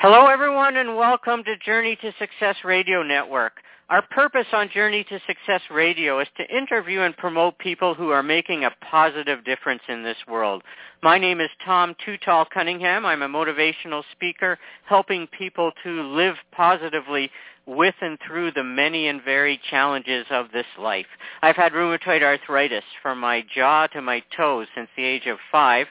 Hello, 0.00 0.28
everyone, 0.28 0.76
and 0.76 0.96
welcome 0.96 1.42
to 1.42 1.56
Journey 1.56 1.96
to 1.96 2.12
Success 2.20 2.54
Radio 2.62 3.02
Network. 3.02 3.54
Our 3.88 4.00
purpose 4.00 4.46
on 4.52 4.70
Journey 4.72 5.02
to 5.02 5.18
Success 5.26 5.60
Radio 5.72 6.20
is 6.20 6.28
to 6.36 6.56
interview 6.56 7.00
and 7.00 7.16
promote 7.16 7.58
people 7.58 7.94
who 7.94 8.10
are 8.10 8.22
making 8.22 8.62
a 8.62 8.70
positive 8.88 9.44
difference 9.44 9.82
in 9.88 10.04
this 10.04 10.16
world. 10.28 10.62
My 11.02 11.18
name 11.18 11.40
is 11.40 11.50
Tom 11.64 11.96
Too 12.06 12.16
Tall 12.24 12.44
Cunningham. 12.44 13.04
I'm 13.04 13.22
a 13.22 13.28
motivational 13.28 14.04
speaker 14.12 14.56
helping 14.84 15.26
people 15.36 15.72
to 15.82 16.02
live 16.02 16.36
positively 16.52 17.28
with 17.66 17.96
and 18.00 18.18
through 18.24 18.52
the 18.52 18.62
many 18.62 19.08
and 19.08 19.20
varied 19.24 19.58
challenges 19.68 20.26
of 20.30 20.52
this 20.52 20.66
life. 20.78 21.06
I've 21.42 21.56
had 21.56 21.72
rheumatoid 21.72 22.22
arthritis 22.22 22.84
from 23.02 23.18
my 23.18 23.44
jaw 23.52 23.88
to 23.88 24.00
my 24.00 24.22
toes 24.36 24.68
since 24.76 24.88
the 24.96 25.02
age 25.02 25.26
of 25.26 25.38
five. 25.50 25.88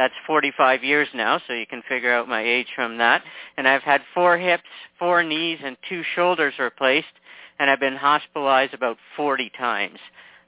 That's 0.00 0.14
45 0.26 0.82
years 0.82 1.08
now, 1.12 1.42
so 1.46 1.52
you 1.52 1.66
can 1.66 1.82
figure 1.86 2.10
out 2.10 2.26
my 2.26 2.42
age 2.42 2.68
from 2.74 2.96
that. 2.96 3.22
And 3.58 3.68
I've 3.68 3.82
had 3.82 4.00
four 4.14 4.38
hips, 4.38 4.62
four 4.98 5.22
knees, 5.22 5.58
and 5.62 5.76
two 5.90 6.02
shoulders 6.14 6.54
replaced, 6.58 7.12
and 7.58 7.68
I've 7.68 7.80
been 7.80 7.96
hospitalized 7.96 8.72
about 8.72 8.96
40 9.14 9.52
times. 9.58 9.98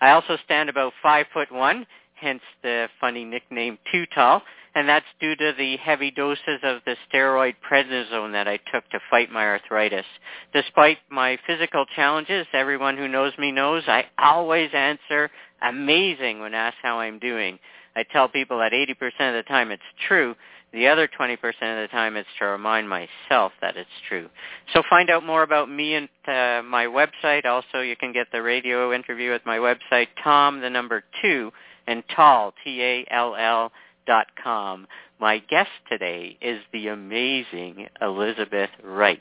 I 0.01 0.13
also 0.13 0.39
stand 0.43 0.71
about 0.71 0.95
five 1.03 1.27
foot 1.35 1.53
one, 1.53 1.87
hence 2.15 2.41
the 2.63 2.89
funny 2.99 3.27
nickname 3.27 3.77
Too 3.93 4.07
Tall, 4.15 4.41
and 4.75 4.89
that's 4.89 5.05
due 5.21 5.37
to 5.37 5.53
the 5.59 5.77
heavy 5.77 6.11
doses 6.11 6.61
of 6.63 6.81
the 6.87 6.97
steroid 7.13 7.57
prednisone 7.71 8.33
that 8.33 8.49
I 8.49 8.59
took 8.73 8.89
to 8.89 9.01
fight 9.11 9.31
my 9.31 9.45
arthritis. 9.45 10.07
Despite 10.55 10.97
my 11.11 11.39
physical 11.47 11.85
challenges, 11.95 12.47
everyone 12.55 12.97
who 12.97 13.07
knows 13.07 13.35
me 13.39 13.53
knows 13.53 13.83
I 13.87 14.07
always 14.17 14.71
answer 14.73 15.31
amazing 15.61 16.41
when 16.41 16.55
asked 16.55 16.79
how 16.83 17.01
I'm 17.01 17.19
doing. 17.19 17.59
I 17.97 18.05
tell 18.05 18.29
people 18.29 18.59
that 18.59 18.73
80% 18.73 18.91
of 19.29 19.35
the 19.35 19.45
time 19.47 19.71
it's 19.71 19.83
true. 20.09 20.35
The 20.73 20.89
other 20.89 21.07
20% 21.07 21.35
of 21.37 21.51
the 21.51 21.89
time 21.91 22.17
it's 22.17 22.29
to 22.39 22.47
remind 22.47 22.89
myself 22.89 23.53
that 23.61 23.77
it's 23.77 23.91
true. 24.09 24.31
So 24.73 24.83
find 24.89 25.11
out 25.11 25.25
more 25.25 25.43
about 25.43 25.71
me 25.71 25.95
and 25.95 26.09
uh, 26.27 26.63
my 26.67 26.87
website. 26.87 27.45
Also, 27.45 27.81
you 27.81 27.95
can 27.95 28.13
get 28.13 28.29
the 28.33 28.41
radio 28.41 28.95
interview 28.95 29.33
at 29.33 29.45
my 29.45 29.59
website, 29.59 30.09
Tom, 30.25 30.63
the 30.63 30.71
number 30.71 31.05
two, 31.21 31.53
and 31.87 32.03
Tall, 32.15 32.55
T-A-L-L 32.65 33.73
dot 34.07 34.27
com. 34.43 34.87
My 35.21 35.39
guest 35.39 35.71
today 35.89 36.37
is 36.41 36.61
the 36.73 36.89
amazing 36.89 37.87
Elizabeth 38.01 38.71
Wright. 38.83 39.21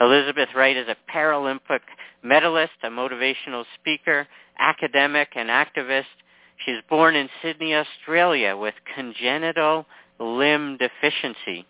Elizabeth 0.00 0.48
Wright 0.56 0.76
is 0.76 0.88
a 0.88 0.96
Paralympic 1.12 1.80
medalist, 2.22 2.72
a 2.82 2.88
motivational 2.88 3.64
speaker, 3.78 4.26
academic, 4.58 5.28
and 5.34 5.50
activist. 5.50 6.04
She 6.64 6.72
was 6.72 6.82
born 6.88 7.16
in 7.16 7.28
Sydney, 7.42 7.74
Australia 7.74 8.56
with 8.56 8.74
congenital 8.94 9.86
limb 10.18 10.78
deficiency. 10.78 11.66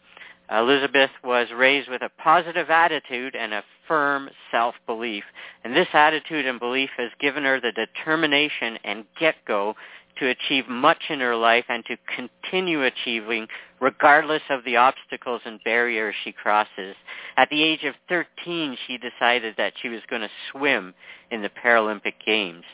Elizabeth 0.50 1.10
was 1.24 1.48
raised 1.54 1.88
with 1.88 2.02
a 2.02 2.10
positive 2.22 2.68
attitude 2.68 3.34
and 3.34 3.54
a 3.54 3.64
firm 3.88 4.28
self-belief. 4.50 5.24
And 5.64 5.74
this 5.74 5.88
attitude 5.94 6.46
and 6.46 6.60
belief 6.60 6.90
has 6.98 7.10
given 7.20 7.44
her 7.44 7.60
the 7.60 7.72
determination 7.72 8.78
and 8.84 9.04
get-go 9.18 9.76
to 10.18 10.28
achieve 10.28 10.68
much 10.68 11.04
in 11.08 11.20
her 11.20 11.36
life 11.36 11.64
and 11.70 11.84
to 11.86 11.96
continue 12.14 12.84
achieving 12.84 13.46
regardless 13.80 14.42
of 14.50 14.62
the 14.64 14.77
obstacles 14.77 15.40
and 15.46 15.58
barriers 15.64 16.14
she 16.22 16.32
crosses. 16.32 16.94
At 17.38 17.48
the 17.48 17.62
age 17.62 17.84
of 17.84 17.94
13, 18.10 18.77
she 18.86 18.98
decided 18.98 19.54
that 19.56 19.72
she 19.80 19.88
was 19.88 20.02
going 20.10 20.22
to 20.22 20.30
swim 20.50 20.92
in 21.30 21.40
the 21.40 21.48
Paralympic 21.50 22.14
Games. 22.24 22.64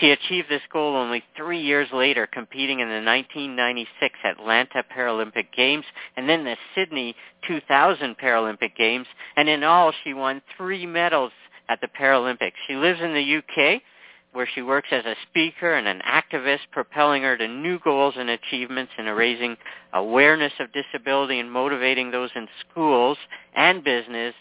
She 0.00 0.10
achieved 0.10 0.48
this 0.48 0.62
goal 0.72 0.96
only 0.96 1.22
three 1.36 1.60
years 1.60 1.88
later, 1.92 2.26
competing 2.26 2.80
in 2.80 2.88
the 2.88 3.04
1996 3.04 4.18
Atlanta 4.24 4.84
Paralympic 4.94 5.52
Games 5.54 5.84
and 6.16 6.28
then 6.28 6.44
the 6.44 6.56
Sydney 6.74 7.14
2000 7.46 8.16
Paralympic 8.16 8.74
Games. 8.76 9.06
And 9.36 9.48
in 9.48 9.64
all, 9.64 9.92
she 10.02 10.14
won 10.14 10.40
three 10.56 10.86
medals 10.86 11.32
at 11.68 11.80
the 11.80 11.88
Paralympics. 11.88 12.52
She 12.66 12.74
lives 12.74 13.00
in 13.00 13.12
the 13.12 13.36
UK 13.38 13.82
where 14.32 14.48
she 14.54 14.62
works 14.62 14.88
as 14.90 15.04
a 15.04 15.14
speaker 15.28 15.74
and 15.74 15.86
an 15.86 16.00
activist, 16.08 16.60
propelling 16.70 17.22
her 17.22 17.36
to 17.36 17.46
new 17.46 17.78
goals 17.80 18.14
and 18.16 18.30
achievements 18.30 18.92
in 18.96 19.04
raising 19.04 19.56
awareness 19.92 20.52
of 20.58 20.68
disability 20.72 21.38
and 21.38 21.52
motivating 21.52 22.10
those 22.10 22.30
in 22.34 22.48
schools 22.60 23.18
and 23.54 23.84
business 23.84 24.34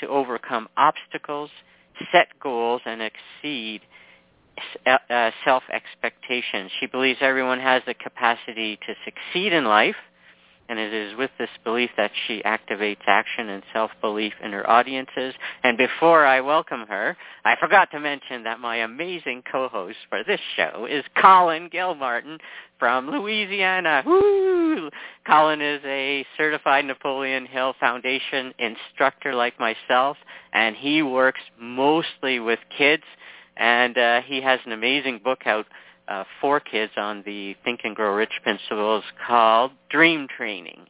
to 0.00 0.08
overcome 0.08 0.68
obstacles, 0.78 1.50
set 2.12 2.28
goals, 2.42 2.80
and 2.86 3.02
exceed 3.02 3.82
uh, 4.86 5.30
self-expectations. 5.44 6.70
She 6.80 6.86
believes 6.86 7.18
everyone 7.20 7.60
has 7.60 7.82
the 7.86 7.94
capacity 7.94 8.78
to 8.86 8.94
succeed 9.04 9.52
in 9.52 9.64
life, 9.64 9.96
and 10.68 10.78
it 10.78 10.92
is 10.92 11.16
with 11.16 11.30
this 11.38 11.50
belief 11.62 11.90
that 11.96 12.10
she 12.26 12.42
activates 12.42 13.02
action 13.06 13.50
and 13.50 13.62
self-belief 13.72 14.32
in 14.42 14.52
her 14.52 14.68
audiences. 14.68 15.34
And 15.62 15.78
before 15.78 16.26
I 16.26 16.40
welcome 16.40 16.86
her, 16.88 17.16
I 17.44 17.54
forgot 17.60 17.90
to 17.92 18.00
mention 18.00 18.42
that 18.44 18.58
my 18.58 18.78
amazing 18.78 19.44
co-host 19.50 19.98
for 20.08 20.24
this 20.24 20.40
show 20.56 20.86
is 20.90 21.04
Colin 21.20 21.68
Gilmartin 21.70 22.38
from 22.78 23.08
Louisiana. 23.10 24.02
Woo! 24.04 24.90
Colin 25.26 25.60
is 25.60 25.80
a 25.84 26.26
certified 26.36 26.84
Napoleon 26.84 27.46
Hill 27.46 27.74
Foundation 27.78 28.52
instructor 28.58 29.34
like 29.34 29.58
myself, 29.60 30.16
and 30.52 30.74
he 30.74 31.02
works 31.02 31.40
mostly 31.60 32.40
with 32.40 32.58
kids 32.76 33.04
and 33.56 33.96
uh, 33.96 34.20
he 34.22 34.40
has 34.40 34.60
an 34.66 34.72
amazing 34.72 35.20
book 35.22 35.46
out 35.46 35.66
uh, 36.08 36.24
for 36.40 36.60
kids 36.60 36.92
on 36.96 37.22
the 37.26 37.56
Think 37.64 37.80
and 37.84 37.96
Grow 37.96 38.14
Rich 38.14 38.40
principles 38.42 39.02
called 39.26 39.72
Dream 39.90 40.26
Training. 40.36 40.86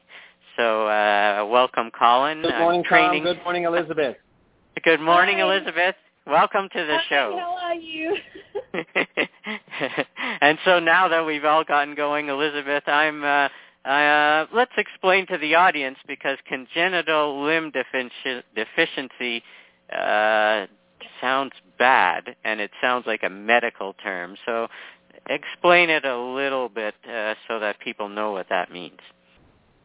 So 0.57 0.87
uh, 0.89 1.47
welcome, 1.51 1.91
Colin. 1.97 2.43
Good 2.43 2.59
morning, 2.59 2.85
training. 2.85 3.25
Tom. 3.25 3.35
Good 3.35 3.43
morning, 3.45 3.65
Elizabeth. 3.65 4.17
Good 4.83 5.01
morning, 5.01 5.37
Hi. 5.39 5.43
Elizabeth. 5.43 5.95
Welcome 6.27 6.69
to 6.73 6.85
the 6.85 6.97
Hi, 6.97 7.03
show. 7.09 7.39
How 7.39 7.57
are 7.63 7.75
you? 7.75 8.17
and 10.41 10.59
so 10.65 10.81
now 10.81 11.09
that 11.09 11.25
we've 11.25 11.45
all 11.45 11.65
gotten 11.65 11.95
going, 11.95 12.29
Elizabeth, 12.29 12.85
I'm. 12.87 13.23
Uh, 13.23 13.49
uh, 13.89 14.47
let's 14.53 14.73
explain 14.77 15.27
to 15.29 15.39
the 15.39 15.55
audience 15.55 15.97
because 16.09 16.39
congenital 16.49 17.45
limb 17.45 17.71
defici- 17.71 18.43
deficiency 18.57 19.43
uh, 19.97 20.67
sounds 21.21 21.53
bad 21.79 22.37
and 22.45 22.61
it 22.61 22.71
sounds 22.81 23.07
like 23.07 23.23
a 23.23 23.31
medical 23.31 23.95
term. 23.95 24.37
So 24.47 24.69
explain 25.29 25.91
it 25.91 26.05
a 26.05 26.19
little 26.19 26.69
bit 26.69 26.95
uh, 27.09 27.35
so 27.49 27.59
that 27.61 27.81
people 27.81 28.09
know 28.09 28.33
what 28.33 28.49
that 28.49 28.73
means. 28.73 29.01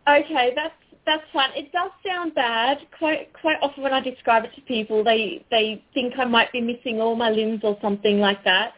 okay, 0.08 0.54
that's 0.56 0.74
that's 1.06 1.24
fine. 1.34 1.50
It 1.56 1.72
does 1.72 1.92
sound 2.06 2.36
bad. 2.36 2.78
Quite 2.98 3.34
quite 3.34 3.58
often 3.62 3.84
when 3.84 3.94
I 3.94 4.02
describe 4.02 4.44
it 4.44 4.52
to 4.56 4.62
people, 4.62 5.04
they 5.04 5.44
they 5.50 5.84
think 5.94 6.14
I 6.18 6.26
might 6.26 6.52
be 6.52 6.62
missing 6.62 7.02
all 7.02 7.16
my 7.16 7.30
limbs 7.30 7.62
or 7.64 7.78
something 7.82 8.20
like 8.20 8.44
that. 8.44 8.74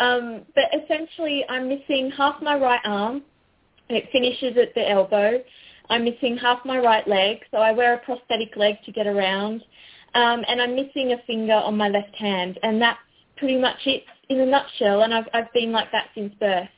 Um, 0.00 0.42
but 0.54 0.64
essentially, 0.80 1.44
I'm 1.48 1.68
missing 1.68 2.10
half 2.16 2.40
my 2.42 2.56
right 2.56 2.80
arm, 2.84 3.22
it 3.88 4.08
finishes 4.12 4.56
at 4.56 4.74
the 4.74 4.88
elbow. 4.88 5.42
I'm 5.90 6.04
missing 6.04 6.36
half 6.36 6.64
my 6.64 6.78
right 6.78 7.06
leg, 7.08 7.38
so 7.50 7.58
I 7.58 7.72
wear 7.72 7.94
a 7.94 7.98
prosthetic 7.98 8.56
leg 8.56 8.76
to 8.84 8.92
get 8.92 9.06
around. 9.06 9.62
Um, 10.14 10.44
and 10.48 10.60
I'm 10.60 10.74
missing 10.74 11.12
a 11.12 11.18
finger 11.26 11.54
on 11.54 11.76
my 11.76 11.88
left 11.88 12.14
hand, 12.14 12.58
and 12.62 12.80
that's 12.80 12.98
pretty 13.36 13.58
much 13.58 13.78
it 13.86 14.04
in 14.28 14.40
a 14.40 14.46
nutshell. 14.46 15.02
And 15.02 15.14
I've 15.14 15.28
I've 15.32 15.52
been 15.52 15.72
like 15.72 15.92
that 15.92 16.06
since 16.14 16.34
birth. 16.40 16.68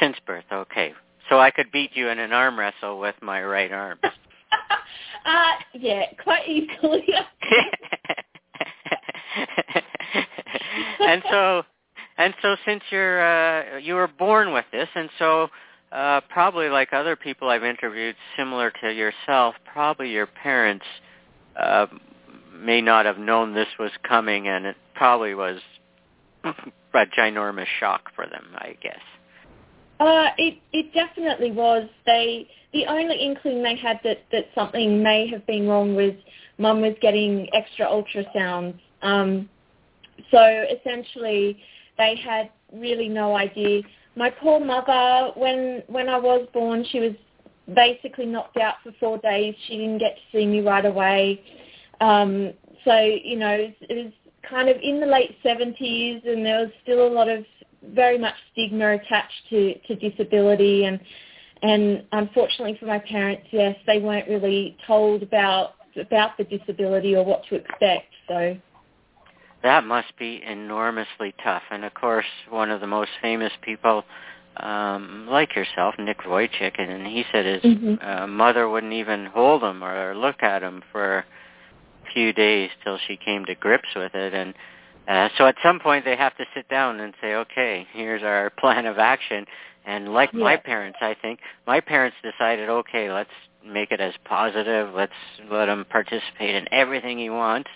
Since 0.00 0.16
birth, 0.26 0.44
okay. 0.52 0.94
So 1.28 1.38
I 1.38 1.50
could 1.50 1.70
beat 1.72 1.90
you 1.94 2.08
in 2.08 2.18
an 2.18 2.32
arm 2.32 2.58
wrestle 2.58 2.98
with 2.98 3.14
my 3.20 3.42
right 3.42 3.70
arm. 3.70 3.98
uh, 4.02 5.52
yeah, 5.74 6.04
quite 6.22 6.48
easily. 6.48 7.06
and 11.00 11.22
so 11.30 11.62
and 12.16 12.34
so 12.42 12.56
since 12.64 12.82
you're 12.90 13.20
uh 13.20 13.78
you 13.78 13.94
were 13.94 14.08
born 14.08 14.52
with 14.52 14.64
this 14.72 14.88
and 14.94 15.10
so 15.18 15.48
uh 15.92 16.20
probably 16.28 16.68
like 16.68 16.92
other 16.92 17.16
people 17.16 17.48
I've 17.48 17.64
interviewed 17.64 18.16
similar 18.36 18.72
to 18.82 18.92
yourself, 18.92 19.54
probably 19.70 20.10
your 20.10 20.26
parents 20.26 20.84
uh 21.56 21.86
may 22.68 22.82
not 22.82 23.06
have 23.06 23.16
known 23.16 23.54
this 23.54 23.66
was 23.78 23.90
coming 24.06 24.46
and 24.46 24.66
it 24.66 24.76
probably 24.94 25.34
was 25.34 25.58
a 26.44 27.06
ginormous 27.18 27.66
shock 27.80 28.10
for 28.14 28.26
them, 28.26 28.44
I 28.56 28.76
guess. 28.82 29.00
Uh, 29.98 30.28
it 30.36 30.58
it 30.74 30.92
definitely 30.92 31.50
was. 31.50 31.88
They 32.04 32.46
the 32.74 32.84
only 32.86 33.16
inkling 33.16 33.62
they 33.62 33.74
had 33.74 33.98
that 34.04 34.18
that 34.32 34.44
something 34.54 35.02
may 35.02 35.26
have 35.28 35.46
been 35.46 35.66
wrong 35.66 35.96
was 35.96 36.12
mum 36.58 36.82
was 36.82 36.94
getting 37.00 37.48
extra 37.54 37.86
ultrasounds. 37.86 38.78
Um, 39.00 39.48
so 40.30 40.40
essentially, 40.76 41.58
they 41.96 42.16
had 42.16 42.50
really 42.72 43.08
no 43.08 43.34
idea. 43.34 43.80
My 44.14 44.28
poor 44.28 44.60
mother, 44.60 45.32
when 45.36 45.82
when 45.86 46.10
I 46.10 46.18
was 46.18 46.46
born, 46.52 46.84
she 46.92 47.00
was 47.00 47.14
basically 47.74 48.26
knocked 48.26 48.58
out 48.58 48.74
for 48.84 48.92
four 49.00 49.16
days. 49.18 49.54
She 49.66 49.78
didn't 49.78 49.98
get 49.98 50.16
to 50.16 50.38
see 50.38 50.46
me 50.46 50.60
right 50.60 50.84
away. 50.84 51.40
Um, 52.00 52.52
so 52.84 52.98
you 52.98 53.36
know, 53.36 53.50
it 53.50 53.76
was, 53.80 53.88
it 53.88 54.04
was 54.04 54.12
kind 54.48 54.68
of 54.68 54.76
in 54.82 55.00
the 55.00 55.06
late 55.06 55.36
seventies, 55.42 56.22
and 56.26 56.44
there 56.44 56.60
was 56.60 56.70
still 56.82 57.06
a 57.06 57.12
lot 57.12 57.28
of 57.28 57.44
very 57.94 58.18
much 58.18 58.34
stigma 58.52 58.94
attached 58.94 59.48
to, 59.50 59.74
to 59.86 59.94
disability 59.94 60.84
and 60.84 60.98
and 61.62 62.04
unfortunately 62.12 62.76
for 62.78 62.86
my 62.86 63.00
parents, 63.00 63.46
yes, 63.50 63.76
they 63.86 63.98
weren't 63.98 64.28
really 64.28 64.76
told 64.86 65.22
about 65.22 65.74
about 66.00 66.36
the 66.38 66.44
disability 66.44 67.16
or 67.16 67.24
what 67.24 67.42
to 67.48 67.56
expect. 67.56 68.06
So 68.28 68.56
that 69.64 69.84
must 69.84 70.16
be 70.18 70.40
enormously 70.46 71.34
tough. 71.42 71.62
And 71.70 71.84
of 71.84 71.94
course, 71.94 72.26
one 72.48 72.70
of 72.70 72.80
the 72.80 72.86
most 72.86 73.10
famous 73.20 73.52
people, 73.62 74.04
um, 74.58 75.26
like 75.28 75.56
yourself, 75.56 75.96
Nick 75.98 76.18
Vujicic, 76.18 76.80
and 76.80 77.04
he 77.04 77.24
said 77.32 77.44
his 77.44 77.62
mm-hmm. 77.62 78.06
uh, 78.06 78.26
mother 78.28 78.68
wouldn't 78.68 78.92
even 78.92 79.26
hold 79.26 79.64
him 79.64 79.82
or 79.82 80.14
look 80.14 80.42
at 80.42 80.62
him 80.62 80.82
for 80.92 81.24
few 82.12 82.32
days 82.32 82.70
till 82.84 82.98
she 83.06 83.16
came 83.16 83.44
to 83.46 83.54
grips 83.54 83.88
with 83.94 84.14
it. 84.14 84.34
And 84.34 84.54
uh, 85.06 85.28
so 85.36 85.46
at 85.46 85.56
some 85.62 85.80
point 85.80 86.04
they 86.04 86.16
have 86.16 86.36
to 86.36 86.44
sit 86.54 86.68
down 86.68 87.00
and 87.00 87.14
say, 87.20 87.34
okay, 87.34 87.86
here's 87.92 88.22
our 88.22 88.50
plan 88.58 88.86
of 88.86 88.98
action. 88.98 89.46
And 89.86 90.12
like 90.12 90.30
yeah. 90.32 90.44
my 90.44 90.56
parents, 90.56 90.98
I 91.00 91.16
think, 91.20 91.40
my 91.66 91.80
parents 91.80 92.16
decided, 92.22 92.68
okay, 92.68 93.10
let's 93.12 93.30
make 93.66 93.90
it 93.90 94.00
as 94.00 94.12
positive. 94.24 94.94
Let's 94.94 95.12
let 95.50 95.68
him 95.68 95.84
participate 95.88 96.54
in 96.54 96.66
everything 96.72 97.18
he 97.18 97.30
wants 97.30 97.70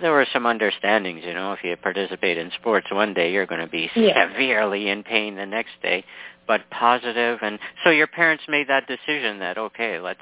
there 0.00 0.12
were 0.12 0.26
some 0.32 0.46
understandings, 0.46 1.22
you 1.24 1.34
know, 1.34 1.52
if 1.52 1.62
you 1.62 1.76
participate 1.76 2.38
in 2.38 2.50
sports 2.60 2.86
one 2.90 3.14
day, 3.14 3.32
you're 3.32 3.46
going 3.46 3.60
to 3.60 3.70
be 3.70 3.90
yeah. 3.94 4.30
severely 4.30 4.88
in 4.88 5.02
pain 5.02 5.36
the 5.36 5.46
next 5.46 5.72
day, 5.82 6.04
but 6.46 6.62
positive. 6.70 7.38
And 7.42 7.58
so 7.84 7.90
your 7.90 8.06
parents 8.06 8.44
made 8.48 8.68
that 8.68 8.86
decision 8.86 9.38
that, 9.40 9.58
okay, 9.58 10.00
let's, 10.00 10.20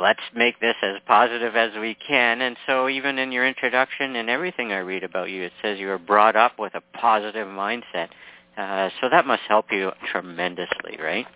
let's 0.00 0.20
make 0.34 0.60
this 0.60 0.76
as 0.82 0.96
positive 1.06 1.56
as 1.56 1.70
we 1.80 1.94
can. 1.94 2.40
And 2.42 2.56
so 2.66 2.88
even 2.88 3.18
in 3.18 3.32
your 3.32 3.46
introduction 3.46 4.16
and 4.16 4.30
everything 4.30 4.72
I 4.72 4.78
read 4.78 5.04
about 5.04 5.30
you, 5.30 5.42
it 5.44 5.52
says 5.62 5.78
you 5.78 5.88
were 5.88 5.98
brought 5.98 6.36
up 6.36 6.58
with 6.58 6.74
a 6.74 6.82
positive 6.96 7.46
mindset. 7.46 8.08
Uh, 8.56 8.90
so 9.00 9.08
that 9.08 9.26
must 9.26 9.42
help 9.48 9.66
you 9.70 9.92
tremendously, 10.10 10.98
right? 11.00 11.26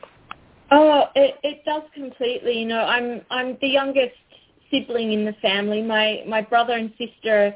Oh, 0.71 1.05
it, 1.15 1.37
it 1.43 1.65
does 1.65 1.83
completely. 1.95 2.59
You 2.59 2.67
know, 2.67 2.81
I'm 2.81 3.21
I'm 3.31 3.59
the 3.61 3.69
youngest 3.69 4.17
sibling 4.71 5.13
in 5.13 5.25
the 5.25 5.35
family. 5.35 5.83
My 5.83 6.25
my 6.27 6.41
brother 6.41 6.73
and 6.73 6.93
sister 6.99 7.47
are 7.47 7.55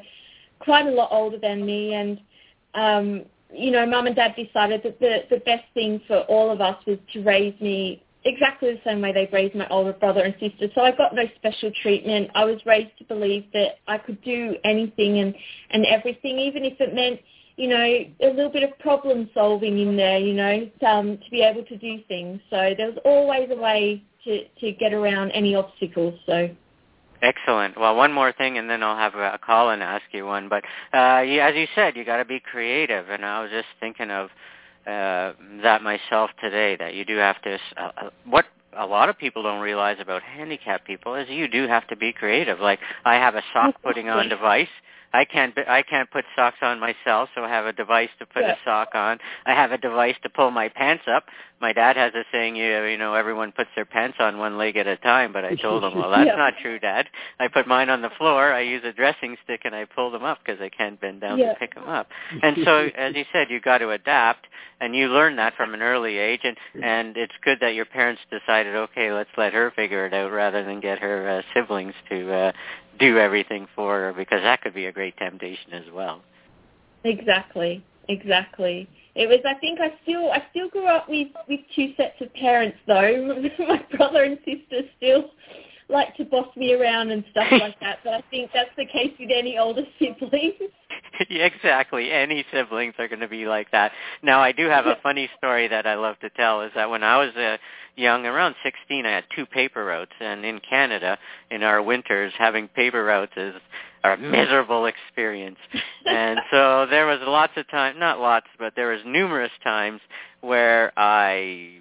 quite 0.59 0.85
a 0.85 0.91
lot 0.91 1.09
older 1.11 1.37
than 1.37 1.65
me, 1.65 1.95
and 1.95 2.19
um, 2.75 3.25
you 3.51 3.71
know, 3.71 3.85
mum 3.85 4.07
and 4.07 4.15
dad 4.15 4.35
decided 4.35 4.83
that 4.83 4.99
the 4.99 5.23
the 5.29 5.37
best 5.37 5.63
thing 5.73 5.99
for 6.07 6.19
all 6.29 6.51
of 6.51 6.61
us 6.61 6.77
was 6.85 6.99
to 7.13 7.23
raise 7.23 7.59
me 7.59 8.03
exactly 8.27 8.73
the 8.73 8.81
same 8.85 9.01
way 9.01 9.13
they 9.13 9.29
raised 9.31 9.55
my 9.55 9.67
older 9.69 9.93
brother 9.93 10.21
and 10.21 10.35
sister. 10.39 10.67
So 10.75 10.81
I 10.81 10.91
got 10.91 11.15
no 11.15 11.23
special 11.35 11.71
treatment. 11.81 12.29
I 12.35 12.45
was 12.45 12.59
raised 12.65 12.97
to 12.99 13.03
believe 13.05 13.45
that 13.53 13.79
I 13.87 13.97
could 13.97 14.21
do 14.23 14.55
anything 14.63 15.19
and 15.19 15.35
and 15.71 15.85
everything, 15.85 16.37
even 16.39 16.63
if 16.63 16.79
it 16.79 16.93
meant 16.93 17.19
you 17.57 17.67
know, 17.67 17.83
a 17.83 18.33
little 18.35 18.51
bit 18.51 18.61
of 18.61 18.77
problem 18.77 19.27
solving 19.33 19.79
in 19.79 19.97
there, 19.97 20.19
you 20.19 20.33
know, 20.33 20.69
um, 20.87 21.17
to 21.17 21.31
be 21.31 21.41
able 21.41 21.63
to 21.63 21.75
do 21.75 21.97
things. 22.07 22.39
So 22.51 22.75
there 22.77 22.85
was 22.85 22.99
always 23.03 23.49
a 23.49 23.55
way 23.55 24.03
to, 24.25 24.43
to 24.59 24.71
get 24.73 24.93
around 24.93 25.31
any 25.31 25.55
obstacles. 25.55 26.19
So 26.27 26.49
Excellent. 27.21 27.75
Well, 27.79 27.95
one 27.95 28.13
more 28.13 28.31
thing, 28.31 28.59
and 28.59 28.69
then 28.69 28.83
I'll 28.83 28.95
have 28.95 29.15
a 29.15 29.39
call 29.43 29.71
and 29.71 29.81
ask 29.81 30.03
you 30.11 30.25
one. 30.25 30.49
But 30.49 30.63
uh, 30.93 31.21
yeah, 31.21 31.49
as 31.49 31.55
you 31.55 31.65
said, 31.73 31.95
you 31.95 32.05
got 32.05 32.17
to 32.17 32.25
be 32.25 32.39
creative, 32.39 33.09
and 33.09 33.25
I 33.25 33.41
was 33.41 33.49
just 33.49 33.67
thinking 33.79 34.11
of 34.11 34.29
uh, 34.87 35.33
that 35.63 35.81
myself 35.81 36.31
today. 36.41 36.75
That 36.77 36.93
you 36.93 37.05
do 37.05 37.17
have 37.17 37.41
to. 37.43 37.57
Uh, 37.75 37.91
uh, 37.97 38.09
what 38.25 38.45
a 38.77 38.85
lot 38.85 39.09
of 39.09 39.17
people 39.17 39.43
don't 39.43 39.61
realize 39.61 39.97
about 39.99 40.21
handicapped 40.21 40.85
people 40.85 41.15
is 41.15 41.27
you 41.29 41.47
do 41.47 41.67
have 41.67 41.87
to 41.87 41.95
be 41.95 42.13
creative. 42.13 42.59
Like 42.59 42.79
I 43.05 43.15
have 43.15 43.35
a 43.35 43.41
sock 43.53 43.81
putting 43.83 44.09
on 44.09 44.29
device 44.29 44.67
I 45.13 45.25
can't 45.25 45.57
I 45.67 45.83
can't 45.83 46.09
put 46.11 46.25
socks 46.35 46.57
on 46.61 46.79
myself, 46.79 47.29
so 47.33 47.43
I 47.43 47.49
have 47.49 47.65
a 47.65 47.73
device 47.73 48.09
to 48.19 48.25
put 48.25 48.43
yeah. 48.43 48.53
a 48.53 48.55
sock 48.65 48.89
on. 48.93 49.19
I 49.45 49.53
have 49.53 49.71
a 49.71 49.77
device 49.77 50.15
to 50.23 50.29
pull 50.29 50.51
my 50.51 50.69
pants 50.69 51.03
up. 51.07 51.25
My 51.59 51.73
dad 51.73 51.95
has 51.97 52.13
a 52.13 52.23
saying, 52.31 52.55
you 52.55 52.83
you 52.85 52.97
know, 52.97 53.13
everyone 53.13 53.51
puts 53.51 53.69
their 53.75 53.85
pants 53.85 54.17
on 54.19 54.37
one 54.37 54.57
leg 54.57 54.75
at 54.75 54.85
a 54.85 54.97
time. 54.97 55.31
But 55.33 55.45
I 55.45 55.55
told 55.55 55.83
him, 55.83 55.97
well, 55.97 56.11
that's 56.11 56.25
yeah. 56.27 56.35
not 56.35 56.53
true, 56.61 56.77
Dad. 56.77 57.07
I 57.39 57.47
put 57.47 57.67
mine 57.67 57.89
on 57.89 58.01
the 58.01 58.11
floor. 58.17 58.53
I 58.53 58.61
use 58.61 58.83
a 58.83 58.91
dressing 58.91 59.37
stick 59.43 59.61
and 59.63 59.73
I 59.73 59.85
pull 59.85 60.11
them 60.11 60.23
up 60.23 60.39
because 60.45 60.61
I 60.61 60.69
can't 60.69 60.99
bend 60.99 61.21
down 61.21 61.39
yeah. 61.39 61.53
to 61.53 61.59
pick 61.59 61.73
them 61.73 61.87
up. 61.87 62.07
And 62.43 62.57
so, 62.63 62.89
as 62.97 63.15
you 63.15 63.23
said, 63.31 63.47
you 63.49 63.59
got 63.61 63.79
to 63.79 63.91
adapt, 63.91 64.45
and 64.79 64.95
you 64.95 65.07
learn 65.07 65.35
that 65.37 65.55
from 65.55 65.73
an 65.73 65.81
early 65.81 66.17
age. 66.17 66.41
And 66.43 66.57
and 66.83 67.17
it's 67.17 67.33
good 67.43 67.59
that 67.61 67.73
your 67.75 67.85
parents 67.85 68.21
decided, 68.29 68.75
okay, 68.75 69.11
let's 69.11 69.29
let 69.37 69.53
her 69.53 69.71
figure 69.75 70.05
it 70.05 70.13
out 70.13 70.31
rather 70.31 70.63
than 70.63 70.79
get 70.79 70.99
her 70.99 71.29
uh, 71.29 71.41
siblings 71.53 71.93
to 72.09 72.33
uh, 72.33 72.51
do 72.99 73.17
everything 73.17 73.67
for 73.75 73.95
her 73.95 74.13
because 74.13 74.41
that 74.41 74.61
could 74.61 74.73
be 74.73 74.85
a 74.85 74.91
great 74.91 75.17
temptation 75.17 75.73
as 75.73 75.85
well. 75.93 76.21
Exactly, 77.03 77.83
exactly. 78.09 78.87
It 79.15 79.27
was. 79.27 79.39
I 79.45 79.55
think 79.55 79.79
I 79.79 79.93
still 80.03 80.31
I 80.31 80.43
still 80.51 80.69
grew 80.69 80.87
up 80.87 81.09
with 81.09 81.29
with 81.47 81.61
two 81.75 81.93
sets 81.97 82.21
of 82.21 82.33
parents 82.33 82.77
though. 82.87 83.49
My 83.59 83.83
brother 83.95 84.23
and 84.23 84.37
sister 84.45 84.81
still 84.97 85.31
like 85.89 86.15
to 86.17 86.25
boss 86.25 86.47
me 86.55 86.73
around 86.73 87.11
and 87.11 87.23
stuff 87.31 87.47
like 87.51 87.79
that. 87.81 87.99
But 88.03 88.13
I 88.13 88.23
think 88.29 88.51
that's 88.53 88.69
the 88.77 88.85
case 88.85 89.13
with 89.19 89.29
any 89.33 89.57
older 89.57 89.83
siblings. 89.99 90.55
exactly. 91.29 92.11
Any 92.11 92.45
siblings 92.51 92.93
are 92.99 93.07
going 93.07 93.21
to 93.21 93.27
be 93.27 93.45
like 93.45 93.71
that. 93.71 93.91
Now, 94.21 94.39
I 94.41 94.51
do 94.51 94.67
have 94.67 94.85
a 94.85 94.97
funny 95.01 95.29
story 95.37 95.67
that 95.67 95.85
I 95.87 95.95
love 95.95 96.19
to 96.19 96.29
tell. 96.31 96.61
Is 96.61 96.71
that 96.75 96.89
when 96.89 97.03
I 97.03 97.17
was 97.17 97.35
uh, 97.35 97.57
young, 97.95 98.25
around 98.25 98.55
16, 98.63 99.05
I 99.05 99.09
had 99.11 99.23
two 99.35 99.45
paper 99.45 99.85
routes, 99.85 100.11
and 100.19 100.45
in 100.45 100.59
Canada, 100.67 101.17
in 101.51 101.63
our 101.63 101.81
winters, 101.81 102.33
having 102.37 102.67
paper 102.69 103.03
routes 103.03 103.33
is 103.37 103.55
a 104.03 104.17
miserable 104.17 104.85
experience. 104.85 105.57
and 106.05 106.39
so 106.51 106.85
there 106.89 107.05
was 107.05 107.19
lots 107.25 107.53
of 107.57 107.69
time, 107.69 107.99
not 107.99 108.19
lots, 108.19 108.47
but 108.59 108.73
there 108.75 108.91
was 108.91 109.01
numerous 109.05 109.51
times 109.63 110.01
where 110.41 110.91
I 110.97 111.79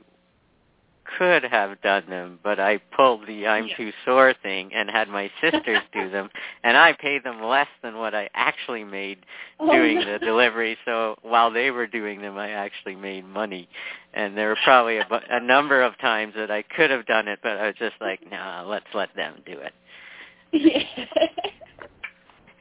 could 1.19 1.43
have 1.44 1.81
done 1.82 2.05
them, 2.08 2.38
but 2.43 2.58
I 2.61 2.79
pulled 2.94 3.26
the 3.26 3.47
I'm 3.47 3.67
yeah. 3.69 3.76
too 3.76 3.93
sore 4.05 4.35
thing 4.43 4.73
and 4.75 4.91
had 4.91 5.08
my 5.08 5.31
sisters 5.41 5.81
do 5.93 6.11
them, 6.12 6.29
and 6.62 6.76
I 6.76 6.93
paid 6.93 7.25
them 7.25 7.43
less 7.43 7.69
than 7.82 7.97
what 7.99 8.14
I 8.14 8.29
actually 8.35 8.85
made 8.85 9.19
oh, 9.61 9.73
doing 9.73 10.00
no. 10.00 10.12
the 10.12 10.19
delivery. 10.19 10.76
So 10.85 11.17
while 11.23 11.50
they 11.50 11.70
were 11.70 11.87
doing 11.87 12.20
them, 12.20 12.37
I 12.37 12.50
actually 12.50 12.97
made 12.97 13.25
money. 13.25 13.69
And 14.14 14.37
there 14.37 14.49
were 14.49 14.58
probably 14.64 14.99
a, 14.99 15.06
bu- 15.08 15.26
a 15.31 15.41
number 15.41 15.82
of 15.82 15.99
times 15.99 16.35
that 16.37 16.50
I 16.50 16.62
could 16.62 16.91
have 16.91 17.06
done 17.06 17.29
it, 17.29 17.41
but 17.43 17.53
I 17.53 17.67
was 17.67 17.76
just 17.79 17.97
like, 18.00 18.20
no, 18.31 18.37
nah, 18.37 18.62
let's 18.62 18.87
let 18.94 19.14
them 19.14 19.43
do 19.44 19.58
it. 19.58 19.73
Yeah. 20.53 21.05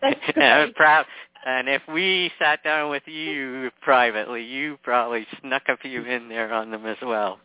That's 0.01 0.19
I 0.37 0.65
was 0.65 0.73
proud. 0.75 1.05
And 1.45 1.69
if 1.69 1.83
we 1.87 2.31
sat 2.39 2.63
down 2.63 2.89
with 2.89 3.03
you 3.05 3.69
privately, 3.81 4.43
you 4.43 4.77
probably 4.83 5.27
snuck 5.41 5.63
a 5.67 5.77
few 5.77 6.03
in 6.03 6.27
there 6.27 6.51
on 6.51 6.71
them 6.71 6.85
as 6.87 6.97
well. 7.03 7.39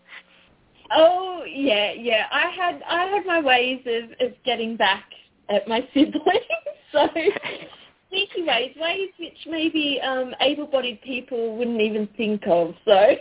Oh 0.92 1.42
yeah, 1.48 1.92
yeah. 1.92 2.26
I 2.32 2.50
had 2.50 2.82
I 2.88 3.04
had 3.06 3.26
my 3.26 3.40
ways 3.40 3.80
of, 3.86 4.10
of 4.26 4.34
getting 4.44 4.76
back 4.76 5.04
at 5.48 5.68
my 5.68 5.86
siblings. 5.94 6.24
so 6.92 7.08
sneaky 8.08 8.42
ways, 8.42 8.74
ways 8.76 9.10
which 9.18 9.38
maybe 9.46 10.00
um, 10.00 10.34
able-bodied 10.40 11.00
people 11.02 11.56
wouldn't 11.56 11.80
even 11.80 12.08
think 12.16 12.42
of. 12.46 12.74
So. 12.84 12.92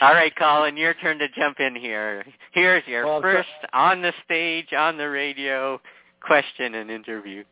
All 0.00 0.14
right, 0.14 0.34
Colin, 0.36 0.76
your 0.76 0.94
turn 0.94 1.18
to 1.18 1.28
jump 1.28 1.60
in 1.60 1.74
here. 1.74 2.24
Here's 2.52 2.86
your 2.86 3.06
well, 3.06 3.20
first 3.20 3.48
on 3.72 4.02
the 4.02 4.12
stage, 4.24 4.72
on 4.76 4.96
the 4.96 5.08
radio 5.08 5.80
question 6.20 6.74
and 6.74 6.90
interview. 6.90 7.44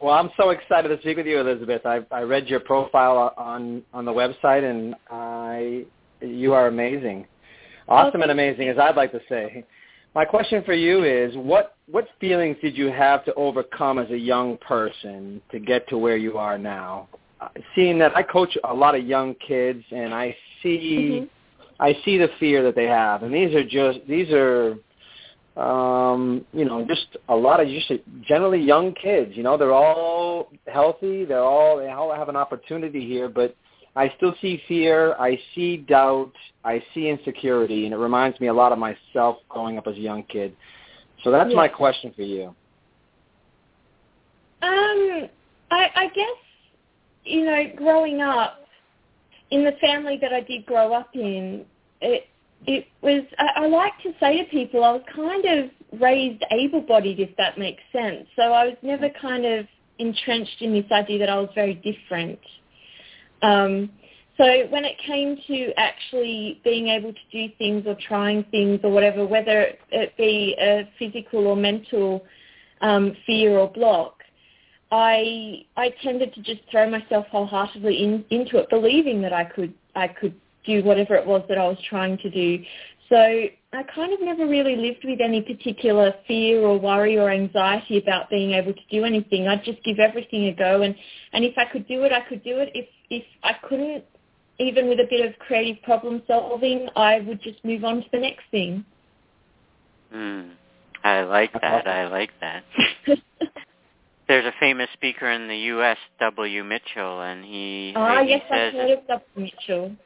Well, 0.00 0.14
I'm 0.14 0.30
so 0.36 0.50
excited 0.50 0.88
to 0.88 0.98
speak 1.00 1.18
with 1.18 1.26
you, 1.26 1.40
Elizabeth. 1.40 1.82
I, 1.84 2.00
I 2.10 2.22
read 2.22 2.48
your 2.48 2.60
profile 2.60 3.34
on 3.36 3.82
on 3.92 4.04
the 4.04 4.12
website, 4.12 4.68
and 4.68 4.94
I 5.10 5.84
you 6.20 6.52
are 6.52 6.66
amazing. 6.66 7.26
Awesome 7.88 8.22
and 8.22 8.30
amazing, 8.30 8.68
as 8.68 8.78
I'd 8.78 8.96
like 8.96 9.12
to 9.12 9.20
say. 9.28 9.64
My 10.14 10.24
question 10.24 10.62
for 10.64 10.74
you 10.74 11.04
is, 11.04 11.36
what, 11.36 11.76
what 11.90 12.06
feelings 12.20 12.56
did 12.60 12.76
you 12.76 12.86
have 12.86 13.24
to 13.24 13.34
overcome 13.34 13.98
as 13.98 14.10
a 14.10 14.18
young 14.18 14.58
person 14.58 15.40
to 15.50 15.58
get 15.58 15.88
to 15.88 15.98
where 15.98 16.16
you 16.16 16.36
are 16.36 16.58
now? 16.58 17.08
Uh, 17.40 17.48
seeing 17.74 17.98
that 17.98 18.16
I 18.16 18.22
coach 18.22 18.56
a 18.64 18.74
lot 18.74 18.94
of 18.94 19.06
young 19.06 19.34
kids, 19.36 19.82
and 19.92 20.12
I 20.12 20.36
see, 20.62 21.22
mm-hmm. 21.22 21.82
I 21.82 21.96
see 22.04 22.18
the 22.18 22.28
fear 22.38 22.62
that 22.64 22.74
they 22.74 22.84
have, 22.84 23.22
and 23.22 23.32
these 23.32 23.54
are 23.54 23.64
just 23.64 24.00
these 24.06 24.30
are, 24.30 24.76
um, 25.56 26.44
you 26.52 26.66
know, 26.66 26.84
just 26.86 27.16
a 27.30 27.34
lot 27.34 27.60
of 27.60 27.68
just 27.68 27.90
generally 28.28 28.60
young 28.60 28.92
kids. 28.92 29.32
You 29.34 29.42
know, 29.42 29.56
they're 29.56 29.72
all 29.72 30.50
healthy, 30.66 31.24
they're 31.24 31.42
all 31.42 31.78
they 31.78 31.88
all 31.88 32.14
have 32.14 32.28
an 32.28 32.36
opportunity 32.36 33.06
here, 33.06 33.28
but 33.28 33.56
I 33.96 34.12
still 34.16 34.34
see 34.40 34.62
fear. 34.68 35.14
I 35.18 35.38
see 35.54 35.78
doubt. 35.78 36.32
I 36.64 36.82
see 36.94 37.08
insecurity, 37.08 37.86
and 37.86 37.94
it 37.94 37.98
reminds 37.98 38.38
me 38.40 38.46
a 38.46 38.54
lot 38.54 38.72
of 38.72 38.78
myself 38.78 39.38
growing 39.48 39.78
up 39.78 39.86
as 39.86 39.96
a 39.96 40.00
young 40.00 40.22
kid. 40.24 40.54
So 41.24 41.30
that's 41.30 41.52
my 41.54 41.68
question 41.68 42.12
for 42.14 42.22
you. 42.22 42.54
Um, 44.62 45.28
I, 45.70 45.88
I 45.94 46.10
guess 46.14 46.36
you 47.24 47.44
know, 47.44 47.64
growing 47.76 48.20
up 48.20 48.66
in 49.50 49.64
the 49.64 49.72
family 49.80 50.18
that 50.20 50.32
I 50.32 50.40
did 50.40 50.66
grow 50.66 50.92
up 50.92 51.10
in, 51.14 51.64
it 52.00 52.26
it 52.66 52.86
was. 53.02 53.22
I, 53.38 53.64
I 53.64 53.66
like 53.66 53.92
to 54.02 54.12
say 54.20 54.42
to 54.42 54.44
people, 54.50 54.84
I 54.84 54.92
was 54.92 55.02
kind 55.14 55.44
of 55.46 56.00
raised 56.00 56.44
able-bodied, 56.50 57.18
if 57.18 57.36
that 57.36 57.58
makes 57.58 57.82
sense. 57.92 58.26
So 58.36 58.42
I 58.42 58.66
was 58.66 58.76
never 58.82 59.08
kind 59.20 59.44
of 59.44 59.66
entrenched 59.98 60.62
in 60.62 60.72
this 60.72 60.90
idea 60.92 61.18
that 61.18 61.28
I 61.28 61.38
was 61.38 61.50
very 61.54 61.74
different. 61.74 62.38
Um, 63.42 63.90
so 64.36 64.66
when 64.70 64.84
it 64.84 64.96
came 64.98 65.36
to 65.48 65.72
actually 65.76 66.60
being 66.64 66.88
able 66.88 67.12
to 67.12 67.18
do 67.30 67.52
things 67.58 67.84
or 67.86 67.94
trying 67.94 68.44
things 68.44 68.80
or 68.82 68.90
whatever, 68.90 69.26
whether 69.26 69.74
it 69.90 70.16
be 70.16 70.56
a 70.58 70.88
physical 70.98 71.46
or 71.46 71.56
mental 71.56 72.24
um, 72.80 73.14
fear 73.26 73.58
or 73.58 73.70
block, 73.70 74.22
I 74.90 75.64
I 75.76 75.90
tended 76.02 76.34
to 76.34 76.42
just 76.42 76.60
throw 76.70 76.88
myself 76.90 77.26
wholeheartedly 77.30 78.02
in, 78.02 78.24
into 78.30 78.58
it, 78.58 78.70
believing 78.70 79.20
that 79.22 79.32
I 79.32 79.44
could 79.44 79.74
I 79.94 80.08
could 80.08 80.34
do 80.64 80.82
whatever 80.82 81.14
it 81.16 81.26
was 81.26 81.42
that 81.48 81.58
I 81.58 81.68
was 81.68 81.78
trying 81.88 82.18
to 82.18 82.30
do. 82.30 82.64
So 83.10 83.16
I 83.16 83.82
kind 83.92 84.12
of 84.12 84.20
never 84.22 84.46
really 84.46 84.76
lived 84.76 85.04
with 85.04 85.20
any 85.20 85.42
particular 85.42 86.14
fear 86.28 86.60
or 86.60 86.78
worry 86.78 87.18
or 87.18 87.28
anxiety 87.28 87.98
about 87.98 88.30
being 88.30 88.52
able 88.52 88.72
to 88.72 88.80
do 88.88 89.04
anything. 89.04 89.48
I'd 89.48 89.64
just 89.64 89.82
give 89.82 89.98
everything 89.98 90.46
a 90.46 90.54
go, 90.54 90.82
and 90.82 90.94
and 91.32 91.44
if 91.44 91.58
I 91.58 91.64
could 91.64 91.88
do 91.88 92.04
it, 92.04 92.12
I 92.12 92.20
could 92.20 92.44
do 92.44 92.58
it. 92.58 92.70
If 92.72 92.86
if 93.10 93.24
I 93.42 93.54
couldn't, 93.68 94.04
even 94.60 94.88
with 94.88 95.00
a 95.00 95.08
bit 95.10 95.26
of 95.26 95.36
creative 95.40 95.82
problem 95.82 96.22
solving, 96.28 96.88
I 96.94 97.18
would 97.20 97.42
just 97.42 97.64
move 97.64 97.82
on 97.84 97.96
to 97.96 98.08
the 98.12 98.20
next 98.20 98.44
thing. 98.52 98.84
Hmm. 100.12 100.42
I 101.02 101.22
like 101.22 101.52
that. 101.60 101.88
I 101.88 102.06
like 102.06 102.30
that. 102.40 102.62
There's 104.28 104.44
a 104.44 104.54
famous 104.60 104.88
speaker 104.92 105.28
in 105.28 105.48
the 105.48 105.56
U.S., 105.56 105.96
W. 106.20 106.62
Mitchell, 106.62 107.22
and 107.22 107.44
he. 107.44 107.92
Ah, 107.96 108.22
he 108.22 108.30
yes, 108.30 108.42
I've 108.48 108.72
heard 108.72 108.90
of 108.98 109.06
W. 109.08 109.24
Mitchell. 109.36 109.96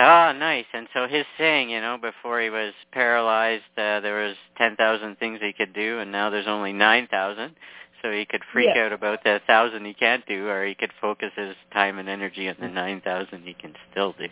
Oh, 0.00 0.32
nice. 0.32 0.64
And 0.72 0.88
so 0.92 1.06
his 1.06 1.24
saying, 1.38 1.70
you 1.70 1.80
know, 1.80 1.98
before 2.00 2.40
he 2.40 2.50
was 2.50 2.72
paralyzed, 2.92 3.62
uh, 3.76 4.00
there 4.00 4.24
was 4.26 4.34
10,000 4.58 5.18
things 5.18 5.38
he 5.40 5.52
could 5.52 5.72
do, 5.72 6.00
and 6.00 6.10
now 6.10 6.30
there's 6.30 6.48
only 6.48 6.72
9,000. 6.72 7.54
So 8.02 8.10
he 8.10 8.26
could 8.26 8.42
freak 8.52 8.68
Yeah. 8.74 8.86
out 8.86 8.92
about 8.92 9.22
the 9.24 9.34
1,000 9.34 9.84
he 9.84 9.94
can't 9.94 10.26
do, 10.26 10.48
or 10.48 10.64
he 10.66 10.74
could 10.74 10.92
focus 11.00 11.32
his 11.36 11.54
time 11.72 11.98
and 11.98 12.08
energy 12.08 12.48
on 12.48 12.56
the 12.58 12.68
9,000 12.68 13.42
he 13.44 13.54
can 13.54 13.74
still 13.90 14.12
do. 14.12 14.28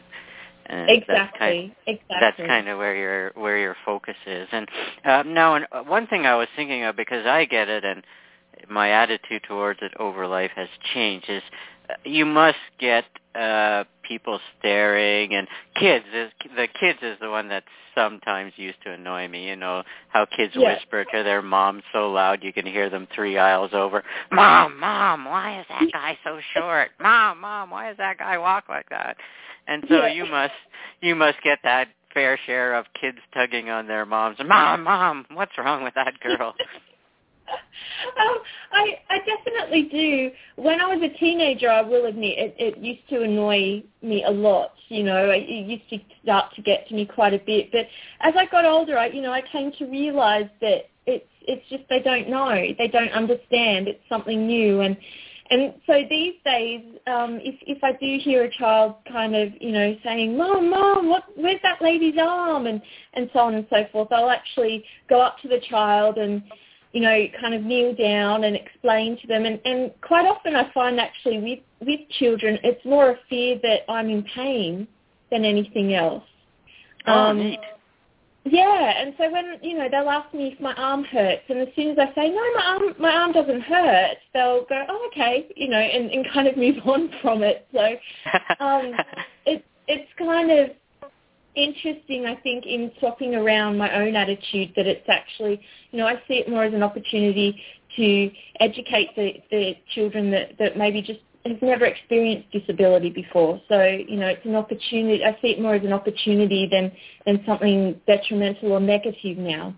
And 0.67 0.89
That's 0.89 1.39
kind, 1.39 1.73
Exactly. 1.73 1.77
exactly. 1.87 2.17
that's 2.21 2.37
kind 2.39 2.69
of 2.69 2.79
where 2.79 2.95
your 2.95 3.33
where 3.35 3.59
your 3.59 3.77
focus 3.85 4.17
is. 4.27 4.49
And 4.53 4.69
um, 5.05 5.35
now, 5.35 5.55
and 5.57 5.67
uh, 5.73 5.83
one 5.83 6.07
thing 6.07 6.25
I 6.27 6.37
was 6.37 6.49
thinking 6.55 6.85
of 6.85 6.97
because 6.97 7.27
I 7.27 7.45
get 7.47 7.69
it, 7.69 7.85
and 7.85 8.05
my 8.69 8.91
attitude 8.91 9.43
towards 9.49 9.81
it 9.83 9.93
over 9.99 10.27
life 10.27 10.53
has 10.55 10.69
changed. 10.95 11.29
Is 11.29 11.43
you 12.05 12.27
must 12.27 12.59
get 12.79 13.05
uh 13.35 13.85
people 14.03 14.39
staring 14.59 15.35
and 15.35 15.49
kids 15.77 16.05
is 16.15 16.31
the 16.57 16.69
kids 16.79 16.99
is 17.03 17.17
the 17.21 17.31
one 17.31 17.49
that 17.49 17.65
sometimes 17.95 18.53
used 18.57 18.77
to 18.85 18.91
annoy 18.93 19.27
me 19.29 19.49
you 19.49 19.57
know 19.57 19.83
how 20.09 20.27
kids 20.27 20.53
Yeah. 20.55 20.75
whisper 20.75 21.05
to 21.05 21.23
their 21.23 21.41
mom 21.41 21.83
so 21.93 22.11
loud 22.11 22.43
you 22.43 22.53
can 22.53 22.67
hear 22.67 22.91
them 22.91 23.09
three 23.15 23.39
aisles 23.39 23.71
over 23.73 24.03
mom 24.31 24.79
mom 24.79 25.25
why 25.25 25.61
is 25.61 25.67
that 25.71 25.87
guy 25.93 26.19
so 26.25 26.39
short 26.55 26.91
mom 27.01 27.41
mom 27.41 27.71
why 27.71 27.89
does 27.89 27.97
that 27.99 28.19
guy 28.19 28.37
walk 28.37 28.65
like 28.69 28.89
that 28.91 29.17
and 29.67 29.85
so 29.89 30.05
Yeah. 30.05 30.13
you 30.13 30.27
must 30.27 30.53
you 31.01 31.15
must 31.15 31.39
get 31.43 31.59
that 31.65 31.89
fair 32.13 32.39
share 32.45 32.75
of 32.75 32.85
kids 33.01 33.19
tugging 33.33 33.71
on 33.71 33.87
their 33.87 34.05
moms 34.05 34.37
mom 34.45 34.83
mom 34.85 35.27
what's 35.33 35.57
wrong 35.57 35.83
with 35.83 35.95
that 35.95 36.13
girl 36.21 36.55
um, 37.53 38.37
I 38.73 38.99
I 39.11 39.19
definitely 39.19 39.85
do. 39.85 40.31
When 40.57 40.81
I 40.81 40.95
was 40.95 41.03
a 41.03 41.19
teenager, 41.19 41.71
I 41.71 41.83
will 41.83 42.07
admit 42.07 42.39
it, 42.39 42.55
it 42.59 42.79
used 42.79 43.09
to 43.11 43.23
annoy 43.23 43.83
me 44.03 44.25
a 44.25 44.31
lot. 44.31 44.73
You 44.89 45.05
know, 45.05 45.31
it 45.31 45.49
used 45.49 45.89
to 45.91 45.99
start 46.23 46.55
to 46.57 46.63
get 46.63 46.89
to 46.89 46.95
me 46.95 47.07
quite 47.07 47.35
a 47.35 47.39
bit. 47.39 47.71
But 47.73 47.87
as 48.21 48.35
I 48.37 48.47
got 48.47 48.65
older, 48.65 48.99
I 48.99 49.07
you 49.07 49.23
know 49.23 49.33
I 49.33 49.43
came 49.53 49.73
to 49.79 49.85
realise 49.87 50.51
that 50.61 50.91
it's 51.07 51.27
it's 51.43 51.69
just 51.69 51.85
they 51.89 52.01
don't 52.01 52.29
know, 52.29 52.55
they 52.79 52.89
don't 52.89 53.13
understand. 53.13 53.89
It's 53.89 54.03
something 54.09 54.47
new, 54.47 54.81
and 54.81 54.97
and 55.51 55.75
so 55.87 56.03
these 56.09 56.35
days, 56.45 56.81
um, 57.07 57.39
if 57.43 57.55
if 57.67 57.85
I 57.85 57.93
do 57.93 58.19
hear 58.23 58.45
a 58.45 58.51
child 58.51 58.95
kind 59.11 59.37
of 59.37 59.51
you 59.61 59.73
know 59.73 59.97
saying, 60.03 60.37
"Mom, 60.37 60.71
mom, 60.71 61.11
what 61.11 61.25
where's 61.37 61.61
that 61.63 61.83
lady's 61.83 62.17
arm?" 62.19 62.67
and 62.67 62.81
and 63.15 63.29
so 63.33 63.41
on 63.41 63.55
and 63.55 63.67
so 63.69 63.85
forth, 63.93 64.09
I'll 64.13 64.31
actually 64.31 64.85
go 65.09 65.21
up 65.21 65.39
to 65.41 65.49
the 65.49 65.61
child 65.69 66.17
and 66.17 66.43
you 66.93 67.01
know, 67.01 67.27
kind 67.41 67.55
of 67.55 67.63
kneel 67.63 67.95
down 67.95 68.45
and 68.45 68.55
explain 68.55 69.19
to 69.21 69.27
them. 69.27 69.45
And, 69.47 69.61
and 69.65 69.91
quite 70.03 70.27
often 70.27 70.55
I 70.55 70.71
find 70.73 71.01
actually 71.01 71.39
with, 71.39 71.59
with 71.81 72.01
children, 72.19 72.59
it's 72.63 72.85
more 72.85 73.11
a 73.11 73.19
fear 73.29 73.59
that 73.63 73.91
I'm 73.91 74.11
in 74.11 74.23
pain 74.23 74.87
than 75.31 75.45
anything 75.45 75.95
else. 75.95 76.25
oh 77.07 77.13
Um, 77.13 77.39
neat 77.39 77.61
Yeah, 78.45 79.01
and 79.01 79.15
so 79.17 79.31
when, 79.31 79.59
you 79.63 79.79
know, 79.79 79.89
they'll 79.91 80.11
ask 80.11 80.33
me 80.35 80.53
if 80.53 80.61
my 80.61 80.75
arm 80.75 81.05
hurts, 81.05 81.43
and 81.49 81.61
as 81.61 81.69
soon 81.75 81.93
as 81.93 81.99
I 81.99 82.15
say, 82.15 82.29
no, 82.29 82.43
my 82.55 82.65
arm, 82.67 82.95
my 82.99 83.13
arm 83.13 83.33
doesn't 83.33 83.63
hurt, 83.63 84.19
they'll 84.35 84.65
go, 84.69 84.85
oh, 84.89 85.09
okay, 85.13 85.47
you 85.57 85.69
know, 85.69 85.79
and, 85.79 86.11
and 86.11 86.27
kind 86.33 86.47
of 86.47 86.57
move 86.59 86.77
on 86.85 87.11
from 87.23 87.43
it. 87.43 87.67
So 87.73 87.97
um, 88.61 88.95
it, 89.47 89.65
it's 89.89 90.11
kind 90.19 90.51
of 90.51 90.71
interesting, 91.55 92.27
I 92.27 92.37
think, 92.37 92.67
in 92.67 92.91
swapping 92.99 93.35
around 93.35 93.79
my 93.79 93.95
own 93.95 94.17
attitude 94.17 94.73
that 94.77 94.87
it's 94.87 95.09
actually, 95.09 95.61
you 95.91 95.99
know, 95.99 96.07
I 96.07 96.15
see 96.29 96.35
it 96.35 96.49
more 96.49 96.65
as 96.65 96.75
an 96.75 96.83
opportunity 96.83 97.61
to 97.97 98.31
educate 98.61 99.15
the, 99.17 99.35
the 99.51 99.77
children 99.95 100.31
that, 100.31 100.59
that 100.59 100.77
maybe 100.77 101.03
just 101.03 101.21
have 101.45 101.61
never 101.61 101.85
experienced 101.85 102.51
disability 102.53 103.11
before. 103.11 103.61
So, 103.69 103.83
you 103.83 104.17
know, 104.17 104.29
it's 104.29 104.45
an 104.47 104.55
opportunity. 104.55 105.25
I 105.25 105.37
see 105.43 105.49
it 105.49 105.61
more 105.61 105.75
as 105.75 105.85
an 105.85 105.93
opportunity 105.93 106.69
than, 106.71 106.93
than 107.27 107.45
something 107.45 108.01
detrimental 108.07 108.73
or 108.73 108.81
negative 108.81 109.39
now. 109.39 109.75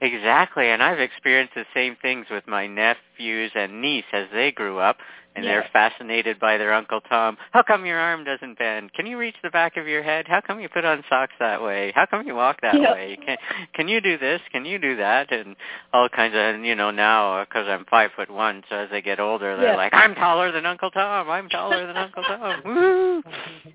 Exactly, 0.00 0.68
and 0.68 0.80
I've 0.80 1.00
experienced 1.00 1.54
the 1.54 1.64
same 1.74 1.96
things 2.00 2.26
with 2.30 2.46
my 2.46 2.68
nephews 2.68 3.50
and 3.56 3.80
niece 3.80 4.04
as 4.12 4.26
they 4.32 4.52
grew 4.52 4.78
up, 4.78 4.98
and 5.38 5.46
Yeah. 5.46 5.52
they're 5.52 5.68
fascinated 5.72 6.38
by 6.40 6.56
their 6.58 6.72
Uncle 6.72 7.00
Tom. 7.02 7.38
How 7.52 7.62
come 7.62 7.86
your 7.86 7.98
arm 7.98 8.24
doesn't 8.24 8.58
bend? 8.58 8.92
Can 8.92 9.06
you 9.06 9.16
reach 9.18 9.36
the 9.42 9.50
back 9.50 9.76
of 9.76 9.86
your 9.86 10.02
head? 10.02 10.26
How 10.26 10.40
come 10.40 10.58
you 10.60 10.68
put 10.68 10.84
on 10.84 11.04
socks 11.08 11.32
that 11.38 11.62
way? 11.62 11.92
How 11.94 12.06
come 12.06 12.26
you 12.26 12.34
walk 12.34 12.60
that 12.62 12.74
Yeah. 12.80 12.92
way? 12.92 13.16
Can 13.24 13.38
can 13.74 13.88
you 13.88 14.00
do 14.00 14.18
this? 14.18 14.40
Can 14.50 14.64
you 14.64 14.78
do 14.78 14.96
that? 14.96 15.30
And 15.32 15.54
all 15.92 16.08
kinds 16.08 16.34
of, 16.34 16.40
and 16.40 16.66
you 16.66 16.74
know, 16.74 16.90
now 16.90 17.34
uh, 17.38 17.44
because 17.44 17.68
I'm 17.68 17.84
five 17.86 18.10
foot 18.16 18.30
one, 18.30 18.64
so 18.68 18.76
as 18.76 18.90
they 18.90 19.00
get 19.00 19.20
older, 19.20 19.56
they're 19.56 19.68
Yeah. 19.70 19.76
like, 19.76 19.94
I'm 19.94 20.14
taller 20.14 20.50
than 20.50 20.66
Uncle 20.66 20.90
Tom. 20.90 21.30
I'm 21.30 21.48
taller 21.48 21.86
than 21.86 21.96
Uncle 21.96 22.24
Tom. 22.24 22.62
Woo! 22.64 23.22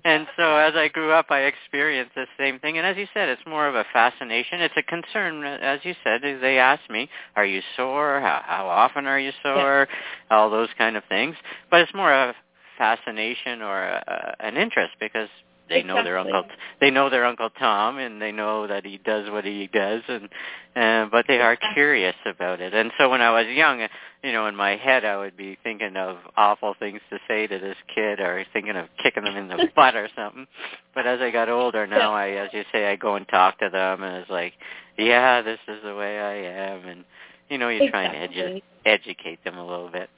And 0.04 0.26
so 0.36 0.56
as 0.56 0.74
I 0.76 0.88
grew 0.88 1.12
up, 1.12 1.30
I 1.30 1.40
experienced 1.44 2.14
the 2.14 2.26
same 2.38 2.58
thing. 2.58 2.76
And 2.76 2.86
as 2.86 2.96
you 2.96 3.06
said, 3.14 3.28
it's 3.30 3.42
more 3.46 3.66
of 3.66 3.74
a 3.74 3.84
fascination. 3.92 4.60
It's 4.60 4.74
a 4.76 4.82
concern, 4.82 5.42
uh, 5.44 5.58
as 5.62 5.80
you 5.82 5.94
said. 6.04 6.20
They 6.22 6.58
ask 6.58 6.82
me, 6.90 7.08
"Are 7.36 7.46
you 7.46 7.62
sore? 7.76 8.20
How, 8.20 8.42
how 8.44 8.66
often 8.68 9.06
are 9.06 9.18
you 9.18 9.32
sore?" 9.42 9.88
All 10.30 10.50
those 10.50 10.68
kind 10.76 10.96
of 10.96 11.04
things. 11.04 11.36
But 11.70 11.80
it's 11.80 11.94
more 11.94 12.12
of 12.12 12.34
fascination 12.78 13.62
or 13.62 13.82
a, 13.82 14.36
an 14.40 14.56
interest 14.56 14.94
because 15.00 15.28
they 15.68 15.82
know 15.82 16.02
their 16.04 16.18
uncle. 16.18 16.44
They 16.80 16.90
know 16.90 17.08
their 17.08 17.24
Uncle 17.24 17.48
Tom, 17.58 17.98
and 17.98 18.20
they 18.20 18.32
know 18.32 18.66
that 18.66 18.84
he 18.84 18.98
does 18.98 19.30
what 19.30 19.44
he 19.44 19.68
does, 19.72 20.02
and 20.08 20.28
uh, 20.76 21.08
but 21.10 21.24
they 21.26 21.40
are 21.40 21.56
curious 21.72 22.14
about 22.26 22.60
it. 22.60 22.74
And 22.74 22.92
so 22.98 23.08
when 23.08 23.22
I 23.22 23.30
was 23.30 23.46
young, 23.48 23.80
uh, 23.80 23.88
you 24.22 24.32
know, 24.32 24.46
in 24.46 24.54
my 24.56 24.76
head, 24.76 25.04
I 25.04 25.16
would 25.16 25.36
be 25.36 25.56
thinking 25.62 25.96
of 25.96 26.18
awful 26.36 26.74
things 26.78 27.00
to 27.10 27.18
say 27.26 27.46
to 27.46 27.58
this 27.58 27.76
kid, 27.94 28.20
or 28.20 28.44
thinking 28.52 28.76
of 28.76 28.88
kicking 29.02 29.24
them 29.24 29.36
in 29.36 29.48
the 29.48 29.68
butt 29.76 29.96
or 29.96 30.08
something. 30.14 30.46
But 30.94 31.06
as 31.06 31.20
I 31.20 31.30
got 31.30 31.48
older, 31.48 31.86
now 31.86 32.12
I, 32.12 32.30
as 32.30 32.50
you 32.52 32.64
say, 32.70 32.90
I 32.90 32.96
go 32.96 33.16
and 33.16 33.26
talk 33.28 33.58
to 33.60 33.70
them, 33.70 34.02
and 34.02 34.16
it's 34.16 34.30
like, 34.30 34.52
yeah, 34.98 35.40
this 35.40 35.60
is 35.66 35.82
the 35.82 35.94
way 35.94 36.18
I 36.20 36.34
am, 36.72 36.84
and 36.86 37.04
you 37.48 37.58
know, 37.58 37.68
you're 37.68 37.90
trying 37.90 38.12
to 38.12 38.28
edu- 38.28 38.62
educate 38.84 39.42
them 39.44 39.56
a 39.56 39.66
little 39.66 39.90
bit. 39.90 40.10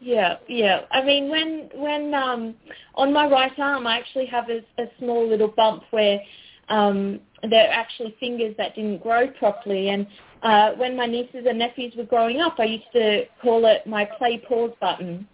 Yeah, 0.00 0.36
yeah. 0.48 0.82
I 0.90 1.02
mean, 1.02 1.28
when 1.28 1.70
when 1.74 2.14
um, 2.14 2.54
on 2.94 3.12
my 3.12 3.26
right 3.28 3.52
arm, 3.58 3.86
I 3.86 3.98
actually 3.98 4.26
have 4.26 4.48
a, 4.48 4.58
a 4.80 4.86
small 4.98 5.28
little 5.28 5.48
bump 5.48 5.82
where 5.90 6.20
um, 6.68 7.20
there 7.48 7.68
are 7.68 7.72
actually 7.72 8.14
fingers 8.20 8.54
that 8.58 8.74
didn't 8.74 9.02
grow 9.02 9.28
properly. 9.28 9.88
And 9.88 10.06
uh, 10.42 10.72
when 10.72 10.96
my 10.96 11.06
nieces 11.06 11.46
and 11.48 11.58
nephews 11.58 11.94
were 11.96 12.04
growing 12.04 12.40
up, 12.40 12.56
I 12.58 12.64
used 12.64 12.92
to 12.92 13.24
call 13.42 13.66
it 13.66 13.86
my 13.86 14.04
play 14.04 14.38
pause 14.38 14.72
button. 14.80 15.26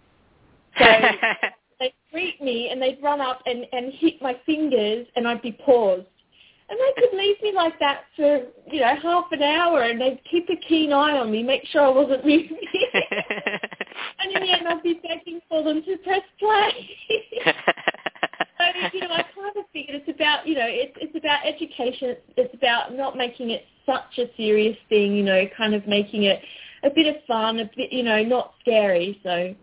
So 0.77 0.85
they'd 1.79 1.93
greet 2.11 2.41
me 2.41 2.69
and 2.69 2.81
they'd 2.81 2.99
run 3.03 3.21
up 3.21 3.41
and, 3.45 3.65
and 3.71 3.93
hit 3.93 4.21
my 4.21 4.39
fingers, 4.45 5.07
and 5.15 5.27
I'd 5.27 5.41
be 5.41 5.51
paused. 5.51 6.07
And 6.67 6.79
they 6.79 7.01
could 7.01 7.15
leave 7.15 7.35
me 7.43 7.53
like 7.53 7.77
that 7.79 8.05
for, 8.15 8.41
you 8.71 8.79
know, 8.79 8.95
half 8.99 9.25
an 9.31 9.43
hour 9.43 9.83
and 9.83 10.01
they'd 10.01 10.19
keep 10.29 10.49
a 10.49 10.55
keen 10.67 10.91
eye 10.91 11.15
on 11.15 11.29
me, 11.29 11.43
make 11.43 11.63
sure 11.65 11.81
I 11.83 11.89
wasn't 11.89 12.25
moving. 12.25 12.57
and 14.25 14.35
in 14.35 14.43
the 14.43 14.51
end 14.51 14.67
I'd 14.67 14.83
be 14.83 14.99
begging 15.01 15.39
for 15.47 15.63
them 15.63 15.83
to 15.83 15.97
press 15.97 16.21
play. 16.39 16.89
so, 18.57 18.89
you 18.93 19.01
know, 19.01 19.13
I 19.13 19.23
kind 19.35 19.57
of 19.57 19.65
figured 19.71 20.01
it's 20.01 20.09
about, 20.09 20.47
you 20.47 20.55
know, 20.55 20.67
it's, 20.67 20.97
it's 20.99 21.15
about 21.15 21.45
education. 21.45 22.09
It's, 22.09 22.21
it's 22.37 22.53
about 22.55 22.93
not 22.93 23.15
making 23.15 23.51
it 23.51 23.65
such 23.85 24.17
a 24.17 24.25
serious 24.35 24.77
thing, 24.89 25.15
you 25.15 25.23
know, 25.23 25.45
kind 25.57 25.73
of 25.73 25.87
making 25.87 26.23
it 26.23 26.41
a 26.83 26.89
bit 26.89 27.07
of 27.07 27.21
fun, 27.27 27.59
a 27.59 27.69
bit, 27.75 27.91
you 27.91 28.03
know, 28.03 28.23
not 28.23 28.53
scary. 28.61 29.19
So, 29.23 29.55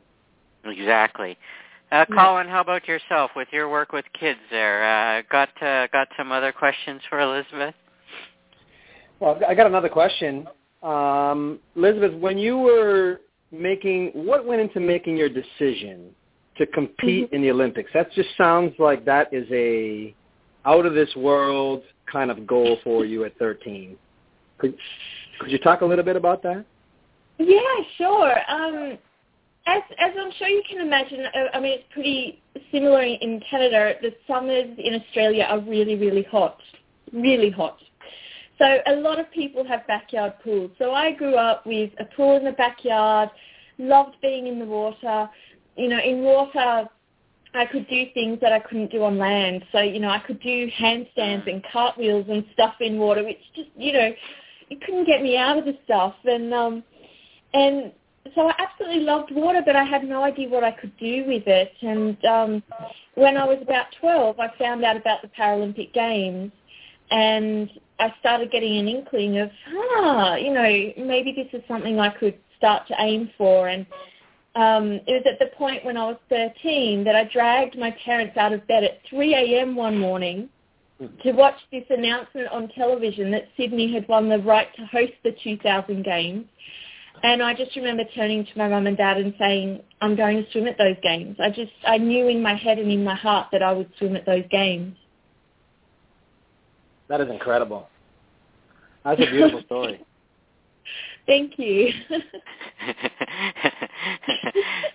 Exactly. 0.65 1.37
Uh, 1.91 2.07
Colin, 2.07 2.49
how 2.49 2.61
about 2.61 2.89
yourself 2.89 3.33
with 3.37 3.49
your 3.53 3.69
work 3.69 3.93
with 3.93 4.05
kids 4.19 4.39
there? 4.51 4.83
Uh, 4.83 5.23
got 5.31 5.51
uh, 5.63 5.89
got 5.89 6.09
some 6.17 6.33
other 6.33 6.51
questions 6.51 7.03
for 7.11 7.21
Elizabeth? 7.21 7.75
Well, 9.21 9.39
I 9.47 9.55
got 9.55 9.67
another 9.67 9.91
question. 9.91 10.49
Um, 10.83 11.61
Elizabeth, 11.77 12.15
when 12.15 12.39
you 12.39 12.59
were 12.59 13.21
making, 13.53 14.11
what 14.15 14.45
went 14.47 14.61
into 14.61 14.81
making 14.81 15.17
your 15.17 15.29
decision 15.29 16.11
to 16.59 16.67
compete 16.67 17.27
Mm-hmm. 17.27 17.35
in 17.35 17.43
the 17.43 17.51
Olympics. 17.51 17.91
That 17.95 18.13
just 18.13 18.29
sounds 18.37 18.75
like 18.79 19.05
that 19.05 19.33
is 19.33 19.47
a 19.51 20.15
out 20.65 20.87
of 20.87 20.95
this 20.95 21.15
world 21.17 21.83
kind 22.11 22.31
of 22.31 22.47
goal 22.47 22.79
for 22.85 23.05
you 23.05 23.25
at 23.25 23.37
13. 23.39 23.97
Could 24.59 24.77
could 25.41 25.51
you 25.51 25.59
talk 25.59 25.81
a 25.81 25.85
little 25.85 26.05
bit 26.05 26.15
about 26.15 26.43
that? 26.43 26.65
Yeah, 27.39 27.59
sure. 27.97 28.35
Um, 28.49 28.99
as 29.67 29.83
as 29.99 30.13
I'm 30.19 30.31
sure 30.39 30.49
you 30.49 30.63
can 30.69 30.81
imagine, 30.81 31.25
uh, 31.35 31.57
I 31.57 31.61
mean 31.61 31.79
it's 31.79 31.85
pretty 31.93 32.41
similar 32.71 33.03
in 33.03 33.41
Canada. 33.51 33.95
The 34.01 34.15
summers 34.27 34.79
in 34.79 34.95
Australia 34.95 35.45
are 35.49 35.61
really 35.61 35.97
really 35.97 36.25
hot, 36.31 36.59
really 37.13 37.51
hot. 37.51 37.79
So 38.59 38.79
a 38.87 38.97
lot 38.97 39.19
of 39.19 39.31
people 39.33 39.65
have 39.65 39.87
backyard 39.87 40.35
pools. 40.45 40.71
So 40.79 40.93
I 40.93 41.13
grew 41.13 41.35
up 41.35 41.67
with 41.67 41.91
a 41.99 42.05
pool 42.17 42.37
in 42.37 42.45
the 42.45 42.53
backyard, 42.53 43.31
loved 43.79 44.17
being 44.23 44.47
in 44.47 44.59
the 44.59 44.67
water. 44.67 45.29
You 45.77 45.89
know, 45.89 45.99
in 45.99 46.23
water 46.23 46.89
I 47.55 47.67
could 47.67 47.87
do 47.89 48.05
things 48.15 48.39
that 48.41 48.53
I 48.53 48.61
couldn't 48.61 48.91
do 48.91 49.03
on 49.05 49.19
land. 49.19 49.65
So, 49.73 49.81
you 49.81 50.01
know, 50.01 50.09
I 50.09 50.21
could 50.21 50.41
do 50.41 50.71
handstands 50.71 51.51
and 51.51 51.63
cartwheels 51.71 52.27
and 52.31 52.45
stuff 52.55 52.75
in 52.81 52.99
water, 52.99 53.23
which 53.23 53.39
just, 53.55 53.69
you 53.77 53.93
know, 53.93 54.11
it 54.71 54.81
couldn't 54.81 55.07
get 55.07 55.23
me 55.23 55.37
out 55.37 55.59
of 55.59 55.65
the 55.67 55.77
stuff. 55.85 56.15
And 56.25 56.53
um 56.55 56.83
and 57.53 57.93
so 58.35 58.49
I 58.49 58.55
absolutely 58.59 59.01
loved 59.03 59.33
water, 59.33 59.63
but 59.65 59.77
I 59.77 59.85
had 59.85 60.05
no 60.05 60.23
idea 60.23 60.49
what 60.49 60.65
I 60.65 60.71
could 60.71 60.97
do 60.97 61.25
with 61.27 61.47
it. 61.47 61.73
And 61.83 62.25
um 62.25 62.63
when 63.17 63.37
I 63.37 63.45
was 63.45 63.59
about 63.61 63.87
12, 64.01 64.41
I 64.41 64.49
found 64.59 64.83
out 64.85 64.97
about 64.97 65.21
the 65.21 65.29
Paralympic 65.29 65.93
Games 65.93 66.51
and 67.11 67.69
I 68.03 68.13
started 68.19 68.51
getting 68.51 68.79
an 68.79 68.89
inkling 68.89 69.39
of, 69.39 69.51
ah, 69.69 70.35
you 70.35 70.53
know, 70.53 71.07
maybe 71.07 71.33
this 71.33 71.47
is 71.53 71.67
something 71.69 72.01
I 72.01 72.11
could 72.11 72.37
start 72.57 72.89
to 72.89 72.95
aim 72.99 73.31
for. 73.39 73.69
And 73.69 73.87
um, 74.57 75.01
it 75.07 75.13
was 75.13 75.23
at 75.25 75.39
the 75.39 75.55
point 75.57 75.85
when 75.85 75.97
I 75.97 76.07
was 76.07 76.17
13 76.29 77.05
that 77.05 77.15
I 77.15 77.25
dragged 77.33 77.79
my 77.79 77.95
parents 78.05 78.37
out 78.37 78.53
of 78.53 78.67
bed 78.67 78.83
at 78.83 79.01
3 79.09 79.35
a.m. 79.35 79.77
one 79.77 79.99
morning 79.99 80.49
to 81.23 81.33
watch 81.33 81.57
this 81.71 81.85
announcement 81.91 82.49
on 82.49 82.69
television 82.69 83.31
that 83.31 83.49
Sydney 83.57 83.93
had 83.93 84.07
won 84.09 84.29
the 84.29 84.39
right 84.39 84.69
to 84.77 84.85
host 84.87 85.13
the 85.25 85.35
2000 85.43 86.05
Games. 86.05 86.47
And 87.23 87.41
I 87.41 87.55
just 87.55 87.77
remember 87.77 88.03
turning 88.17 88.45
to 88.45 88.51
my 88.57 88.69
mum 88.69 88.89
and 88.89 88.97
dad 88.97 89.19
and 89.19 89.33
saying, 89.39 89.81
I'm 90.01 90.17
going 90.17 90.45
to 90.45 90.51
swim 90.51 90.67
at 90.67 90.77
those 90.77 90.97
games. 91.05 91.37
I 91.41 91.51
just, 91.51 91.71
I 91.87 91.99
knew 91.99 92.27
in 92.27 92.43
my 92.43 92.57
head 92.57 92.79
and 92.79 92.91
in 92.91 93.05
my 93.05 93.15
heart 93.15 93.49
that 93.53 93.63
I 93.63 93.73
would 93.73 93.91
swim 93.99 94.17
at 94.17 94.27
those 94.27 94.45
games. 94.51 94.97
That 97.09 97.21
is 97.21 97.31
incredible. 97.31 97.89
That's 99.05 99.21
a 99.21 99.31
beautiful 99.31 99.63
story. 99.63 100.01
Thank 101.27 101.59
you. 101.59 101.93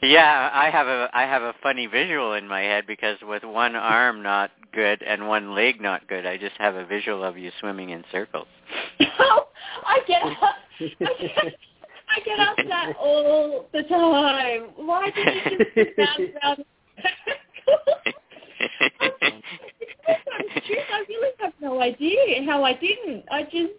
yeah, 0.02 0.50
I 0.54 0.70
have 0.70 0.88
a 0.88 1.10
I 1.14 1.22
have 1.24 1.42
a 1.42 1.54
funny 1.64 1.88
visual 1.88 2.34
in 2.34 2.46
my 2.48 2.62
head 2.62 2.86
because 2.86 3.18
with 3.22 3.44
one 3.46 3.78
arm 3.78 4.22
not 4.22 4.52
good 4.74 5.02
and 5.04 5.28
one 5.28 5.56
leg 5.56 5.80
not 5.80 6.06
good, 6.08 6.26
I 6.26 6.38
just 6.38 6.56
have 6.58 6.76
a 6.76 6.86
visual 6.86 7.24
of 7.24 7.38
you 7.38 7.52
swimming 7.62 7.92
in 7.92 8.04
circles. 8.12 8.48
oh, 9.20 9.48
I 9.86 10.00
get 10.06 10.22
I 10.22 10.34
get, 11.00 11.56
I 12.10 12.20
get 12.26 12.40
asked 12.40 12.68
that 12.68 12.94
all 13.00 13.70
the 13.72 13.84
time. 13.84 14.72
Why 14.76 15.10
did 15.12 15.26
you 15.26 15.86
just 15.86 15.96
bounce 15.96 16.20
around? 16.44 16.66
Truth, 20.66 20.80
I 20.92 21.06
really 21.08 21.32
have 21.40 21.54
no 21.62 21.82
idea 21.82 22.44
how 22.46 22.64
I 22.64 22.74
didn't. 22.74 23.26
I 23.32 23.44
just, 23.44 23.74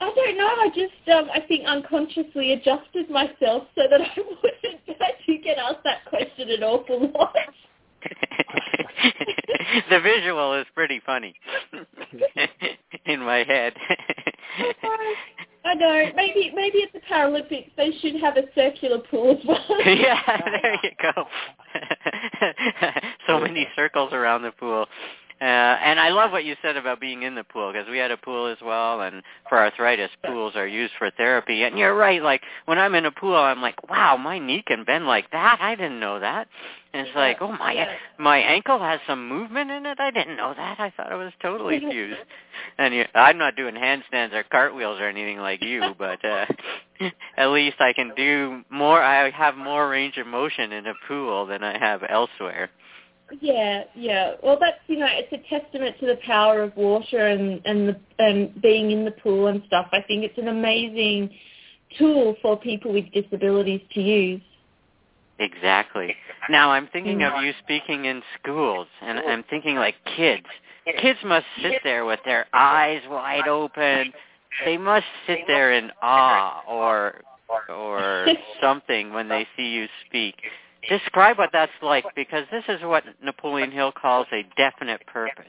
I 0.00 0.12
don't 0.14 0.36
know. 0.36 0.46
I 0.46 0.68
just, 0.68 1.08
um, 1.16 1.28
I 1.34 1.40
think 1.46 1.66
unconsciously 1.66 2.52
adjusted 2.52 3.10
myself 3.10 3.64
so 3.74 3.82
that 3.90 4.00
I 4.00 4.10
wouldn't. 4.16 5.00
I 5.00 5.12
do 5.26 5.38
get 5.42 5.58
asked 5.58 5.84
that 5.84 6.04
question 6.06 6.50
an 6.50 6.62
awful 6.62 7.10
lot. 7.12 7.34
the 9.90 10.00
visual 10.00 10.54
is 10.54 10.66
pretty 10.74 11.00
funny 11.04 11.34
in 13.06 13.20
my 13.20 13.44
head. 13.44 13.74
I 15.64 15.74
know. 15.74 16.10
Maybe 16.14 16.52
maybe 16.54 16.82
at 16.82 16.92
the 16.92 17.00
Paralympics 17.00 17.70
they 17.76 17.92
should 18.00 18.20
have 18.20 18.36
a 18.36 18.42
circular 18.54 18.98
pool 19.10 19.32
as 19.38 19.44
well. 19.46 19.64
yeah, 19.84 20.20
there 20.62 20.76
you 20.82 20.90
go. 21.02 21.26
so 23.26 23.40
many 23.40 23.66
circles 23.76 24.12
around 24.12 24.42
the 24.42 24.52
pool. 24.52 24.86
Uh, 25.40 25.44
and 25.44 26.00
I 26.00 26.08
love 26.08 26.32
what 26.32 26.44
you 26.44 26.56
said 26.62 26.76
about 26.76 27.00
being 27.00 27.22
in 27.22 27.36
the 27.36 27.44
pool 27.44 27.72
because 27.72 27.88
we 27.88 27.98
had 27.98 28.10
a 28.10 28.16
pool 28.16 28.48
as 28.48 28.58
well, 28.60 29.02
and 29.02 29.22
for 29.48 29.58
arthritis, 29.58 30.10
pools 30.26 30.56
are 30.56 30.66
used 30.66 30.94
for 30.98 31.12
therapy. 31.12 31.62
And 31.62 31.78
you're 31.78 31.94
right, 31.94 32.20
like 32.20 32.42
when 32.64 32.76
I'm 32.76 32.96
in 32.96 33.04
a 33.04 33.12
pool, 33.12 33.36
I'm 33.36 33.62
like, 33.62 33.88
wow, 33.88 34.16
my 34.16 34.40
knee 34.40 34.64
can 34.66 34.82
bend 34.82 35.06
like 35.06 35.30
that. 35.30 35.58
I 35.60 35.76
didn't 35.76 36.00
know 36.00 36.18
that. 36.18 36.48
And 36.92 37.06
it's 37.06 37.14
like, 37.14 37.36
oh 37.40 37.52
my, 37.52 37.86
my 38.18 38.38
ankle 38.38 38.80
has 38.80 38.98
some 39.06 39.28
movement 39.28 39.70
in 39.70 39.86
it. 39.86 40.00
I 40.00 40.10
didn't 40.10 40.36
know 40.36 40.54
that. 40.56 40.80
I 40.80 40.90
thought 40.96 41.12
it 41.12 41.16
was 41.16 41.32
totally 41.40 41.78
fused. 41.90 42.18
And 42.78 42.92
you, 42.92 43.04
I'm 43.14 43.38
not 43.38 43.54
doing 43.54 43.74
handstands 43.74 44.32
or 44.32 44.42
cartwheels 44.42 44.98
or 44.98 45.08
anything 45.08 45.38
like 45.38 45.62
you, 45.62 45.94
but 45.98 46.24
uh, 46.24 46.46
at 47.36 47.50
least 47.50 47.76
I 47.78 47.92
can 47.92 48.12
do 48.16 48.62
more. 48.70 49.00
I 49.00 49.30
have 49.30 49.56
more 49.56 49.88
range 49.88 50.16
of 50.16 50.26
motion 50.26 50.72
in 50.72 50.86
a 50.86 50.94
pool 51.06 51.46
than 51.46 51.62
I 51.62 51.78
have 51.78 52.02
elsewhere. 52.08 52.70
Yeah, 53.40 53.84
yeah. 53.94 54.34
Well, 54.42 54.58
that's 54.60 54.78
you 54.86 54.98
know, 54.98 55.06
it's 55.08 55.32
a 55.32 55.60
testament 55.60 55.96
to 56.00 56.06
the 56.06 56.18
power 56.24 56.62
of 56.62 56.76
water 56.76 57.26
and 57.26 57.60
and 57.64 57.88
the, 57.88 58.00
and 58.18 58.60
being 58.60 58.90
in 58.90 59.04
the 59.04 59.10
pool 59.10 59.48
and 59.48 59.62
stuff. 59.66 59.88
I 59.92 60.02
think 60.02 60.24
it's 60.24 60.38
an 60.38 60.48
amazing 60.48 61.30
tool 61.98 62.36
for 62.42 62.58
people 62.58 62.92
with 62.92 63.10
disabilities 63.12 63.80
to 63.92 64.00
use. 64.00 64.42
Exactly. 65.38 66.14
Now 66.50 66.70
I'm 66.70 66.88
thinking 66.92 67.22
of 67.22 67.32
mm-hmm. 67.34 67.46
you 67.46 67.52
speaking 67.62 68.06
in 68.06 68.22
schools, 68.40 68.88
and 69.02 69.18
I'm 69.18 69.44
thinking 69.44 69.76
like 69.76 69.94
kids. 70.16 70.46
Kids 71.00 71.18
must 71.24 71.46
sit 71.62 71.80
there 71.84 72.04
with 72.06 72.20
their 72.24 72.46
eyes 72.52 73.02
wide 73.08 73.46
open. 73.46 74.12
They 74.64 74.78
must 74.78 75.04
sit 75.26 75.40
there 75.46 75.72
in 75.72 75.90
awe 76.02 76.62
or 76.66 77.20
or 77.68 78.26
something 78.60 79.12
when 79.12 79.28
they 79.28 79.46
see 79.56 79.68
you 79.68 79.86
speak. 80.06 80.34
Describe 80.88 81.38
what 81.38 81.50
that's 81.52 81.72
like 81.82 82.04
because 82.14 82.44
this 82.50 82.64
is 82.68 82.80
what 82.82 83.04
Napoleon 83.22 83.70
Hill 83.70 83.92
calls 83.92 84.26
a 84.32 84.44
definite 84.56 85.04
purpose. 85.06 85.46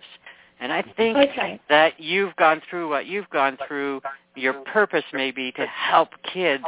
And 0.60 0.74
I 0.74 0.82
think 0.82 1.18
Okay. 1.18 1.60
that 1.70 2.00
you've 2.00 2.36
gone 2.36 2.62
through 2.70 2.90
what 2.90 3.06
you've 3.06 3.30
gone 3.30 3.58
through. 3.68 4.02
Your 4.36 4.54
purpose 4.54 5.06
may 5.14 5.32
be 5.32 5.52
to 5.54 5.66
help 5.68 6.10
kids 6.24 6.64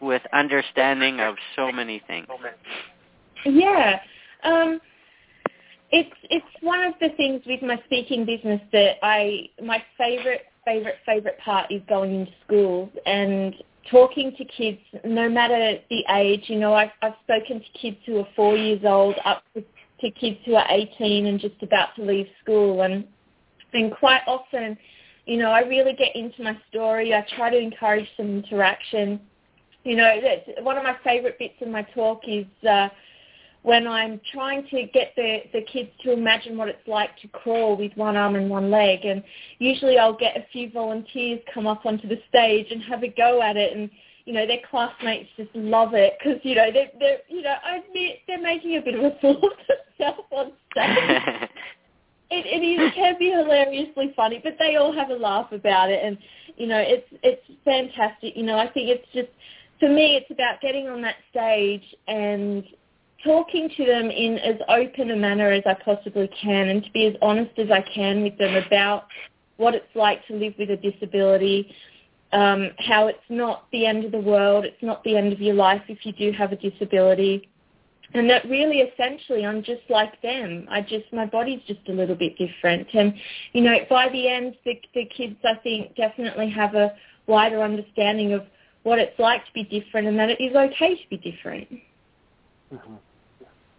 with 0.00 0.22
understanding 0.32 1.20
of 1.20 1.36
so 1.54 1.70
many 1.70 2.00
things. 2.06 2.26
Yeah. 3.44 4.00
Um, 4.42 4.80
it's 5.92 6.14
it's 6.24 6.46
one 6.60 6.82
of 6.82 6.94
the 7.00 7.10
things 7.10 7.42
with 7.46 7.62
my 7.62 7.80
speaking 7.86 8.24
business 8.24 8.60
that 8.72 8.96
I 9.02 9.48
my 9.62 9.82
favorite 9.98 10.42
favorite 10.64 10.98
favorite 11.04 11.38
part 11.38 11.70
is 11.70 11.82
going 11.88 12.20
into 12.20 12.32
schools 12.46 12.90
and 13.06 13.54
talking 13.90 14.34
to 14.36 14.44
kids, 14.44 14.78
no 15.04 15.28
matter 15.28 15.78
the 15.90 16.04
age. 16.10 16.44
You 16.46 16.58
know, 16.58 16.74
I've 16.74 16.90
I've 17.02 17.14
spoken 17.24 17.60
to 17.60 17.78
kids 17.78 17.96
who 18.06 18.18
are 18.18 18.28
four 18.36 18.56
years 18.56 18.82
old 18.84 19.16
up 19.24 19.42
to, 19.54 19.62
to 20.00 20.10
kids 20.10 20.38
who 20.44 20.54
are 20.54 20.66
eighteen 20.70 21.26
and 21.26 21.40
just 21.40 21.62
about 21.62 21.94
to 21.96 22.02
leave 22.02 22.26
school, 22.42 22.82
and 22.82 23.04
and 23.72 23.92
quite 23.92 24.22
often, 24.26 24.76
you 25.26 25.36
know, 25.36 25.50
I 25.50 25.60
really 25.60 25.92
get 25.92 26.14
into 26.14 26.42
my 26.42 26.58
story. 26.68 27.14
I 27.14 27.24
try 27.36 27.50
to 27.50 27.58
encourage 27.58 28.08
some 28.16 28.26
interaction. 28.28 29.20
You 29.84 29.96
know, 29.96 30.20
one 30.60 30.76
of 30.76 30.82
my 30.84 30.96
favorite 31.02 31.38
bits 31.38 31.54
of 31.60 31.68
my 31.68 31.82
talk 31.82 32.22
is. 32.26 32.46
Uh, 32.68 32.88
when 33.62 33.86
I'm 33.86 34.20
trying 34.32 34.66
to 34.70 34.84
get 34.92 35.12
the, 35.16 35.42
the 35.52 35.62
kids 35.62 35.90
to 36.02 36.12
imagine 36.12 36.56
what 36.56 36.68
it's 36.68 36.86
like 36.86 37.16
to 37.18 37.28
crawl 37.28 37.76
with 37.76 37.92
one 37.94 38.16
arm 38.16 38.36
and 38.36 38.48
one 38.48 38.70
leg. 38.70 39.04
And 39.04 39.22
usually 39.58 39.98
I'll 39.98 40.16
get 40.16 40.36
a 40.36 40.46
few 40.50 40.70
volunteers 40.70 41.40
come 41.52 41.66
up 41.66 41.84
onto 41.84 42.08
the 42.08 42.18
stage 42.28 42.68
and 42.70 42.82
have 42.84 43.02
a 43.02 43.08
go 43.08 43.42
at 43.42 43.56
it. 43.56 43.76
And, 43.76 43.90
you 44.24 44.32
know, 44.32 44.46
their 44.46 44.60
classmates 44.70 45.28
just 45.36 45.54
love 45.54 45.92
it 45.92 46.14
because, 46.18 46.40
you 46.42 46.54
know, 46.54 46.70
they're, 46.72 46.90
they're, 46.98 47.18
you 47.28 47.42
know, 47.42 47.54
I 47.64 47.76
admit 47.76 48.20
they're 48.26 48.40
making 48.40 48.76
a 48.76 48.80
bit 48.80 48.94
of 48.94 49.04
a 49.04 49.18
fool 49.20 49.36
of 49.36 49.52
themselves 49.98 50.28
on 50.30 50.52
stage. 50.72 51.48
It, 52.32 52.46
it 52.46 52.64
is, 52.64 52.92
can 52.94 53.16
be 53.18 53.32
hilariously 53.32 54.12
funny, 54.14 54.40
but 54.44 54.54
they 54.56 54.76
all 54.76 54.92
have 54.92 55.10
a 55.10 55.14
laugh 55.14 55.50
about 55.50 55.90
it. 55.90 56.00
And, 56.04 56.16
you 56.56 56.68
know, 56.68 56.78
it's, 56.78 57.08
it's 57.24 57.42
fantastic. 57.64 58.36
You 58.36 58.44
know, 58.44 58.56
I 58.56 58.68
think 58.68 58.88
it's 58.88 59.06
just, 59.12 59.30
for 59.80 59.88
me, 59.88 60.14
it's 60.14 60.30
about 60.30 60.60
getting 60.60 60.86
on 60.86 61.02
that 61.02 61.16
stage 61.32 61.82
and 62.06 62.62
talking 63.24 63.70
to 63.76 63.84
them 63.84 64.10
in 64.10 64.38
as 64.38 64.56
open 64.68 65.10
a 65.10 65.16
manner 65.16 65.50
as 65.50 65.62
I 65.66 65.74
possibly 65.74 66.28
can 66.40 66.68
and 66.68 66.84
to 66.84 66.90
be 66.92 67.06
as 67.06 67.14
honest 67.20 67.58
as 67.58 67.70
I 67.70 67.82
can 67.94 68.22
with 68.22 68.38
them 68.38 68.56
about 68.56 69.06
what 69.56 69.74
it's 69.74 69.94
like 69.94 70.26
to 70.26 70.34
live 70.34 70.54
with 70.58 70.70
a 70.70 70.76
disability, 70.76 71.74
um, 72.32 72.70
how 72.78 73.08
it's 73.08 73.18
not 73.28 73.66
the 73.72 73.84
end 73.84 74.04
of 74.04 74.12
the 74.12 74.20
world, 74.20 74.64
it's 74.64 74.82
not 74.82 75.04
the 75.04 75.16
end 75.16 75.32
of 75.32 75.40
your 75.40 75.54
life 75.54 75.82
if 75.88 76.06
you 76.06 76.12
do 76.12 76.32
have 76.32 76.52
a 76.52 76.56
disability. 76.56 77.48
And 78.14 78.28
that 78.28 78.44
really 78.48 78.78
essentially 78.78 79.44
I'm 79.44 79.62
just 79.62 79.82
like 79.88 80.20
them. 80.22 80.66
I 80.70 80.80
just, 80.80 81.12
my 81.12 81.26
body's 81.26 81.60
just 81.66 81.80
a 81.88 81.92
little 81.92 82.16
bit 82.16 82.36
different. 82.38 82.88
And, 82.94 83.14
you 83.52 83.60
know, 83.60 83.76
by 83.88 84.08
the 84.08 84.28
end, 84.28 84.56
the, 84.64 84.80
the 84.94 85.04
kids 85.04 85.36
I 85.44 85.54
think 85.62 85.94
definitely 85.94 86.50
have 86.50 86.74
a 86.74 86.94
wider 87.26 87.62
understanding 87.62 88.32
of 88.32 88.44
what 88.82 88.98
it's 88.98 89.18
like 89.18 89.44
to 89.44 89.52
be 89.52 89.62
different 89.64 90.08
and 90.08 90.18
that 90.18 90.30
it 90.30 90.40
is 90.40 90.56
okay 90.56 90.96
to 90.96 91.08
be 91.08 91.18
different. 91.18 91.68
Mm-hmm. 92.72 92.94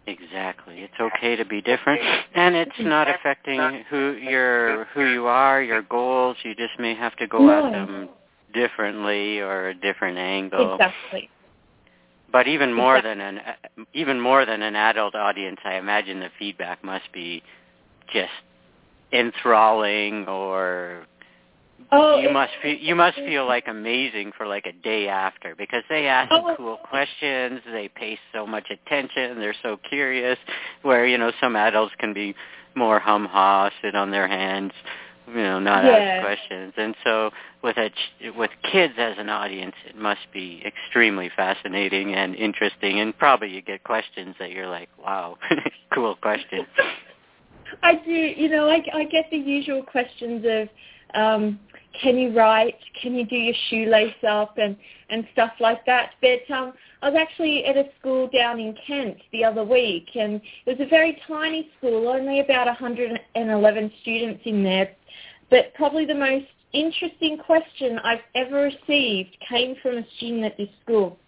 Exactly. 0.06 0.80
It's 0.80 0.94
okay 1.00 1.36
to 1.36 1.44
be 1.44 1.60
different 1.60 2.00
and 2.34 2.56
it's 2.56 2.72
not 2.80 3.08
affecting 3.08 3.84
who 3.88 4.12
you're 4.20 4.86
who 4.86 5.04
you 5.06 5.26
are, 5.26 5.62
your 5.62 5.82
goals. 5.82 6.36
You 6.42 6.54
just 6.56 6.78
may 6.78 6.94
have 6.94 7.14
to 7.16 7.26
go 7.28 7.38
No. 7.38 7.66
at 7.66 7.72
them 7.72 8.08
differently 8.52 9.38
or 9.38 9.68
a 9.68 9.74
different 9.74 10.18
angle. 10.18 10.74
Exactly. 10.74 11.30
But 12.32 12.48
even 12.48 12.72
more 12.72 12.96
Exactly. 12.96 13.22
than 13.22 13.38
an 13.38 13.86
even 13.94 14.20
more 14.20 14.44
than 14.44 14.62
an 14.62 14.74
adult 14.74 15.14
audience, 15.14 15.60
I 15.64 15.74
imagine 15.74 16.18
the 16.18 16.30
feedback 16.38 16.82
must 16.82 17.10
be 17.12 17.42
just 18.12 18.32
enthralling 19.12 20.26
or 20.26 21.06
Oh, 21.90 22.18
you 22.18 22.30
must 22.30 22.52
feel 22.62 22.76
you 22.76 22.94
must 22.94 23.16
feel 23.16 23.46
like 23.46 23.64
amazing 23.68 24.32
for 24.36 24.46
like 24.46 24.66
a 24.66 24.72
day 24.72 25.08
after 25.08 25.54
because 25.56 25.82
they 25.88 26.06
ask 26.06 26.30
Oh, 26.32 26.54
cool 26.56 26.76
questions 26.88 27.60
they 27.66 27.88
pay 27.88 28.18
so 28.32 28.46
much 28.46 28.68
attention 28.70 29.38
they're 29.38 29.54
so 29.62 29.78
curious 29.88 30.38
where 30.82 31.06
you 31.06 31.18
know 31.18 31.32
some 31.40 31.56
adults 31.56 31.94
can 31.98 32.12
be 32.12 32.34
more 32.74 32.98
hum 32.98 33.26
ha 33.26 33.70
sit 33.82 33.94
on 33.94 34.10
their 34.10 34.28
hands 34.28 34.72
you 35.26 35.34
know 35.34 35.58
not 35.58 35.84
ask 35.84 36.20
questions 36.20 36.72
and 36.76 36.94
so 37.04 37.30
with 37.62 37.76
a 37.76 37.90
ch- 37.90 38.36
with 38.36 38.50
kids 38.70 38.94
as 38.98 39.14
an 39.18 39.28
audience 39.28 39.74
it 39.88 39.96
must 39.96 40.20
be 40.32 40.62
extremely 40.64 41.30
fascinating 41.36 42.14
and 42.14 42.34
interesting 42.34 43.00
and 43.00 43.16
probably 43.18 43.48
you 43.48 43.62
get 43.62 43.82
questions 43.84 44.34
that 44.38 44.50
you're 44.50 44.68
like 44.68 44.88
wow 45.02 45.36
cool 45.94 46.16
question 46.16 46.66
I 47.82 47.94
do. 47.94 48.10
You 48.10 48.48
know, 48.48 48.68
I, 48.68 48.82
I 48.94 49.04
get 49.04 49.26
the 49.30 49.36
usual 49.38 49.82
questions 49.82 50.44
of, 50.48 50.68
um, 51.14 51.58
can 52.00 52.18
you 52.18 52.36
write? 52.36 52.78
Can 53.00 53.14
you 53.14 53.26
do 53.26 53.36
your 53.36 53.54
shoelace 53.68 54.14
up 54.26 54.58
and 54.58 54.76
and 55.12 55.28
stuff 55.32 55.52
like 55.60 55.84
that. 55.86 56.12
But 56.20 56.50
um, 56.52 56.72
I 57.02 57.10
was 57.10 57.18
actually 57.20 57.64
at 57.66 57.76
a 57.76 57.84
school 58.00 58.28
down 58.28 58.58
in 58.58 58.74
Kent 58.86 59.18
the 59.30 59.44
other 59.44 59.62
week, 59.62 60.08
and 60.14 60.40
it 60.66 60.78
was 60.78 60.80
a 60.80 60.88
very 60.88 61.20
tiny 61.28 61.70
school, 61.78 62.08
only 62.08 62.40
about 62.40 62.66
111 62.66 63.92
students 64.00 64.42
in 64.46 64.64
there. 64.64 64.90
But 65.50 65.74
probably 65.74 66.06
the 66.06 66.14
most 66.14 66.46
interesting 66.72 67.36
question 67.36 67.98
I've 67.98 68.24
ever 68.34 68.62
received 68.62 69.36
came 69.46 69.76
from 69.82 69.98
a 69.98 70.06
student 70.16 70.44
at 70.44 70.56
this 70.56 70.70
school. 70.82 71.18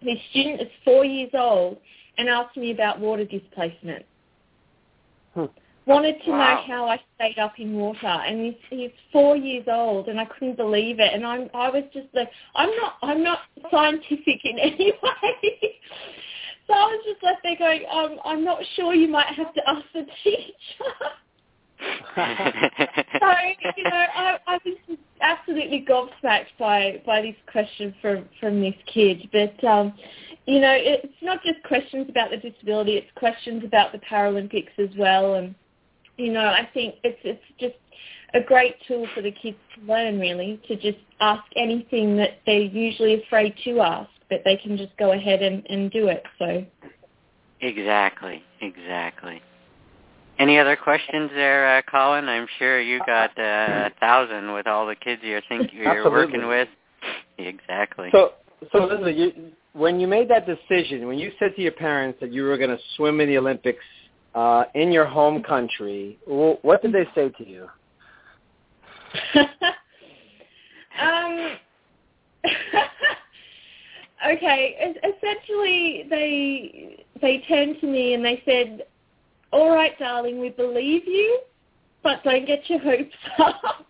This 0.00 0.18
student 0.30 0.60
is 0.60 0.68
four 0.84 1.04
years 1.04 1.30
old 1.34 1.78
and 2.16 2.28
asked 2.28 2.56
me 2.56 2.70
about 2.70 3.00
water 3.00 3.24
displacement. 3.24 4.06
Hmm. 5.34 5.46
Wanted 5.86 6.22
to 6.24 6.30
Wow. 6.30 6.38
know 6.38 6.62
how 6.62 6.88
I 6.88 7.00
stayed 7.16 7.38
up 7.38 7.58
in 7.58 7.74
water, 7.74 8.06
and 8.06 8.40
he's, 8.46 8.54
he's 8.70 8.90
four 9.12 9.36
years 9.36 9.66
old, 9.68 10.08
and 10.08 10.18
I 10.18 10.24
couldn't 10.24 10.56
believe 10.56 10.98
it. 10.98 11.12
And 11.12 11.26
I'm, 11.26 11.50
I 11.52 11.68
was 11.68 11.84
just 11.92 12.06
like, 12.14 12.30
I'm 12.54 12.70
not, 12.76 12.94
I'm 13.02 13.22
not 13.22 13.40
scientific 13.70 14.44
in 14.44 14.58
any 14.58 14.92
way. 15.02 15.78
so 16.66 16.72
I 16.72 16.86
was 16.86 17.04
just 17.04 17.22
left 17.22 17.40
there 17.42 17.56
going, 17.58 17.84
um, 17.92 18.18
I'm 18.24 18.42
not 18.42 18.60
sure. 18.76 18.94
You 18.94 19.08
might 19.08 19.26
have 19.26 19.52
to 19.52 19.68
ask 19.68 19.84
the 19.92 20.06
teacher. 20.22 20.54
so 23.20 23.32
you 23.76 23.84
know, 23.84 24.06
I, 24.14 24.38
I 24.46 24.58
was 24.64 24.76
just 24.88 25.00
absolutely 25.20 25.84
gobsmacked 25.86 26.56
by 26.58 27.02
by 27.04 27.20
this 27.20 27.34
question 27.50 27.94
from 28.00 28.26
from 28.40 28.60
this 28.60 28.74
kid. 28.86 29.28
But 29.32 29.62
um, 29.66 29.94
you 30.46 30.60
know, 30.60 30.72
it's 30.74 31.12
not 31.20 31.42
just 31.42 31.62
questions 31.64 32.06
about 32.08 32.30
the 32.30 32.36
disability; 32.36 32.92
it's 32.92 33.10
questions 33.16 33.64
about 33.64 33.92
the 33.92 33.98
Paralympics 33.98 34.78
as 34.78 34.90
well. 34.96 35.34
And 35.34 35.54
you 36.16 36.32
know, 36.32 36.46
I 36.46 36.68
think 36.72 36.96
it's 37.02 37.18
it's 37.24 37.42
just 37.58 37.74
a 38.34 38.40
great 38.40 38.76
tool 38.86 39.06
for 39.14 39.22
the 39.22 39.30
kids 39.30 39.56
to 39.74 39.92
learn, 39.92 40.18
really, 40.18 40.60
to 40.68 40.76
just 40.76 40.98
ask 41.20 41.44
anything 41.56 42.16
that 42.16 42.40
they're 42.46 42.60
usually 42.60 43.22
afraid 43.22 43.54
to 43.64 43.80
ask, 43.80 44.10
but 44.28 44.42
they 44.44 44.56
can 44.56 44.76
just 44.76 44.96
go 44.96 45.12
ahead 45.12 45.40
and, 45.42 45.64
and 45.70 45.90
do 45.90 46.08
it. 46.08 46.24
So. 46.38 46.64
Exactly, 47.60 48.42
exactly. 48.60 49.40
Any 50.38 50.58
other 50.58 50.74
questions 50.74 51.30
there, 51.32 51.78
uh, 51.78 51.82
Colin? 51.88 52.28
I'm 52.28 52.48
sure 52.58 52.80
you 52.80 52.98
got 53.06 53.30
uh, 53.38 53.88
a 53.88 53.90
thousand 54.00 54.52
with 54.52 54.66
all 54.66 54.86
the 54.86 54.96
kids 54.96 55.22
you 55.24 55.40
think 55.48 55.70
you're 55.72 55.86
Absolutely. 55.86 56.10
working 56.10 56.48
with. 56.48 56.68
Exactly. 57.38 58.08
So, 58.10 58.32
so 58.72 58.82
Elizabeth, 58.82 59.16
you, 59.16 59.32
when 59.74 60.00
you 60.00 60.08
made 60.08 60.28
that 60.30 60.44
decision, 60.44 61.06
when 61.06 61.18
you 61.18 61.30
said 61.38 61.54
to 61.54 61.62
your 61.62 61.72
parents 61.72 62.18
that 62.20 62.32
you 62.32 62.42
were 62.42 62.58
going 62.58 62.70
to 62.70 62.78
swim 62.96 63.20
in 63.20 63.28
the 63.28 63.38
Olympics 63.38 63.84
uh, 64.34 64.64
in 64.74 64.90
your 64.92 65.06
home 65.06 65.42
country, 65.42 66.18
wh- 66.26 66.62
what 66.64 66.82
did 66.82 66.92
they 66.92 67.06
say 67.14 67.28
to 67.30 67.48
you? 67.48 67.68
um, 71.00 71.56
okay. 74.28 74.76
es- 74.80 75.14
Essentially, 75.16 76.06
they 76.10 77.04
they 77.20 77.38
turned 77.48 77.80
to 77.80 77.86
me 77.86 78.14
and 78.14 78.24
they 78.24 78.42
said, 78.44 78.86
"All 79.52 79.70
right, 79.70 79.96
darling, 79.98 80.40
we 80.40 80.50
believe 80.50 81.06
you, 81.06 81.40
but 82.02 82.22
don't 82.24 82.46
get 82.46 82.68
your 82.68 82.80
hopes 82.80 83.14
up." 83.38 83.86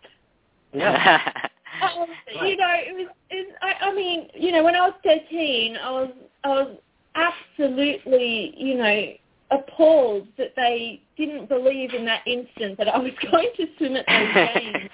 Um, 1.83 2.07
you 2.45 2.57
know, 2.57 2.71
it 2.71 2.95
was. 2.95 3.09
It, 3.31 3.55
I, 3.63 3.89
I 3.89 3.95
mean, 3.95 4.29
you 4.35 4.53
know, 4.53 4.63
when 4.63 4.77
I 4.77 4.89
was 4.89 4.95
thirteen, 5.03 5.77
I 5.77 5.91
was 5.91 6.11
I 6.45 6.49
was 6.49 6.77
absolutely, 7.15 8.55
you 8.57 8.77
know, 8.77 9.13
appalled 9.51 10.27
that 10.39 10.55
they 10.57 11.03
didn't 11.17 11.49
believe 11.49 11.95
in 11.95 12.05
that 12.07 12.23
instant 12.27 12.79
that 12.79 12.89
I 12.89 12.99
was 12.99 13.13
going 13.31 13.51
to 13.57 13.67
swim 13.79 13.97
at 13.97 14.07
those 14.07 14.35
games. 14.55 14.91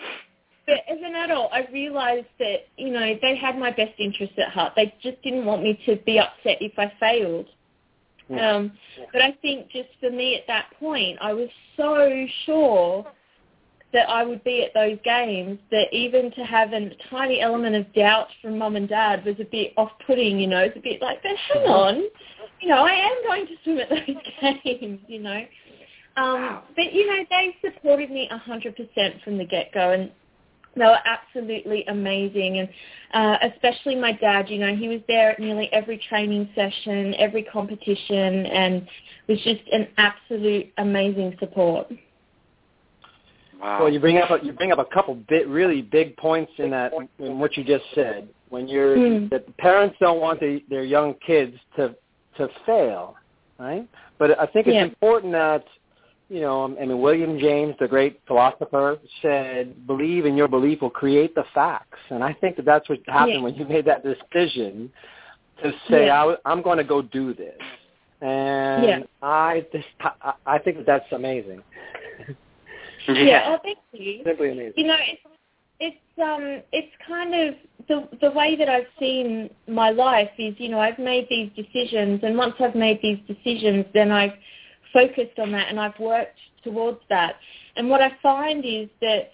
But 0.67 0.79
as 0.89 0.99
an 1.03 1.17
adult, 1.17 1.51
I 1.53 1.67
realised 1.73 2.29
that 2.39 2.67
you 2.77 2.91
know 2.91 3.19
they 3.21 3.37
had 3.37 3.59
my 3.59 3.71
best 3.71 3.99
interests 3.99 4.37
at 4.39 4.51
heart. 4.51 4.75
They 4.77 4.95
just 5.03 5.21
didn't 5.23 5.45
want 5.45 5.63
me 5.63 5.81
to 5.87 5.97
be 6.07 6.19
upset 6.19 6.59
if 6.61 6.79
I 6.79 6.93
failed. 7.01 7.47
Yeah. 8.29 8.53
Um, 8.53 8.73
but 9.13 9.23
I 9.23 9.33
think 9.43 9.71
just 9.71 9.89
for 9.99 10.11
me 10.11 10.37
at 10.37 10.47
that 10.47 10.67
point, 10.79 11.19
I 11.21 11.33
was 11.33 11.49
so 11.77 12.27
sure 12.47 13.05
that 13.93 14.09
I 14.09 14.23
would 14.23 14.45
be 14.45 14.63
at 14.63 14.73
those 14.73 14.99
games 15.05 15.59
that 15.71 15.93
even 15.93 16.31
to 16.33 16.45
have 16.45 16.73
a 16.73 16.91
tiny 17.11 17.41
element 17.41 17.75
of 17.75 17.93
doubt 17.93 18.29
from 18.41 18.59
mum 18.59 18.77
and 18.77 18.89
dad 18.89 19.25
was 19.25 19.35
a 19.41 19.45
bit 19.45 19.73
off-putting, 19.77 20.39
you 20.39 20.47
know. 20.47 20.61
It's 20.61 20.77
a 20.77 20.81
bit 20.81 21.03
like, 21.03 21.23
but 21.23 21.33
hang 21.53 21.65
on, 21.65 22.03
you 22.61 22.69
know, 22.69 22.85
I 22.85 22.93
am 22.93 23.23
going 23.27 23.47
to 23.47 23.53
swim 23.65 23.79
at 23.79 23.89
those 23.89 24.55
games, 24.65 25.01
you 25.09 25.21
know. 25.21 25.45
Um, 26.17 26.61
but, 26.77 26.93
you 26.93 27.07
know, 27.07 27.25
they 27.31 27.57
supported 27.65 28.11
me 28.11 28.29
100% 28.31 29.25
from 29.25 29.39
the 29.39 29.45
get-go 29.45 29.93
and 29.93 30.11
they 30.77 30.85
were 30.85 30.99
absolutely 31.05 31.85
amazing 31.87 32.59
and 32.59 32.69
uh, 33.13 33.49
especially 33.53 33.97
my 33.97 34.13
dad, 34.13 34.49
you 34.49 34.59
know, 34.59 34.75
he 34.75 34.89
was 34.89 35.01
there 35.09 35.33
at 35.33 35.41
nearly 35.41 35.73
every 35.73 35.99
training 36.09 36.49
session, 36.55 37.15
every 37.19 37.43
competition 37.43 38.47
and 38.47 38.87
was 39.29 39.39
just 39.43 39.63
an 39.73 39.89
absolute 39.97 40.73
amazing 40.79 41.37
support. 41.41 41.91
wow. 43.61 43.81
Well, 43.81 43.93
you 43.93 43.99
bring 43.99 44.19
up 44.19 44.31
a, 44.31 44.45
you 44.45 44.53
bring 44.53 44.73
up 44.73 44.79
a 44.79 44.85
couple 44.85 45.15
bit 45.15 45.49
really 45.49 45.83
big 45.83 46.17
points 46.17 46.53
in 46.59 46.71
that 46.71 46.93
in 47.19 47.39
what 47.39 47.57
you 47.57 47.65
just 47.65 47.85
said. 47.95 48.29
When 48.49 48.69
you're 48.69 48.97
Hmm. 48.97 49.29
that 49.29 49.57
parents 49.59 49.97
don't 50.01 50.21
want 50.21 50.41
the, 50.41 50.63
their 50.69 50.85
young 50.85 51.15
kids 51.25 51.57
to 51.77 51.95
to 52.41 52.49
fail, 52.67 53.17
right? 53.59 53.87
But 54.19 54.39
I 54.39 54.47
think 54.47 54.67
it's 54.67 54.75
Yeah. 54.75 54.85
important 54.85 55.33
that 55.33 55.65
you 56.33 56.41
know, 56.41 56.63
um, 56.63 56.77
I 56.81 56.85
mean, 56.87 57.01
William 57.01 57.41
James, 57.41 57.75
the 57.81 57.89
great 57.89 58.21
philosopher, 58.29 58.99
said, 59.21 59.85
"Believe 59.89 60.27
in 60.27 60.37
your 60.37 60.47
belief 60.47 60.81
will 60.81 60.89
create 60.89 61.35
the 61.35 61.43
facts." 61.53 61.99
And 62.11 62.23
I 62.23 62.33
think 62.33 62.55
that 62.57 62.65
that's 62.65 62.89
what 62.89 63.01
happened 63.09 63.39
Yeah. 63.39 63.41
when 63.47 63.55
you 63.57 63.65
made 63.65 63.85
that 63.87 64.05
decision 64.05 64.93
to 65.61 65.73
say, 65.89 66.07
Yeah. 66.07 66.23
I, 66.23 66.37
"I'm 66.45 66.63
going 66.63 66.79
to 66.79 66.85
go 66.85 67.03
do 67.03 67.35
this." 67.35 67.61
And 68.21 68.85
Yeah. 68.85 69.03
I 69.23 69.67
just, 69.73 69.89
I, 70.01 70.35
I 70.47 70.59
think 70.59 70.77
that 70.77 70.87
that's 70.87 71.11
amazing. 71.11 71.63
Yeah, 73.09 73.45
oh, 73.49 73.59
thank 73.63 73.79
you. 73.93 74.23
Simply 74.25 74.51
amazing. 74.53 74.75
You 74.77 74.87
know, 74.87 74.97
it's 75.01 75.23
it's 75.81 75.97
um 76.23 76.63
it's 76.73 76.93
kind 77.07 77.35
of 77.35 77.55
the 77.89 78.09
the 78.21 78.31
way 78.31 78.55
that 78.57 78.69
I've 78.69 78.87
seen 78.99 79.51
my 79.67 79.91
life 79.91 80.31
is, 80.39 80.55
you 80.59 80.69
know, 80.69 80.79
I've 80.79 80.99
made 80.99 81.27
these 81.29 81.51
decisions 81.57 82.21
and 82.23 82.37
once 82.37 82.55
I've 82.61 82.75
made 82.75 83.01
these 83.03 83.19
decisions 83.27 83.87
then 83.95 84.13
I've 84.13 84.35
focused 84.93 85.39
on 85.39 85.51
that 85.53 85.69
and 85.69 85.81
I've 85.81 85.99
worked 85.99 86.39
towards 86.63 87.01
that. 87.09 87.37
And 87.77 87.89
what 87.89 88.03
I 88.03 88.13
find 88.23 88.65
is 88.65 88.89
that 89.01 89.33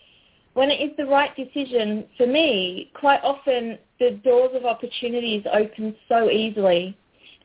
when 0.54 0.70
it 0.70 0.80
is 0.80 0.96
the 0.96 1.06
right 1.06 1.35
decision 1.37 2.04
for 2.16 2.26
me, 2.26 2.90
quite 2.94 3.20
often 3.22 3.78
the 3.98 4.12
doors 4.24 4.52
of 4.54 4.64
opportunities 4.64 5.44
open 5.52 5.94
so 6.09 6.30
easily 6.30 6.96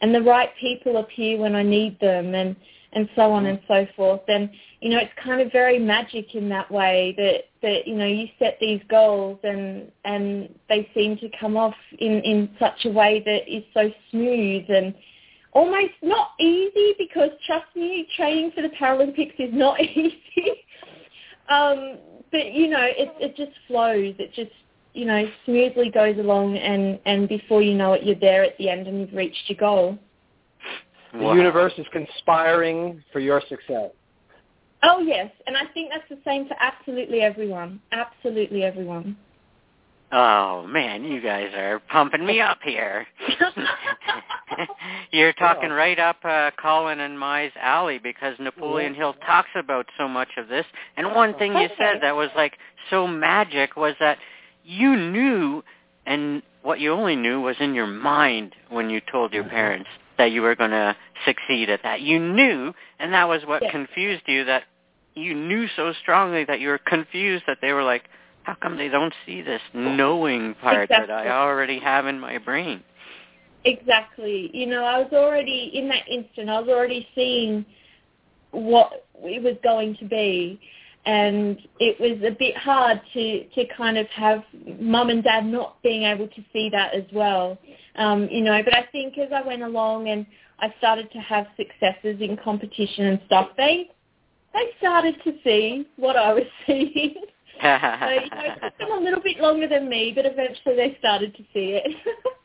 and 0.01 0.13
the 0.13 0.21
right 0.21 0.49
people 0.59 0.97
appear 0.97 1.37
when 1.37 1.55
I 1.55 1.63
need 1.63 1.99
them 1.99 2.35
and, 2.35 2.55
and 2.93 3.07
so 3.15 3.31
on 3.31 3.45
and 3.45 3.59
so 3.67 3.87
forth. 3.95 4.21
And, 4.27 4.49
you 4.81 4.89
know, 4.89 4.97
it's 4.97 5.11
kind 5.23 5.41
of 5.41 5.51
very 5.51 5.79
magic 5.79 6.35
in 6.35 6.49
that 6.49 6.69
way 6.69 7.13
that, 7.17 7.45
that, 7.61 7.87
you 7.87 7.95
know, 7.95 8.05
you 8.05 8.27
set 8.37 8.57
these 8.59 8.81
goals 8.89 9.39
and, 9.43 9.91
and 10.03 10.53
they 10.67 10.89
seem 10.93 11.17
to 11.17 11.29
come 11.39 11.55
off 11.55 11.75
in, 11.99 12.21
in 12.21 12.49
such 12.59 12.85
a 12.85 12.89
way 12.89 13.21
that 13.25 13.53
is 13.53 13.63
so 13.73 13.89
smooth 14.09 14.65
and 14.69 14.93
almost 15.53 15.93
not 16.01 16.31
easy 16.39 16.93
because 16.97 17.29
trust 17.45 17.73
me, 17.75 18.07
training 18.15 18.51
for 18.53 18.61
the 18.61 18.69
Paralympics 18.69 19.39
is 19.39 19.53
not 19.53 19.79
easy. 19.81 20.65
um, 21.49 21.97
but, 22.31 22.51
you 22.51 22.67
know, 22.67 22.83
it, 22.83 23.13
it 23.19 23.35
just 23.37 23.51
flows. 23.67 24.15
It 24.19 24.33
just, 24.33 24.51
you 24.93 25.05
know, 25.05 25.25
smoothly 25.45 25.89
goes 25.89 26.17
along 26.17 26.57
and, 26.57 26.99
and 27.05 27.29
before 27.29 27.61
you 27.61 27.73
know 27.73 27.93
it, 27.93 28.03
you're 28.03 28.15
there 28.15 28.43
at 28.43 28.57
the 28.57 28.69
end 28.69 28.87
and 28.87 28.99
you've 28.99 29.13
reached 29.13 29.43
your 29.47 29.57
goal. 29.57 29.97
The 31.13 31.19
wow. 31.19 31.33
universe 31.33 31.73
is 31.77 31.85
conspiring 31.91 33.03
for 33.11 33.19
your 33.19 33.41
success. 33.49 33.91
Oh 34.83 34.99
yes, 34.99 35.31
and 35.45 35.55
I 35.55 35.65
think 35.73 35.91
that's 35.91 36.07
the 36.09 36.17
same 36.25 36.47
for 36.47 36.55
absolutely 36.59 37.21
everyone. 37.21 37.79
Absolutely 37.91 38.63
everyone. 38.63 39.15
Oh 40.11 40.65
man, 40.67 41.03
you 41.03 41.21
guys 41.21 41.53
are 41.55 41.79
pumping 41.91 42.25
me 42.25 42.41
up 42.41 42.59
here. 42.63 43.05
You're 45.11 45.33
talking 45.33 45.69
yeah. 45.69 45.75
right 45.75 45.99
up 45.99 46.17
uh, 46.23 46.51
Colin 46.61 46.99
and 46.99 47.17
Mai's 47.17 47.51
alley 47.61 47.97
because 47.97 48.35
Napoleon 48.39 48.93
yeah. 48.93 48.99
Hill 48.99 49.13
talks 49.25 49.49
about 49.55 49.85
so 49.97 50.07
much 50.07 50.29
of 50.37 50.49
this. 50.49 50.65
And 50.97 51.15
one 51.15 51.33
thing 51.35 51.53
you 51.53 51.69
said 51.77 51.99
that 52.01 52.15
was 52.15 52.29
like 52.35 52.57
so 52.89 53.07
magic 53.07 53.77
was 53.77 53.93
that 53.99 54.17
you 54.65 54.97
knew, 54.97 55.63
and 56.05 56.41
what 56.63 56.79
you 56.79 56.91
only 56.91 57.15
knew 57.15 57.39
was 57.39 57.55
in 57.59 57.73
your 57.73 57.87
mind 57.87 58.53
when 58.69 58.89
you 58.89 58.99
told 59.11 59.31
your 59.31 59.43
mm-hmm. 59.43 59.51
parents 59.51 59.89
that 60.21 60.31
you 60.31 60.43
were 60.43 60.55
going 60.55 60.69
to 60.69 60.95
succeed 61.25 61.71
at 61.71 61.81
that. 61.81 62.01
You 62.01 62.19
knew, 62.19 62.73
and 62.99 63.11
that 63.11 63.27
was 63.27 63.41
what 63.43 63.63
yeah. 63.63 63.71
confused 63.71 64.21
you. 64.27 64.45
That 64.45 64.65
you 65.15 65.33
knew 65.33 65.67
so 65.75 65.93
strongly 65.99 66.45
that 66.45 66.59
you 66.59 66.67
were 66.67 66.77
confused 66.77 67.45
that 67.47 67.57
they 67.59 67.73
were 67.73 67.81
like, 67.81 68.03
how 68.43 68.53
come 68.53 68.77
they 68.77 68.87
don't 68.87 69.13
see 69.25 69.41
this 69.41 69.61
knowing 69.73 70.53
part 70.61 70.83
exactly. 70.83 71.07
that 71.07 71.27
I 71.27 71.31
already 71.31 71.79
have 71.79 72.05
in 72.05 72.19
my 72.19 72.37
brain? 72.37 72.83
Exactly. 73.65 74.51
You 74.53 74.67
know, 74.67 74.83
I 74.83 74.99
was 74.99 75.11
already 75.11 75.71
in 75.73 75.87
that 75.89 76.07
instant. 76.07 76.51
I 76.51 76.59
was 76.59 76.69
already 76.69 77.07
seeing 77.15 77.65
what 78.51 79.07
it 79.23 79.41
was 79.41 79.55
going 79.63 79.97
to 79.97 80.05
be, 80.05 80.59
and 81.05 81.57
it 81.79 81.99
was 81.99 82.21
a 82.25 82.35
bit 82.35 82.55
hard 82.55 83.01
to 83.13 83.43
to 83.55 83.65
kind 83.75 83.97
of 83.97 84.07
have 84.07 84.43
mum 84.79 85.09
and 85.09 85.23
dad 85.23 85.45
not 85.45 85.81
being 85.81 86.03
able 86.03 86.27
to 86.27 86.43
see 86.53 86.69
that 86.69 86.93
as 86.93 87.05
well. 87.13 87.57
Um, 87.95 88.27
you 88.29 88.41
know, 88.41 88.61
but 88.63 88.75
I 88.75 88.87
think 88.91 89.17
as 89.17 89.29
I 89.33 89.41
went 89.41 89.63
along 89.63 90.09
and 90.09 90.25
I 90.59 90.73
started 90.77 91.11
to 91.11 91.19
have 91.19 91.47
successes 91.57 92.21
in 92.21 92.37
competition 92.43 93.05
and 93.07 93.21
stuff, 93.25 93.49
they 93.57 93.89
they 94.53 94.69
started 94.79 95.15
to 95.23 95.33
see 95.43 95.87
what 95.95 96.15
I 96.15 96.33
was 96.33 96.45
seeing 96.67 97.15
so, 97.61 97.67
you 97.67 98.29
know, 98.31 98.41
it 98.41 98.59
took 98.63 98.77
them 98.79 98.91
a 98.91 98.99
little 98.99 99.21
bit 99.21 99.39
longer 99.39 99.67
than 99.67 99.87
me, 99.87 100.11
but 100.15 100.25
eventually 100.25 100.75
they 100.75 100.95
started 100.97 101.35
to 101.35 101.43
see 101.53 101.79
it. 101.83 101.95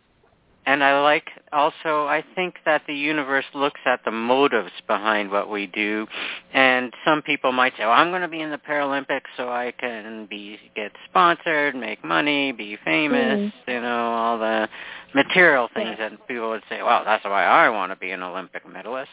and 0.66 0.83
I 0.83 1.00
like 1.00 1.29
also 1.52 2.07
I 2.07 2.24
think 2.35 2.57
that 2.64 2.83
the 2.87 2.94
universe 2.94 3.44
looks 3.55 3.81
at 3.87 4.05
the 4.05 4.11
motives 4.11 4.72
behind 4.87 5.31
what 5.31 5.48
we 5.48 5.66
do 5.68 6.07
and 6.52 6.92
some 7.05 7.22
people 7.22 7.52
might 7.52 7.72
say, 7.79 7.85
Well, 7.85 7.92
I'm 7.92 8.11
gonna 8.11 8.29
be 8.29 8.40
in 8.40 8.50
the 8.50 8.59
Paralympics 8.59 9.31
so 9.37 9.48
I 9.48 9.72
can 9.79 10.26
be 10.26 10.59
get 10.74 10.92
sponsored, 11.09 11.74
make 11.74 12.05
money, 12.05 12.52
be 12.52 12.76
famous, 12.85 13.38
mm. 13.38 13.52
you 13.68 13.81
know, 13.81 14.12
all 14.12 14.38
the 14.38 14.68
material 15.14 15.68
things 15.72 15.96
yeah. 15.98 16.11
that 16.11 16.29
people 16.29 16.50
would 16.50 16.62
say, 16.68 16.83
Well, 16.83 17.02
that's 17.05 17.24
why 17.24 17.44
I 17.44 17.68
want 17.68 17.92
to 17.92 17.96
be 17.96 18.11
an 18.11 18.22
Olympic 18.22 18.68
medalist. 18.68 19.11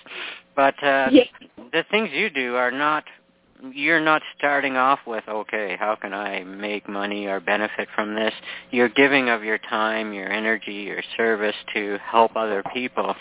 But 0.56 0.76
uh 0.84 1.10
yeah. 1.12 1.24
the 1.72 1.86
things 1.92 2.10
you 2.12 2.30
do 2.30 2.56
are 2.56 2.72
not 2.72 3.04
you're 3.71 4.02
not 4.02 4.21
starting 4.38 4.76
off 4.76 4.99
with 5.08 5.23
okay 5.28 5.78
how 5.80 5.95
can 5.95 6.13
i 6.13 6.43
make 6.43 6.88
money 6.89 7.26
or 7.26 7.39
benefit 7.39 7.88
from 7.95 8.15
this? 8.15 8.34
You're 8.71 8.89
giving 8.89 9.30
of 9.30 9.43
your 9.43 9.58
time 9.58 10.13
your 10.13 10.30
energy 10.30 10.73
your 10.73 11.02
service 11.15 11.56
to 11.73 11.97
help 12.04 12.36
other 12.36 12.63
people 12.73 13.15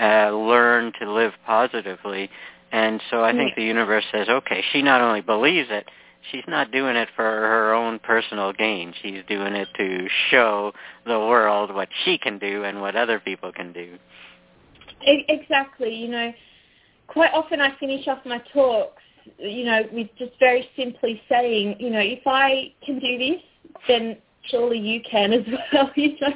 uh, 0.00 0.30
learn 0.30 0.92
to 1.00 1.12
live 1.12 1.32
positively. 1.44 2.30
And 2.70 3.02
so 3.10 3.22
i 3.22 3.32
think 3.32 3.54
the 3.54 3.64
universe 3.64 4.04
says 4.12 4.28
okay 4.28 4.64
she 4.72 4.82
not 4.82 5.00
only 5.00 5.20
believes 5.20 5.68
it 5.70 5.86
she's 6.30 6.44
not 6.48 6.72
doing 6.72 6.96
it 6.96 7.08
for 7.16 7.24
her 7.24 7.74
own 7.74 7.98
personal 7.98 8.52
gain. 8.52 8.94
She's 9.02 9.22
doing 9.28 9.54
it 9.54 9.66
to 9.76 10.06
show 10.30 10.72
the 11.04 11.18
world 11.18 11.74
what 11.74 11.88
she 12.04 12.16
can 12.16 12.38
do 12.38 12.62
and 12.64 12.80
what 12.80 12.94
other 12.94 13.18
people 13.18 13.52
can 13.52 13.72
do. 13.72 13.98
Exactly 15.02 15.94
you 15.94 16.08
know. 16.08 16.32
Quite 17.08 17.32
often 17.34 17.60
i 17.60 17.76
finish 17.78 18.08
off 18.08 18.24
my 18.24 18.40
talks 18.54 19.01
you 19.38 19.64
know, 19.64 19.82
with 19.92 20.08
just 20.18 20.32
very 20.38 20.68
simply 20.76 21.20
saying, 21.28 21.76
you 21.78 21.90
know, 21.90 22.00
if 22.00 22.22
I 22.26 22.72
can 22.84 22.98
do 22.98 23.18
this, 23.18 23.40
then 23.88 24.16
surely 24.48 24.78
you 24.78 25.00
can 25.08 25.32
as 25.32 25.44
well. 25.72 25.90
You 25.96 26.18
know, 26.20 26.34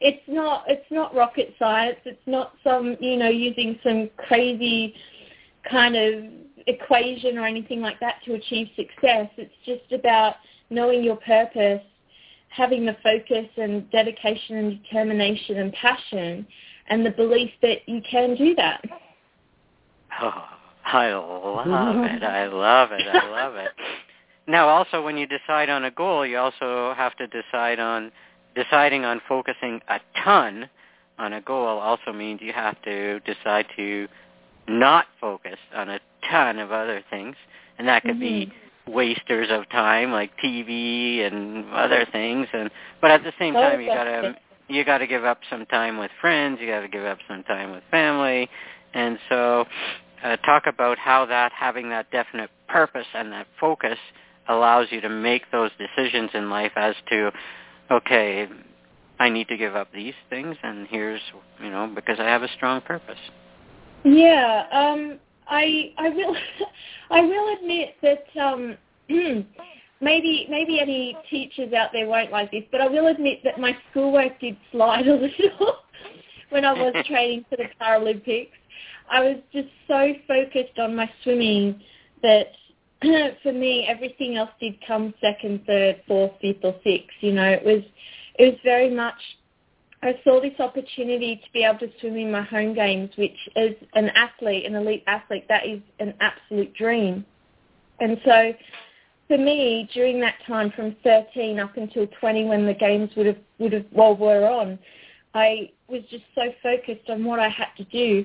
it's 0.00 0.22
not 0.28 0.64
it's 0.66 0.90
not 0.90 1.14
rocket 1.14 1.54
science. 1.58 1.98
It's 2.04 2.26
not 2.26 2.54
some 2.64 2.96
you 3.00 3.16
know 3.16 3.28
using 3.28 3.78
some 3.84 4.10
crazy 4.16 4.94
kind 5.70 5.96
of 5.96 6.24
equation 6.66 7.38
or 7.38 7.46
anything 7.46 7.80
like 7.80 8.00
that 8.00 8.16
to 8.24 8.34
achieve 8.34 8.68
success. 8.76 9.28
It's 9.36 9.54
just 9.64 9.92
about 9.92 10.36
knowing 10.70 11.02
your 11.02 11.16
purpose, 11.16 11.82
having 12.48 12.86
the 12.86 12.96
focus 13.02 13.48
and 13.56 13.90
dedication 13.90 14.56
and 14.56 14.82
determination 14.82 15.58
and 15.58 15.72
passion, 15.72 16.46
and 16.88 17.04
the 17.04 17.10
belief 17.10 17.50
that 17.62 17.86
you 17.86 18.00
can 18.08 18.34
do 18.36 18.54
that. 18.56 18.82
Ah. 20.12 20.59
I 20.92 21.12
love 21.12 22.04
it. 22.04 22.22
I 22.22 22.46
love 22.52 22.92
it. 22.92 23.06
I 23.06 23.30
love 23.30 23.54
it. 23.56 23.70
Now, 24.46 24.68
also, 24.68 25.02
when 25.02 25.16
you 25.16 25.26
decide 25.26 25.68
on 25.68 25.84
a 25.84 25.90
goal, 25.90 26.26
you 26.26 26.38
also 26.38 26.94
have 26.96 27.16
to 27.16 27.26
decide 27.28 27.78
on 27.78 28.10
deciding 28.54 29.04
on 29.04 29.20
focusing 29.28 29.80
a 29.88 30.00
ton 30.24 30.68
on 31.18 31.34
a 31.34 31.40
goal. 31.40 31.78
Also 31.78 32.12
means 32.12 32.40
you 32.42 32.52
have 32.52 32.80
to 32.82 33.20
decide 33.20 33.66
to 33.76 34.08
not 34.66 35.06
focus 35.20 35.56
on 35.74 35.90
a 35.90 36.00
ton 36.28 36.58
of 36.58 36.72
other 36.72 37.02
things, 37.10 37.36
and 37.78 37.86
that 37.86 38.02
could 38.02 38.12
mm-hmm. 38.12 38.50
be 38.50 38.52
wasters 38.88 39.48
of 39.50 39.68
time 39.70 40.10
like 40.10 40.32
TV 40.42 41.24
and 41.26 41.70
other 41.72 42.06
things. 42.10 42.48
And 42.52 42.70
but 43.00 43.10
at 43.10 43.22
the 43.22 43.32
same 43.38 43.54
time, 43.54 43.80
you 43.80 43.88
gotta 43.88 44.34
you 44.68 44.84
got 44.84 44.98
to 44.98 45.06
give 45.06 45.24
up 45.24 45.38
some 45.50 45.66
time 45.66 45.98
with 45.98 46.10
friends. 46.20 46.58
You 46.60 46.66
got 46.66 46.80
to 46.80 46.88
give 46.88 47.04
up 47.04 47.18
some 47.28 47.42
time 47.44 47.72
with 47.72 47.82
family, 47.90 48.48
and 48.94 49.18
so 49.28 49.64
uh, 50.24 50.36
talk 50.38 50.64
about 50.66 50.98
how 50.98 51.26
that 51.26 51.52
having 51.52 51.88
that 51.90 52.10
definite 52.10 52.50
purpose 52.68 53.06
and 53.14 53.32
that 53.32 53.46
focus 53.58 53.98
allows 54.48 54.88
you 54.90 55.00
to 55.00 55.08
make 55.08 55.42
those 55.52 55.70
decisions 55.78 56.30
in 56.34 56.50
life 56.50 56.72
as 56.76 56.94
to, 57.08 57.30
okay, 57.90 58.48
I 59.18 59.28
need 59.28 59.48
to 59.48 59.56
give 59.56 59.76
up 59.76 59.92
these 59.92 60.14
things, 60.30 60.56
and 60.62 60.86
here's 60.88 61.20
you 61.62 61.70
know 61.70 61.92
because 61.94 62.18
I 62.18 62.24
have 62.24 62.42
a 62.42 62.48
strong 62.56 62.80
purpose. 62.80 63.18
Yeah, 64.02 64.64
um, 64.72 65.18
I 65.46 65.92
I 65.98 66.08
will 66.08 66.36
I 67.10 67.20
will 67.20 67.56
admit 67.58 67.96
that 68.02 68.24
um, 68.40 68.76
maybe 70.00 70.46
maybe 70.48 70.80
any 70.80 71.16
teachers 71.28 71.72
out 71.74 71.90
there 71.92 72.06
won't 72.06 72.32
like 72.32 72.50
this, 72.50 72.64
but 72.72 72.80
I 72.80 72.88
will 72.88 73.08
admit 73.08 73.40
that 73.44 73.60
my 73.60 73.76
schoolwork 73.90 74.40
did 74.40 74.56
slide 74.72 75.06
a 75.06 75.14
little 75.14 75.76
when 76.48 76.64
I 76.64 76.72
was 76.72 76.94
training 77.06 77.44
for 77.50 77.56
the 77.56 77.64
Paralympics. 77.80 78.50
I 79.10 79.20
was 79.20 79.36
just 79.52 79.68
so 79.88 80.12
focused 80.28 80.78
on 80.78 80.94
my 80.94 81.10
swimming 81.22 81.80
that 82.22 82.52
for 83.42 83.52
me 83.52 83.86
everything 83.88 84.36
else 84.36 84.50
did 84.60 84.74
come 84.86 85.14
second, 85.20 85.64
third, 85.66 86.02
fourth, 86.06 86.32
fifth 86.40 86.64
or 86.64 86.76
sixth. 86.84 87.16
You 87.20 87.32
know, 87.32 87.48
it 87.48 87.64
was 87.64 87.82
it 88.38 88.44
was 88.44 88.58
very 88.64 88.90
much 88.90 89.16
I 90.02 90.18
saw 90.24 90.40
this 90.40 90.58
opportunity 90.58 91.36
to 91.36 91.52
be 91.52 91.64
able 91.64 91.80
to 91.80 91.90
swim 92.00 92.16
in 92.16 92.30
my 92.30 92.42
home 92.42 92.74
games, 92.74 93.10
which 93.16 93.36
as 93.56 93.72
an 93.94 94.08
athlete, 94.10 94.64
an 94.64 94.74
elite 94.74 95.04
athlete, 95.06 95.44
that 95.48 95.66
is 95.66 95.80
an 95.98 96.14
absolute 96.20 96.72
dream. 96.74 97.24
And 97.98 98.18
so 98.24 98.54
for 99.28 99.36
me, 99.36 99.90
during 99.92 100.18
that 100.20 100.36
time 100.46 100.72
from 100.74 100.96
13 101.04 101.58
up 101.58 101.76
until 101.76 102.06
20 102.18 102.46
when 102.46 102.64
the 102.64 102.72
games 102.72 103.10
would 103.16 103.26
have, 103.26 103.36
would 103.58 103.74
have, 103.74 103.84
well, 103.92 104.16
were 104.16 104.48
on, 104.48 104.78
I 105.34 105.70
was 105.86 106.00
just 106.10 106.24
so 106.34 106.44
focused 106.62 107.10
on 107.10 107.22
what 107.22 107.38
I 107.38 107.48
had 107.48 107.68
to 107.76 107.84
do 107.84 108.24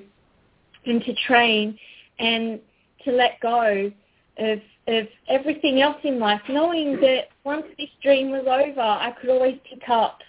and 0.86 1.02
to 1.04 1.14
train 1.26 1.78
and 2.18 2.60
to 3.04 3.12
let 3.12 3.40
go 3.40 3.90
of 4.38 4.60
of 4.88 5.08
everything 5.28 5.80
else 5.80 5.96
in 6.04 6.20
life, 6.20 6.40
knowing 6.48 7.00
that 7.00 7.28
once 7.44 7.64
this 7.76 7.88
dream 8.02 8.30
was 8.30 8.44
over, 8.46 8.80
I 8.80 9.12
could 9.20 9.30
always 9.30 9.58
pick 9.68 9.88
up 9.88 10.20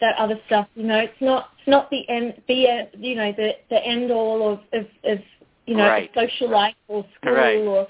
that 0.00 0.14
other 0.18 0.38
stuff. 0.46 0.68
You 0.74 0.84
know, 0.84 0.98
it's 0.98 1.20
not 1.20 1.50
it's 1.58 1.68
not 1.68 1.90
the 1.90 2.08
end 2.08 2.40
the 2.46 2.88
you 2.98 3.14
know 3.14 3.32
the 3.36 3.52
the 3.70 3.84
end 3.84 4.10
all 4.10 4.52
of 4.52 4.60
of, 4.72 4.86
of 5.04 5.18
you 5.66 5.76
know 5.76 5.88
right. 5.88 6.10
social 6.14 6.50
life 6.50 6.74
or 6.88 7.04
school 7.20 7.32
right. 7.32 7.56
or 7.58 7.86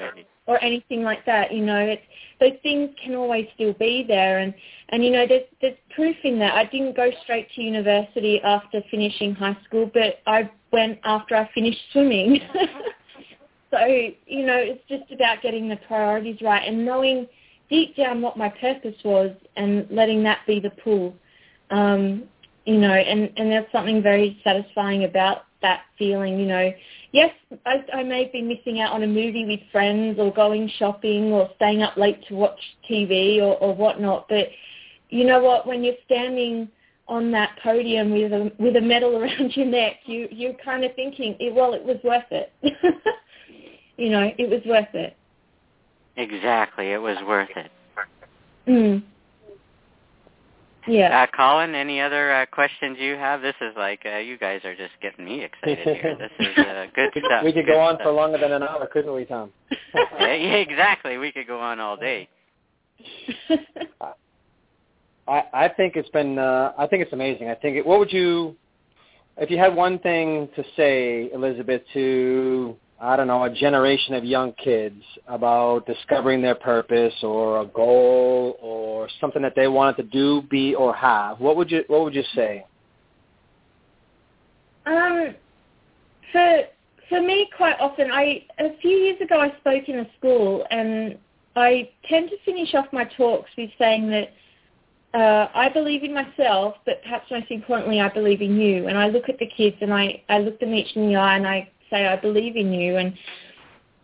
or 0.48 0.62
anything 0.64 1.02
like 1.02 1.24
that. 1.26 1.52
You 1.52 1.64
know, 1.64 1.78
it's 1.78 2.02
those 2.40 2.58
things 2.62 2.90
can 3.04 3.14
always 3.14 3.46
still 3.54 3.74
be 3.74 4.04
there, 4.08 4.38
and 4.38 4.52
and 4.88 5.04
you 5.04 5.10
know, 5.10 5.26
there's 5.28 5.44
there's 5.60 5.76
proof 5.94 6.16
in 6.24 6.40
that. 6.40 6.54
I 6.54 6.64
didn't 6.64 6.96
go 6.96 7.10
straight 7.22 7.48
to 7.54 7.62
university 7.62 8.40
after 8.42 8.80
finishing 8.90 9.34
high 9.34 9.56
school, 9.64 9.88
but 9.92 10.20
I 10.26 10.50
went 10.72 10.98
after 11.04 11.36
I 11.36 11.48
finished 11.54 11.78
swimming. 11.92 12.40
so 13.70 13.78
you 13.86 14.46
know, 14.46 14.56
it's 14.56 14.82
just 14.88 15.12
about 15.12 15.42
getting 15.42 15.68
the 15.68 15.76
priorities 15.86 16.40
right 16.42 16.66
and 16.66 16.84
knowing 16.84 17.28
deep 17.68 17.94
down 17.96 18.22
what 18.22 18.38
my 18.38 18.48
purpose 18.48 18.96
was 19.04 19.30
and 19.56 19.86
letting 19.90 20.22
that 20.24 20.38
be 20.46 20.58
the 20.58 20.70
pull. 20.70 21.14
Um, 21.70 22.24
you 22.64 22.78
know, 22.78 22.94
and 22.94 23.30
and 23.36 23.52
there's 23.52 23.70
something 23.70 24.02
very 24.02 24.40
satisfying 24.42 25.04
about 25.04 25.44
that 25.60 25.82
feeling. 25.98 26.38
You 26.38 26.46
know, 26.46 26.72
yes, 27.12 27.30
I, 27.66 27.84
I 27.92 28.02
may 28.02 28.30
be 28.32 28.42
missing 28.42 28.80
out 28.80 28.92
on 28.92 29.02
a 29.02 29.06
movie 29.06 29.44
with 29.46 29.60
friends 29.72 30.18
or 30.18 30.32
going 30.32 30.70
shopping 30.78 31.32
or 31.32 31.50
staying 31.56 31.82
up 31.82 31.96
late 31.96 32.26
to 32.28 32.34
watch 32.34 32.60
TV 32.90 33.38
or, 33.38 33.56
or 33.56 33.74
whatnot, 33.74 34.26
but 34.28 34.48
you 35.10 35.24
know 35.24 35.42
what? 35.42 35.66
When 35.66 35.82
you're 35.82 35.94
standing 36.04 36.68
on 37.06 37.30
that 37.32 37.58
podium 37.62 38.10
with 38.10 38.32
a 38.32 38.52
with 38.58 38.76
a 38.76 38.80
medal 38.80 39.16
around 39.22 39.56
your 39.56 39.66
neck, 39.66 39.96
you 40.04 40.28
you're 40.30 40.54
kind 40.64 40.84
of 40.84 40.94
thinking, 40.94 41.36
well, 41.54 41.74
it 41.74 41.84
was 41.84 41.96
worth 42.04 42.30
it. 42.30 42.52
you 43.96 44.10
know, 44.10 44.30
it 44.38 44.48
was 44.48 44.60
worth 44.66 44.94
it. 44.94 45.16
Exactly, 46.16 46.92
it 46.92 46.98
was 46.98 47.16
worth 47.26 47.50
it. 47.56 47.70
Mm. 48.66 49.02
Yeah. 50.86 51.22
Uh, 51.22 51.26
Colin, 51.36 51.74
any 51.74 52.00
other 52.00 52.32
uh, 52.32 52.46
questions 52.46 52.96
you 53.00 53.14
have? 53.14 53.42
This 53.42 53.54
is 53.60 53.74
like 53.76 54.00
uh, 54.06 54.18
you 54.18 54.38
guys 54.38 54.64
are 54.64 54.74
just 54.76 54.92
getting 55.02 55.24
me 55.24 55.42
excited 55.42 55.78
here. 55.78 56.16
This 56.38 56.48
is 56.48 56.58
uh, 56.58 56.86
good 56.94 57.10
stuff. 57.24 57.44
We 57.44 57.52
could 57.52 57.66
good 57.66 57.72
go 57.72 57.80
on 57.80 57.96
stuff. 57.96 58.04
for 58.04 58.12
longer 58.12 58.38
than 58.38 58.52
an 58.52 58.62
hour, 58.62 58.86
couldn't 58.86 59.12
we, 59.12 59.24
Tom? 59.24 59.50
yeah, 59.94 60.34
yeah, 60.34 60.54
exactly. 60.54 61.18
We 61.18 61.32
could 61.32 61.46
go 61.46 61.58
on 61.58 61.80
all 61.80 61.96
day. 61.96 62.28
I, 65.28 65.42
I 65.52 65.68
think 65.68 65.96
it's 65.96 66.08
been. 66.10 66.38
Uh, 66.38 66.72
I 66.78 66.86
think 66.86 67.02
it's 67.02 67.12
amazing. 67.12 67.50
I 67.50 67.54
think. 67.54 67.76
It, 67.76 67.86
what 67.86 67.98
would 67.98 68.12
you, 68.12 68.56
if 69.36 69.50
you 69.50 69.58
had 69.58 69.74
one 69.74 69.98
thing 69.98 70.48
to 70.56 70.64
say, 70.76 71.30
Elizabeth, 71.32 71.82
to 71.92 72.76
I 73.00 73.14
don't 73.16 73.28
know 73.28 73.44
a 73.44 73.50
generation 73.50 74.14
of 74.14 74.24
young 74.24 74.52
kids 74.52 75.02
about 75.28 75.86
discovering 75.86 76.42
their 76.42 76.56
purpose 76.56 77.14
or 77.22 77.62
a 77.62 77.66
goal 77.66 78.58
or 78.60 79.08
something 79.20 79.40
that 79.42 79.54
they 79.54 79.68
wanted 79.68 79.96
to 79.98 80.02
do, 80.02 80.42
be, 80.50 80.74
or 80.74 80.92
have, 80.94 81.38
what 81.38 81.56
would 81.56 81.70
you 81.70 81.84
What 81.86 82.02
would 82.02 82.14
you 82.14 82.24
say? 82.34 82.64
Um, 84.84 85.34
for 86.32 86.62
for 87.08 87.22
me, 87.22 87.48
quite 87.56 87.76
often, 87.78 88.10
I 88.10 88.44
a 88.58 88.76
few 88.78 88.90
years 88.90 89.20
ago 89.20 89.40
I 89.40 89.56
spoke 89.60 89.88
in 89.88 90.00
a 90.00 90.06
school, 90.18 90.66
and 90.70 91.16
I 91.54 91.90
tend 92.08 92.30
to 92.30 92.36
finish 92.44 92.74
off 92.74 92.86
my 92.92 93.04
talks 93.04 93.50
with 93.56 93.70
saying 93.78 94.10
that 94.10 94.32
uh, 95.14 95.48
I 95.54 95.68
believe 95.68 96.02
in 96.02 96.12
myself, 96.12 96.74
but 96.84 97.00
perhaps 97.02 97.30
most 97.30 97.50
importantly, 97.50 98.00
I 98.00 98.08
believe 98.08 98.42
in 98.42 98.60
you. 98.60 98.88
And 98.88 98.98
I 98.98 99.08
look 99.08 99.28
at 99.28 99.38
the 99.38 99.46
kids, 99.46 99.76
and 99.80 99.94
I 99.94 100.20
I 100.28 100.38
look 100.38 100.58
them 100.58 100.74
each 100.74 100.96
in 100.96 101.06
the 101.06 101.16
eye, 101.16 101.36
and 101.36 101.46
I 101.46 101.70
say, 101.90 102.06
I 102.06 102.16
believe 102.16 102.56
in 102.56 102.72
you. 102.72 102.96
And 102.96 103.14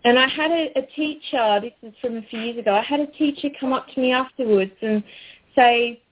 and 0.04 0.18
I 0.18 0.28
had 0.28 0.50
a, 0.50 0.78
a 0.78 0.82
teacher. 0.94 1.60
This 1.62 1.72
is 1.82 1.94
from 2.00 2.18
a 2.18 2.22
few 2.22 2.38
years 2.40 2.58
ago. 2.58 2.74
I 2.74 2.82
had 2.82 3.00
a 3.00 3.06
teacher 3.06 3.48
come 3.58 3.72
up 3.72 3.86
to 3.94 4.00
me 4.00 4.12
afterwards 4.12 4.72
and 4.82 5.02
say, 5.54 6.02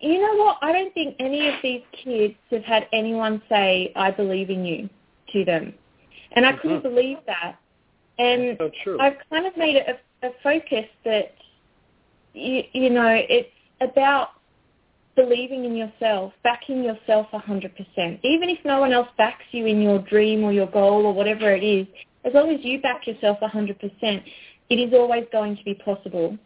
you 0.00 0.20
know 0.20 0.34
what? 0.36 0.58
I 0.62 0.72
don't 0.72 0.92
think 0.92 1.16
any 1.18 1.48
of 1.48 1.54
these 1.62 1.82
kids 2.04 2.34
have 2.50 2.64
had 2.64 2.86
anyone 2.92 3.42
say, 3.48 3.92
I 3.96 4.10
believe 4.10 4.50
in 4.50 4.64
you 4.64 4.88
to 5.32 5.44
them. 5.44 5.74
And 6.32 6.46
I 6.46 6.52
couldn't 6.52 6.80
Mhm. 6.80 6.82
believe 6.82 7.18
that. 7.26 7.56
And 8.18 8.58
so. 8.84 9.00
I've 9.00 9.16
kind 9.30 9.46
of 9.46 9.56
made 9.56 9.76
it 9.76 9.86
a, 10.22 10.26
a 10.28 10.32
focus 10.42 10.86
that, 11.04 11.34
you, 12.34 12.64
you 12.72 12.90
know, 12.90 13.08
it's 13.08 13.48
about 13.80 14.32
believing 15.16 15.64
in 15.64 15.76
yourself, 15.76 16.32
backing 16.42 16.84
yourself 16.84 17.26
100%. 17.32 17.70
Even 18.22 18.48
if 18.48 18.58
no 18.64 18.80
one 18.80 18.92
else 18.92 19.08
backs 19.18 19.44
you 19.50 19.66
in 19.66 19.80
your 19.80 19.98
dream 19.98 20.44
or 20.44 20.52
your 20.52 20.66
goal 20.66 21.06
or 21.06 21.12
whatever 21.12 21.54
it 21.54 21.64
is, 21.64 21.86
as 22.24 22.32
long 22.34 22.50
as 22.50 22.60
you 22.62 22.80
back 22.80 23.06
yourself 23.06 23.38
100%, 23.40 24.22
it 24.70 24.74
is 24.74 24.92
always 24.94 25.24
going 25.32 25.56
to 25.56 25.64
be 25.64 25.74
possible. 25.74 26.36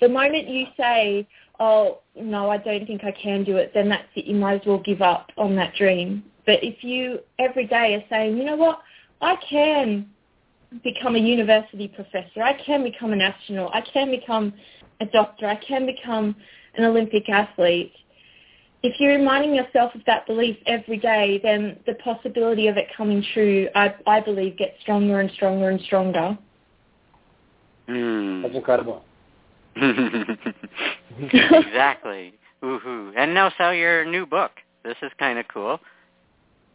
The 0.00 0.08
moment 0.08 0.48
you 0.48 0.66
say, 0.76 1.26
oh, 1.60 2.00
no, 2.16 2.50
I 2.50 2.58
don't 2.58 2.86
think 2.86 3.04
I 3.04 3.12
can 3.12 3.44
do 3.44 3.56
it, 3.56 3.72
then 3.74 3.88
that's 3.88 4.08
it. 4.16 4.24
You 4.24 4.36
might 4.36 4.60
as 4.60 4.66
well 4.66 4.78
give 4.78 5.02
up 5.02 5.30
on 5.36 5.54
that 5.56 5.74
dream. 5.74 6.24
But 6.46 6.62
if 6.62 6.82
you 6.82 7.20
every 7.38 7.66
day 7.66 7.94
are 7.94 8.04
saying, 8.10 8.36
you 8.36 8.44
know 8.44 8.56
what, 8.56 8.80
I 9.20 9.36
can 9.48 10.10
become 10.82 11.14
a 11.14 11.18
university 11.18 11.88
professor, 11.88 12.42
I 12.42 12.54
can 12.64 12.82
become 12.82 13.12
an 13.12 13.20
astronaut, 13.20 13.74
I 13.74 13.80
can 13.80 14.10
become 14.10 14.52
a 15.00 15.06
doctor, 15.06 15.46
I 15.46 15.56
can 15.56 15.86
become 15.86 16.36
an 16.76 16.84
Olympic 16.84 17.28
athlete, 17.28 17.92
if 18.84 19.00
you're 19.00 19.16
reminding 19.16 19.54
yourself 19.54 19.94
of 19.94 20.02
that 20.06 20.26
belief 20.26 20.58
every 20.66 20.98
day, 20.98 21.40
then 21.42 21.78
the 21.86 21.94
possibility 21.94 22.68
of 22.68 22.76
it 22.76 22.86
coming 22.94 23.24
true, 23.32 23.66
I, 23.74 23.94
I 24.06 24.20
believe, 24.20 24.58
gets 24.58 24.78
stronger 24.82 25.20
and 25.20 25.30
stronger 25.30 25.70
and 25.70 25.80
stronger. 25.80 26.36
Hmm. 27.88 28.42
That's 28.42 28.54
incredible. 28.54 29.02
exactly. 31.18 32.34
Woohoo! 32.62 33.14
And 33.16 33.32
now 33.32 33.50
sell 33.56 33.72
your 33.72 34.04
new 34.04 34.26
book. 34.26 34.52
This 34.84 34.96
is 35.02 35.10
kind 35.18 35.38
of 35.38 35.48
cool. 35.48 35.80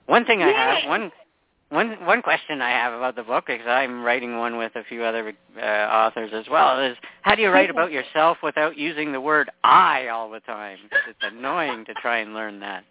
One 0.08 0.26
thing 0.26 0.42
I 0.42 0.50
have, 0.50 0.90
one 0.90 1.12
one 1.70 2.04
one 2.06 2.22
question 2.22 2.62
I 2.62 2.72
have 2.72 2.94
about 2.94 3.16
the 3.16 3.24
book, 3.24 3.46
because 3.48 3.68
I'm 3.68 4.04
writing 4.04 4.38
one 4.38 4.58
with 4.58 4.76
a 4.76 4.84
few 4.84 5.04
other 5.04 5.34
uh, 5.58 5.62
authors 5.62 6.32
as 6.34 6.46
well, 6.50 6.80
is 6.84 6.98
how 7.22 7.36
do 7.36 7.42
you 7.42 7.50
write 7.50 7.70
about 7.70 7.92
yourself 7.92 8.38
without 8.42 8.78
using 8.78 9.12
the 9.12 9.22
word 9.22 9.52
I 9.64 10.08
all 10.08 10.30
the 10.32 10.40
time? 10.42 10.78
It's 11.08 11.20
annoying 11.22 11.86
to 11.86 11.94
try 11.96 12.20
and 12.20 12.34
learn 12.34 12.60
that. 12.62 12.84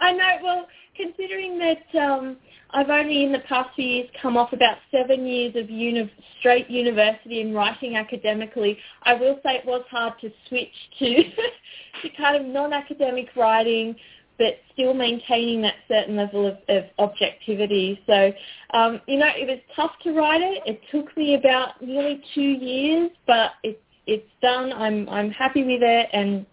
I 0.00 0.12
know. 0.12 0.38
Well, 0.42 0.66
considering 0.96 1.58
that 1.58 2.00
um, 2.00 2.36
I've 2.70 2.90
only 2.90 3.24
in 3.24 3.32
the 3.32 3.40
past 3.40 3.70
few 3.74 3.84
years 3.84 4.08
come 4.20 4.36
off 4.36 4.52
about 4.52 4.78
seven 4.90 5.26
years 5.26 5.54
of 5.56 5.70
uni- 5.70 6.12
straight 6.40 6.68
university 6.68 7.40
and 7.40 7.54
writing 7.54 7.96
academically, 7.96 8.78
I 9.04 9.14
will 9.14 9.38
say 9.44 9.56
it 9.56 9.66
was 9.66 9.84
hard 9.90 10.14
to 10.20 10.30
switch 10.48 10.68
to 10.98 11.22
to 12.02 12.08
kind 12.16 12.36
of 12.36 12.46
non-academic 12.46 13.28
writing, 13.36 13.96
but 14.38 14.54
still 14.72 14.94
maintaining 14.94 15.60
that 15.62 15.74
certain 15.88 16.16
level 16.16 16.46
of, 16.46 16.56
of 16.68 16.84
objectivity. 16.98 18.00
So, 18.06 18.32
um, 18.72 19.00
you 19.06 19.18
know, 19.18 19.30
it 19.34 19.46
was 19.48 19.58
tough 19.74 19.92
to 20.04 20.12
write 20.12 20.40
it. 20.40 20.62
It 20.64 20.80
took 20.90 21.14
me 21.16 21.34
about 21.34 21.82
nearly 21.82 22.22
two 22.34 22.40
years, 22.40 23.10
but 23.26 23.52
it's 23.62 23.80
it's 24.06 24.30
done. 24.40 24.72
I'm 24.72 25.08
I'm 25.08 25.30
happy 25.30 25.64
with 25.64 25.82
it, 25.82 26.08
and 26.12 26.46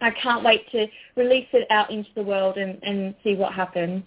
I 0.00 0.10
can't 0.10 0.44
wait 0.44 0.70
to 0.72 0.86
release 1.16 1.48
it 1.52 1.66
out 1.70 1.90
into 1.90 2.10
the 2.14 2.22
world 2.22 2.56
and, 2.56 2.78
and 2.82 3.14
see 3.24 3.34
what 3.34 3.52
happens. 3.52 4.04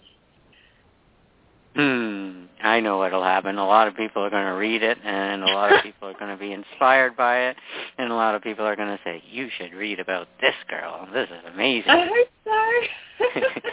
Hmm. 1.74 2.44
I 2.62 2.80
know 2.80 2.98
what'll 2.98 3.22
happen. 3.22 3.58
A 3.58 3.66
lot 3.66 3.88
of 3.88 3.96
people 3.96 4.22
are 4.22 4.30
going 4.30 4.46
to 4.46 4.52
read 4.52 4.82
it, 4.82 4.96
and 5.04 5.42
a 5.42 5.46
lot 5.46 5.74
of 5.74 5.82
people 5.82 6.08
are 6.08 6.14
going 6.14 6.30
to 6.30 6.36
be 6.36 6.52
inspired 6.52 7.16
by 7.16 7.48
it, 7.48 7.56
and 7.98 8.10
a 8.10 8.14
lot 8.14 8.34
of 8.34 8.42
people 8.42 8.64
are 8.64 8.76
going 8.76 8.88
to 8.88 9.00
say, 9.04 9.22
"You 9.30 9.48
should 9.58 9.74
read 9.74 10.00
about 10.00 10.28
this 10.40 10.54
girl. 10.68 11.08
This 11.12 11.28
is 11.28 11.52
amazing." 11.52 11.90
I 11.90 12.06
hope 12.06 12.28
so. 12.44 13.70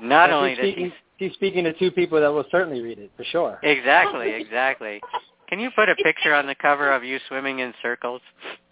Not 0.00 0.28
She's 0.28 0.34
only 0.34 0.54
does 0.54 0.58
speaking, 0.58 0.92
she's 1.18 1.32
speaking 1.32 1.64
to 1.64 1.72
two 1.72 1.90
people 1.90 2.20
that 2.20 2.28
will 2.28 2.44
certainly 2.50 2.80
read 2.80 2.98
it 2.98 3.10
for 3.16 3.24
sure. 3.24 3.58
Exactly, 3.62 4.30
exactly. 4.34 5.00
Can 5.48 5.58
you 5.58 5.70
put 5.74 5.88
a 5.88 5.96
picture 5.96 6.34
on 6.34 6.46
the 6.46 6.54
cover 6.54 6.92
of 6.92 7.04
you 7.04 7.18
swimming 7.28 7.58
in 7.58 7.74
circles? 7.82 8.20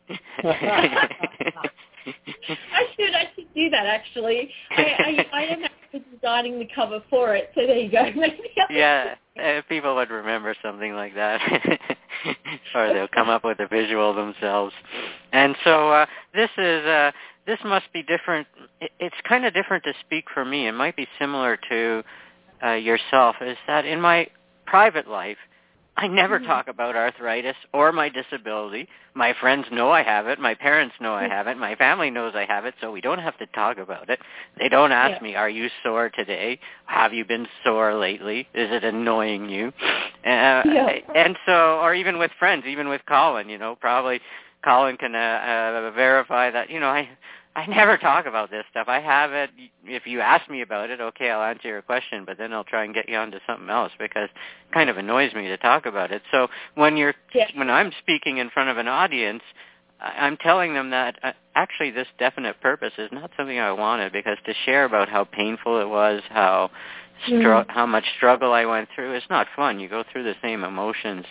I 0.44 1.08
should 2.96 3.14
I 3.14 3.30
should 3.34 3.54
do 3.54 3.70
that 3.70 3.86
actually. 3.86 4.50
I, 4.70 4.82
I, 4.82 5.26
I 5.32 5.42
am 5.44 5.64
actually 5.64 5.69
designing 6.20 6.58
the 6.58 6.68
cover 6.74 7.00
for 7.08 7.34
it, 7.34 7.50
so 7.54 7.66
there 7.66 7.78
you 7.78 7.90
go. 7.90 8.04
Yeah, 8.70 9.14
uh, 9.42 9.62
people 9.68 9.96
would 9.96 10.10
remember 10.10 10.54
something 10.62 10.92
like 10.92 11.14
that, 11.16 11.40
or 12.74 12.92
they'll 12.92 13.08
come 13.08 13.28
up 13.28 13.44
with 13.44 13.58
a 13.58 13.66
visual 13.66 14.14
themselves. 14.14 14.72
And 15.32 15.56
so 15.64 15.90
uh, 15.90 16.06
this 16.34 16.50
is 16.56 16.86
uh, 16.86 17.10
this 17.46 17.58
must 17.64 17.92
be 17.92 18.04
different. 18.04 18.46
It, 18.80 18.92
it's 19.00 19.16
kind 19.28 19.44
of 19.44 19.54
different 19.54 19.82
to 19.84 19.92
speak 20.06 20.26
for 20.32 20.44
me. 20.44 20.68
It 20.68 20.72
might 20.72 20.94
be 20.94 21.08
similar 21.18 21.58
to 21.68 22.04
uh, 22.64 22.72
yourself. 22.72 23.36
Is 23.40 23.56
that 23.66 23.86
in 23.86 24.00
my 24.00 24.28
private 24.66 25.08
life, 25.08 25.38
I 25.96 26.06
never 26.06 26.38
Mhm. 26.38 26.46
talk 26.46 26.68
about 26.68 26.96
arthritis 26.96 27.56
or 27.72 27.92
my 27.92 28.08
disability. 28.08 28.88
My 29.14 29.32
friends 29.34 29.70
know 29.70 29.90
I 29.90 30.02
have 30.02 30.28
it. 30.28 30.38
My 30.38 30.54
parents 30.54 30.94
know 31.00 31.14
I 31.14 31.28
have 31.28 31.46
it. 31.46 31.58
My 31.58 31.74
family 31.74 32.10
knows 32.10 32.34
I 32.34 32.44
have 32.46 32.64
it, 32.64 32.74
so 32.80 32.90
we 32.90 33.00
don't 33.00 33.18
have 33.18 33.36
to 33.38 33.46
talk 33.46 33.76
about 33.78 34.08
it. 34.08 34.20
They 34.56 34.68
don't 34.68 34.92
ask 34.92 35.16
Yeah. 35.16 35.22
me, 35.22 35.36
"Are 35.36 35.48
you 35.48 35.68
sore 35.82 36.08
today? 36.08 36.58
Have 36.86 37.12
you 37.12 37.24
been 37.24 37.46
sore 37.64 37.94
lately? 37.94 38.48
Is 38.54 38.70
it 38.70 38.84
annoying 38.84 39.48
you?" 39.48 39.72
Uh, 40.24 40.62
Yeah. 40.64 41.00
And 41.14 41.36
so, 41.44 41.80
or 41.80 41.94
even 41.94 42.18
with 42.18 42.32
friends, 42.34 42.64
even 42.66 42.88
with 42.88 43.04
Colin, 43.06 43.48
you 43.48 43.58
know, 43.58 43.74
probably 43.76 44.20
Colin 44.62 44.96
can 44.96 45.14
uh, 45.14 45.18
uh, 45.18 45.90
verify 45.92 46.50
that. 46.50 46.70
You 46.70 46.80
know, 46.80 46.90
I 46.90 47.08
I 47.56 47.66
never 47.66 47.96
talk 47.98 48.26
about 48.26 48.50
this 48.50 48.64
stuff. 48.70 48.86
I 48.88 49.00
have 49.00 49.32
it. 49.32 49.50
If 49.84 50.06
you 50.06 50.20
ask 50.20 50.48
me 50.48 50.62
about 50.62 50.90
it, 50.90 51.00
okay, 51.00 51.30
I'll 51.30 51.42
answer 51.42 51.68
your 51.68 51.82
question, 51.82 52.24
but 52.24 52.38
then 52.38 52.52
I'll 52.52 52.64
try 52.64 52.84
and 52.84 52.94
get 52.94 53.08
you 53.08 53.16
onto 53.16 53.38
something 53.46 53.68
else 53.68 53.92
because 53.98 54.28
it 54.30 54.72
kind 54.72 54.88
of 54.88 54.98
annoys 54.98 55.34
me 55.34 55.48
to 55.48 55.56
talk 55.56 55.86
about 55.86 56.12
it. 56.12 56.22
So 56.30 56.48
when 56.76 56.96
you're 56.96 57.14
Yeah. 57.34 57.48
when 57.54 57.68
I'm 57.70 57.92
speaking 58.00 58.38
in 58.38 58.50
front 58.50 58.70
of 58.70 58.78
an 58.78 58.88
audience, 58.88 59.42
I- 60.00 60.26
I'm 60.26 60.36
telling 60.36 60.74
them 60.74 60.90
that 60.90 61.18
uh, 61.22 61.32
actually 61.56 61.90
this 61.90 62.08
definite 62.18 62.60
purpose 62.60 62.92
is 62.98 63.10
not 63.12 63.30
something 63.36 63.58
I 63.58 63.72
wanted 63.72 64.12
because 64.12 64.38
to 64.46 64.54
share 64.64 64.84
about 64.84 65.08
how 65.08 65.24
painful 65.24 65.80
it 65.80 65.88
was, 65.88 66.22
how 66.30 66.70
str- 67.26 67.62
how 67.68 67.86
much 67.86 68.04
struggle 68.16 68.52
I 68.52 68.64
went 68.64 68.88
through. 68.94 69.12
It's 69.14 69.26
not 69.30 69.46
fun. 69.56 69.80
You 69.80 69.88
go 69.88 70.04
through 70.10 70.24
the 70.24 70.34
same 70.42 70.64
emotions 70.64 71.24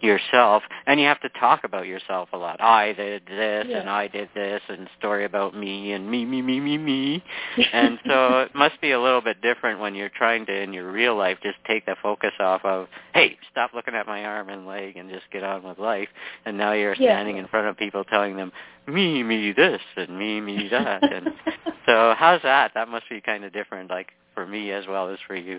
yourself, 0.00 0.62
and 0.86 0.98
you 0.98 1.06
have 1.06 1.20
to 1.20 1.28
talk 1.28 1.64
about 1.64 1.86
yourself 1.86 2.30
a 2.32 2.36
lot. 2.36 2.60
I 2.60 2.92
did 2.92 3.22
this, 3.26 3.66
yeah. 3.68 3.78
and 3.78 3.90
I 3.90 4.08
did 4.08 4.28
this, 4.34 4.62
and 4.68 4.88
story 4.98 5.24
about 5.24 5.56
me, 5.56 5.92
and 5.92 6.10
me, 6.10 6.24
me, 6.24 6.42
me, 6.42 6.60
me, 6.60 6.78
me. 6.78 7.24
and 7.72 7.98
so 8.06 8.40
it 8.40 8.54
must 8.54 8.80
be 8.80 8.92
a 8.92 9.00
little 9.00 9.20
bit 9.20 9.40
different 9.42 9.80
when 9.80 9.94
you're 9.94 10.10
trying 10.10 10.46
to, 10.46 10.62
in 10.62 10.72
your 10.72 10.90
real 10.90 11.16
life, 11.16 11.38
just 11.42 11.58
take 11.66 11.86
the 11.86 11.96
focus 12.02 12.32
off 12.40 12.64
of, 12.64 12.88
hey, 13.14 13.36
stop 13.50 13.72
looking 13.74 13.94
at 13.94 14.06
my 14.06 14.24
arm 14.24 14.48
and 14.48 14.66
leg, 14.66 14.96
and 14.96 15.10
just 15.10 15.24
get 15.32 15.44
on 15.44 15.62
with 15.62 15.78
life. 15.78 16.08
And 16.44 16.56
now 16.56 16.72
you're 16.72 16.94
standing 16.94 17.36
yeah. 17.36 17.42
in 17.42 17.48
front 17.48 17.66
of 17.66 17.76
people 17.76 18.04
telling 18.04 18.36
them, 18.36 18.52
me, 18.86 19.22
me, 19.22 19.52
this, 19.52 19.80
and 19.96 20.18
me, 20.18 20.40
me, 20.40 20.68
that. 20.70 21.02
and 21.02 21.32
so 21.86 22.14
how's 22.16 22.42
that? 22.42 22.72
That 22.74 22.88
must 22.88 23.08
be 23.08 23.20
kind 23.20 23.44
of 23.44 23.52
different, 23.52 23.90
like 23.90 24.08
for 24.34 24.46
me 24.46 24.72
as 24.72 24.86
well 24.86 25.08
as 25.08 25.18
for 25.26 25.36
you? 25.36 25.58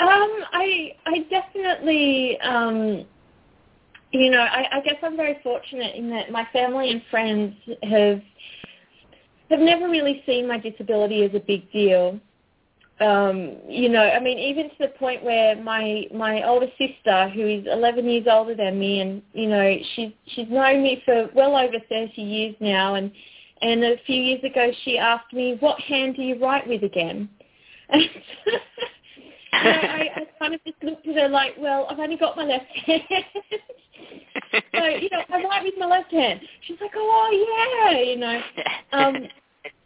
Um, 0.00 0.44
I 0.52 0.92
I 1.06 1.26
definitely 1.30 2.38
um, 2.40 3.06
you 4.10 4.30
know, 4.30 4.40
I, 4.40 4.78
I 4.78 4.80
guess 4.80 4.96
I'm 5.02 5.16
very 5.16 5.38
fortunate 5.42 5.96
in 5.96 6.08
that 6.10 6.30
my 6.30 6.46
family 6.52 6.90
and 6.90 7.02
friends 7.10 7.54
have 7.82 8.20
have 9.50 9.60
never 9.60 9.88
really 9.88 10.22
seen 10.24 10.48
my 10.48 10.58
disability 10.58 11.22
as 11.24 11.34
a 11.34 11.40
big 11.40 11.70
deal. 11.72 12.18
Um, 13.00 13.56
you 13.68 13.88
know, 13.88 14.02
I 14.02 14.20
mean, 14.20 14.38
even 14.38 14.70
to 14.70 14.76
the 14.78 14.88
point 14.88 15.24
where 15.24 15.56
my 15.56 16.04
my 16.14 16.46
older 16.46 16.68
sister, 16.78 17.28
who 17.30 17.44
is 17.44 17.66
11 17.66 18.08
years 18.08 18.26
older 18.30 18.54
than 18.54 18.78
me, 18.78 19.00
and 19.00 19.20
you 19.32 19.48
know, 19.48 19.76
she's 19.94 20.12
she's 20.26 20.48
known 20.48 20.82
me 20.82 21.02
for 21.04 21.28
well 21.34 21.56
over 21.56 21.76
30 21.88 22.22
years 22.22 22.54
now, 22.60 22.94
and 22.94 23.10
and 23.62 23.82
a 23.82 23.96
few 24.06 24.20
years 24.20 24.44
ago 24.44 24.70
she 24.84 24.96
asked 24.96 25.32
me, 25.32 25.56
"What 25.58 25.80
hand 25.80 26.14
do 26.14 26.22
you 26.22 26.38
write 26.38 26.68
with 26.68 26.84
again?" 26.84 27.28
I, 29.54 29.68
I, 29.68 30.20
I 30.20 30.26
kind 30.38 30.54
of 30.54 30.64
just 30.64 30.82
looked 30.82 31.06
at 31.06 31.16
her 31.16 31.28
like, 31.28 31.54
well, 31.58 31.86
I've 31.88 31.98
only 31.98 32.16
got 32.16 32.36
my 32.36 32.44
left 32.44 32.66
hand. 32.66 33.02
so, 34.74 34.84
you 34.84 35.08
know, 35.10 35.22
I 35.32 35.42
write 35.44 35.64
with 35.64 35.74
my 35.78 35.86
left 35.86 36.10
hand. 36.10 36.40
She's 36.66 36.76
like, 36.80 36.92
oh 36.96 37.90
yeah, 37.90 38.00
you 38.00 38.16
know. 38.16 38.40
Um, 38.92 39.16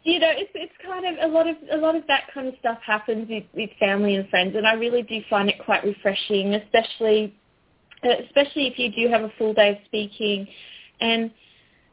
you 0.03 0.19
know, 0.19 0.31
it's 0.31 0.51
it's 0.55 0.73
kind 0.85 1.05
of 1.05 1.29
a 1.29 1.33
lot 1.33 1.47
of 1.47 1.55
a 1.71 1.77
lot 1.77 1.95
of 1.95 2.03
that 2.07 2.23
kind 2.33 2.47
of 2.47 2.55
stuff 2.59 2.79
happens 2.85 3.29
with, 3.29 3.43
with 3.53 3.69
family 3.79 4.15
and 4.15 4.29
friends, 4.29 4.55
and 4.55 4.67
I 4.67 4.73
really 4.73 5.03
do 5.03 5.19
find 5.29 5.49
it 5.49 5.55
quite 5.63 5.83
refreshing, 5.83 6.55
especially 6.55 7.35
uh, 8.03 8.09
especially 8.25 8.67
if 8.67 8.79
you 8.79 8.91
do 8.91 9.11
have 9.11 9.23
a 9.23 9.31
full 9.37 9.53
day 9.53 9.69
of 9.71 9.77
speaking, 9.85 10.47
and 11.01 11.31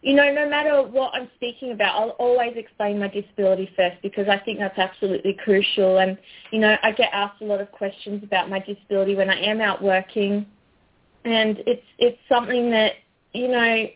you 0.06 0.14
know, 0.14 0.32
no 0.32 0.48
matter 0.48 0.82
what 0.82 1.12
I'm 1.14 1.28
speaking 1.34 1.72
about, 1.72 2.00
I'll 2.00 2.10
always 2.10 2.52
explain 2.54 3.00
my 3.00 3.08
disability 3.08 3.68
first 3.74 3.96
because 4.02 4.28
I 4.28 4.38
think 4.38 4.60
that's 4.60 4.78
absolutely 4.78 5.36
crucial. 5.42 5.98
And, 5.98 6.16
you 6.52 6.60
know, 6.60 6.76
I 6.84 6.92
get 6.92 7.10
asked 7.12 7.42
a 7.42 7.44
lot 7.44 7.60
of 7.60 7.72
questions 7.72 8.22
about 8.22 8.48
my 8.48 8.60
disability 8.60 9.16
when 9.16 9.28
I 9.28 9.40
am 9.40 9.60
out 9.60 9.82
working. 9.82 10.46
And 11.24 11.58
it's, 11.66 11.82
it's 11.98 12.18
something 12.28 12.70
that, 12.70 12.92
you 13.32 13.48
know, 13.48 13.86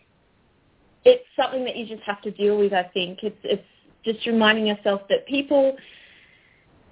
it's 1.04 1.24
something 1.36 1.64
that 1.64 1.76
you 1.76 1.86
just 1.86 2.02
have 2.02 2.20
to 2.22 2.32
deal 2.32 2.58
with, 2.58 2.72
I 2.72 2.90
think. 2.92 3.20
It's, 3.22 3.38
it's 3.44 3.62
just 4.04 4.24
reminding 4.26 4.66
yourself 4.66 5.02
that 5.08 5.26
people, 5.26 5.76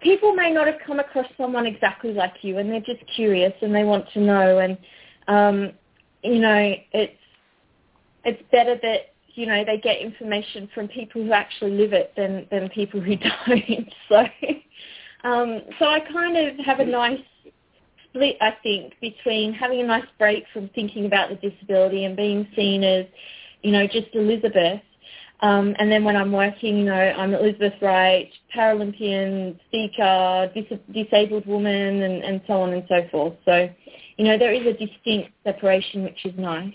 people 0.00 0.34
may 0.34 0.52
not 0.52 0.66
have 0.66 0.76
come 0.86 1.00
across 1.00 1.26
someone 1.36 1.66
exactly 1.66 2.12
like 2.12 2.34
you 2.42 2.58
and 2.58 2.70
they're 2.70 2.80
just 2.80 3.02
curious 3.14 3.52
and 3.62 3.74
they 3.74 3.84
want 3.84 4.06
to 4.12 4.20
know. 4.20 4.58
And, 4.58 4.78
um, 5.28 5.72
you 6.22 6.40
know, 6.40 6.74
it's, 6.92 7.18
it's 8.24 8.42
better 8.50 8.76
that 8.82 9.12
you 9.38 9.46
know 9.46 9.64
they 9.64 9.78
get 9.78 10.00
information 10.00 10.68
from 10.74 10.88
people 10.88 11.22
who 11.22 11.32
actually 11.32 11.70
live 11.70 11.92
it 11.92 12.12
than 12.16 12.46
than 12.50 12.68
people 12.70 13.00
who 13.00 13.16
don't. 13.48 13.92
So 14.08 14.26
um, 15.24 15.62
so 15.78 15.86
I 15.86 16.00
kind 16.12 16.36
of 16.36 16.64
have 16.64 16.80
a 16.80 16.84
nice 16.84 17.20
split, 18.04 18.36
I 18.40 18.56
think, 18.62 18.94
between 19.00 19.52
having 19.52 19.80
a 19.80 19.86
nice 19.86 20.06
break 20.18 20.44
from 20.52 20.68
thinking 20.74 21.06
about 21.06 21.30
the 21.30 21.50
disability 21.50 22.04
and 22.04 22.16
being 22.16 22.48
seen 22.54 22.82
as 22.82 23.06
you 23.62 23.72
know 23.72 23.86
just 23.86 24.08
Elizabeth. 24.14 24.82
Um, 25.40 25.76
and 25.78 25.90
then 25.90 26.04
when 26.04 26.16
I'm 26.16 26.32
working, 26.32 26.78
you 26.78 26.84
know, 26.84 26.92
I'm 26.92 27.32
Elizabeth 27.32 27.74
Wright, 27.80 28.30
Paralympian, 28.54 29.58
speaker, 29.68 30.50
dis- 30.52 30.80
disabled 30.92 31.46
woman, 31.46 32.02
and, 32.02 32.24
and 32.24 32.40
so 32.46 32.54
on 32.54 32.72
and 32.72 32.84
so 32.88 33.06
forth. 33.10 33.34
So, 33.44 33.68
you 34.16 34.24
know, 34.24 34.36
there 34.36 34.52
is 34.52 34.66
a 34.66 34.72
distinct 34.72 35.32
separation, 35.44 36.02
which 36.02 36.24
is 36.24 36.34
nice. 36.36 36.74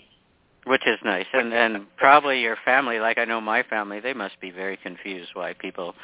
Which 0.66 0.86
is 0.86 0.98
nice, 1.04 1.26
and 1.34 1.52
and 1.52 1.84
probably 1.98 2.40
your 2.40 2.56
family, 2.64 2.98
like 2.98 3.18
I 3.18 3.26
know 3.26 3.38
my 3.38 3.62
family, 3.64 4.00
they 4.00 4.14
must 4.14 4.40
be 4.40 4.50
very 4.50 4.78
confused 4.78 5.32
why 5.34 5.52
people 5.52 5.94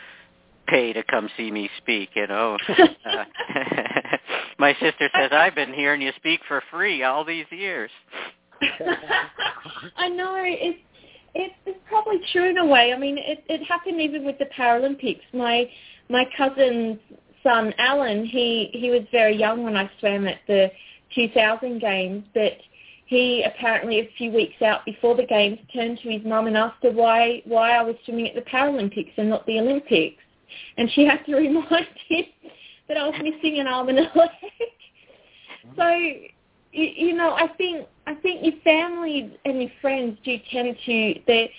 pay 0.67 0.93
to 0.93 1.03
come 1.03 1.31
see 1.35 1.51
me 1.51 1.71
speak. 1.79 2.11
You 2.15 2.27
know, 2.27 2.59
uh, 2.69 3.25
my 4.59 4.75
sister 4.75 5.09
says 5.15 5.31
I've 5.33 5.55
been 5.55 5.73
hearing 5.73 6.03
you 6.03 6.13
speak 6.17 6.41
for 6.47 6.63
free 6.71 7.03
all 7.05 7.25
these 7.25 7.47
years. 7.51 7.91
I 9.97 10.09
know 10.11 10.37
it's 10.39 10.79
it's 11.35 11.55
it's 11.67 11.79
probably 11.89 12.21
true 12.33 12.51
in 12.51 12.59
a 12.59 12.67
way. 12.67 12.93
I 12.93 12.99
mean, 12.99 13.19
it 13.19 13.45
it 13.49 13.65
happened 13.65 14.01
even 14.01 14.25
with 14.25 14.39
the 14.39 14.47
Paralympics. 14.47 15.23
My 15.33 15.69
my 16.09 16.25
cousin's 16.37 16.99
son 17.43 17.73
Alan, 17.79 18.25
he 18.25 18.71
he 18.73 18.91
was 18.91 19.03
very 19.13 19.37
young 19.37 19.63
when 19.63 19.77
I 19.77 19.91
swam 20.01 20.27
at 20.27 20.41
the 20.47 20.71
2000 21.15 21.81
games, 21.81 22.25
but 22.35 22.53
he 23.07 23.43
apparently 23.43 24.01
a 24.01 24.09
few 24.17 24.31
weeks 24.31 24.63
out 24.63 24.85
before 24.85 25.17
the 25.17 25.27
games 25.27 25.59
turned 25.75 25.99
to 26.03 26.11
his 26.11 26.25
mum 26.25 26.47
and 26.47 26.57
asked 26.57 26.83
her 26.83 26.93
why 26.93 27.43
why 27.45 27.73
I 27.73 27.83
was 27.83 27.97
swimming 28.05 28.29
at 28.29 28.35
the 28.35 28.49
Paralympics 28.51 29.13
and 29.17 29.29
not 29.29 29.47
the 29.47 29.59
Olympics, 29.59 30.23
and 30.77 30.91
she 30.93 31.05
had 31.05 31.25
to 31.27 31.35
remind 31.37 31.87
him 32.09 32.25
that 32.89 32.97
I 32.97 33.07
was 33.09 33.21
missing 33.23 33.59
an 33.59 33.67
arm 33.67 33.89
and 33.89 33.99
a 33.99 34.11
leg. 34.15 34.31
so 35.77 36.13
you, 36.73 36.85
you 37.09 37.15
know, 37.15 37.33
I 37.33 37.49
think 37.57 37.87
I 38.07 38.15
think 38.15 38.45
your 38.45 38.61
family 38.63 39.39
and 39.45 39.61
your 39.63 39.71
friends 39.81 40.19
do 40.25 40.37
tend 40.51 40.77
to 40.87 41.15
they 41.27 41.53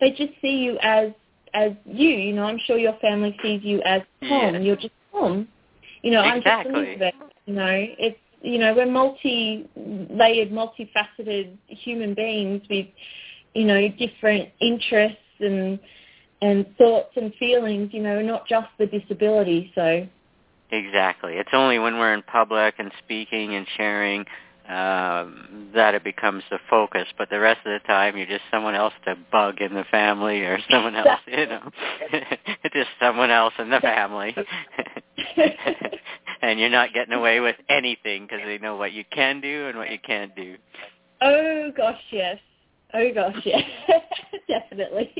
they 0.00 0.10
just 0.10 0.32
see 0.40 0.58
you 0.58 0.78
as 0.82 1.12
as 1.54 1.72
you. 1.84 2.08
You 2.08 2.34
know, 2.34 2.44
I'm 2.44 2.58
sure 2.66 2.78
your 2.78 2.96
family 3.00 3.36
sees 3.42 3.62
you 3.62 3.80
as 3.82 4.02
Tom. 4.22 4.54
Yeah. 4.54 4.58
You're 4.58 4.76
just 4.76 4.94
Tom. 5.12 5.48
You 6.02 6.12
know, 6.12 6.22
exactly. 6.22 6.72
I'm 6.74 6.84
just 6.84 7.00
Elizabeth. 7.00 7.14
You 7.46 7.54
know, 7.54 7.86
it's 7.98 8.18
you 8.42 8.58
know, 8.58 8.74
we're 8.74 8.86
multi-layered, 8.86 10.50
multifaceted 10.50 11.56
human 11.66 12.14
beings 12.14 12.62
with, 12.70 12.86
you 13.54 13.64
know, 13.64 13.88
different 13.88 14.50
interests 14.60 15.18
and 15.40 15.78
and 16.40 16.66
thoughts 16.76 17.10
and 17.16 17.34
feelings, 17.34 17.90
you 17.92 18.00
know, 18.00 18.22
not 18.22 18.46
just 18.46 18.68
the 18.78 18.86
disability. 18.86 19.72
So 19.74 20.06
exactly, 20.70 21.34
it's 21.34 21.50
only 21.52 21.80
when 21.80 21.98
we're 21.98 22.14
in 22.14 22.22
public 22.22 22.74
and 22.78 22.92
speaking 23.04 23.56
and 23.56 23.66
sharing 23.76 24.24
um, 24.68 25.70
that 25.74 25.94
it 25.94 26.04
becomes 26.04 26.44
the 26.50 26.58
focus. 26.68 27.06
But 27.16 27.30
the 27.30 27.40
rest 27.40 27.60
of 27.64 27.72
the 27.72 27.86
time, 27.86 28.16
you're 28.16 28.26
just 28.26 28.42
someone 28.50 28.74
else 28.74 28.92
to 29.06 29.16
bug 29.32 29.60
in 29.60 29.74
the 29.74 29.84
family, 29.90 30.40
or 30.40 30.58
someone 30.70 30.94
else, 30.96 31.20
you 31.26 31.46
know, 31.46 31.70
just 32.72 32.90
someone 33.00 33.30
else 33.30 33.54
in 33.58 33.70
the 33.70 33.80
family. 33.80 34.36
and 36.42 36.60
you're 36.60 36.68
not 36.68 36.92
getting 36.92 37.14
away 37.14 37.40
with 37.40 37.56
anything 37.68 38.24
because 38.24 38.40
they 38.44 38.58
know 38.58 38.76
what 38.76 38.92
you 38.92 39.04
can 39.10 39.40
do 39.40 39.68
and 39.68 39.78
what 39.78 39.90
you 39.90 39.98
can't 39.98 40.36
do. 40.36 40.56
Oh 41.20 41.72
gosh, 41.76 42.00
yes. 42.10 42.38
Oh 42.94 43.12
gosh, 43.14 43.36
yes, 43.44 43.64
definitely. 44.48 45.12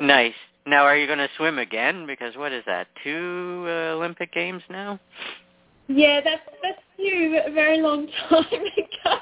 nice. 0.00 0.34
Now, 0.66 0.84
are 0.84 0.96
you 0.96 1.06
going 1.06 1.18
to 1.18 1.28
swim 1.36 1.58
again? 1.58 2.06
Because 2.06 2.36
what 2.36 2.52
is 2.52 2.62
that? 2.66 2.88
Two 3.02 3.64
uh, 3.66 3.94
Olympic 3.94 4.32
games 4.34 4.62
now? 4.68 5.00
Yeah, 5.88 6.20
that's 6.22 6.42
that's 6.62 6.78
two 6.96 7.40
a 7.46 7.52
very 7.52 7.80
long 7.80 8.08
time 8.28 8.44
ago. 8.44 9.16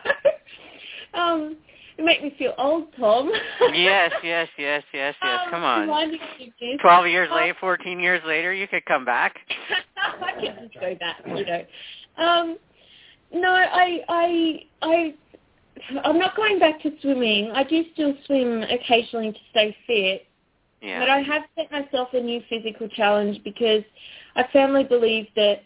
um, 1.15 1.57
you 1.97 2.05
make 2.05 2.23
me 2.23 2.35
feel 2.39 2.55
old, 2.59 2.89
Tom. 2.99 3.31
yes, 3.73 4.13
yes, 4.23 4.49
yes, 4.59 4.83
yes, 4.93 5.15
yes. 5.23 5.41
Um, 5.45 5.51
come 5.51 5.63
on. 5.63 6.19
Twelve 6.81 7.07
years 7.07 7.29
um, 7.31 7.37
later, 7.39 7.57
fourteen 7.61 8.01
years 8.01 8.21
later, 8.27 8.53
you 8.53 8.67
could 8.69 8.85
come 8.85 9.05
back. 9.05 9.37
I 9.97 10.33
can 10.41 10.57
just 10.61 10.75
go 10.81 10.95
back, 10.97 11.17
you 11.27 11.47
know. 11.47 11.65
Um, 12.19 12.59
no, 13.33 13.51
I, 13.51 14.03
I, 14.09 14.61
I, 14.83 15.15
I'm 16.05 16.19
not 16.19 16.37
going 16.37 16.59
back 16.59 16.81
to 16.83 16.93
swimming. 17.01 17.51
I 17.53 17.65
do 17.65 17.85
still 17.93 18.15
swim 18.27 18.63
occasionally 18.63 19.33
to 19.33 19.39
stay 19.51 19.77
fit. 19.87 20.27
Yeah. 20.81 21.01
But 21.01 21.11
I 21.11 21.21
have 21.21 21.43
set 21.57 21.73
myself 21.73 22.09
a 22.13 22.21
new 22.21 22.43
physical 22.49 22.89
challenge 22.89 23.43
because 23.43 23.83
I 24.37 24.45
firmly 24.53 24.85
believe 24.85 25.27
that 25.35 25.63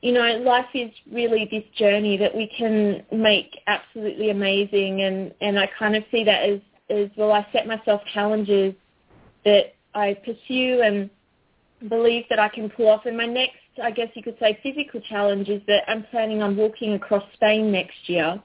you 0.00 0.12
know, 0.12 0.38
life 0.44 0.66
is 0.74 0.90
really 1.12 1.48
this 1.50 1.64
journey 1.76 2.16
that 2.18 2.34
we 2.34 2.50
can 2.56 3.04
make 3.12 3.58
absolutely 3.66 4.30
amazing 4.30 5.02
and, 5.02 5.34
and 5.40 5.58
I 5.58 5.68
kind 5.78 5.96
of 5.96 6.04
see 6.10 6.24
that 6.24 6.48
as, 6.48 6.60
as 6.90 7.08
well 7.16 7.32
I 7.32 7.46
set 7.52 7.66
myself 7.66 8.00
challenges 8.14 8.74
that 9.44 9.74
I 9.94 10.14
pursue 10.24 10.82
and 10.82 11.10
believe 11.88 12.24
that 12.30 12.38
I 12.38 12.48
can 12.48 12.70
pull 12.70 12.88
off. 12.88 13.06
And 13.06 13.16
my 13.16 13.26
next, 13.26 13.56
I 13.82 13.90
guess 13.90 14.08
you 14.14 14.22
could 14.22 14.36
say, 14.40 14.58
physical 14.62 15.00
challenge 15.08 15.48
is 15.48 15.62
that 15.66 15.82
I'm 15.88 16.04
planning 16.10 16.42
on 16.42 16.56
walking 16.56 16.94
across 16.94 17.24
Spain 17.34 17.72
next 17.72 17.96
year. 18.06 18.40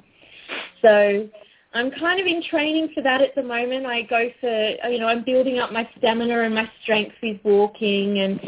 So 0.81 1.27
I'm 1.73 1.91
kind 1.91 2.19
of 2.19 2.27
in 2.27 2.43
training 2.49 2.89
for 2.93 3.01
that 3.01 3.21
at 3.21 3.33
the 3.35 3.43
moment. 3.43 3.85
I 3.85 4.03
go 4.03 4.29
for, 4.39 4.89
you 4.89 4.99
know, 4.99 5.07
I'm 5.07 5.23
building 5.23 5.59
up 5.59 5.71
my 5.71 5.89
stamina 5.97 6.41
and 6.41 6.53
my 6.53 6.69
strength 6.83 7.15
with 7.21 7.39
walking 7.43 8.19
and 8.19 8.39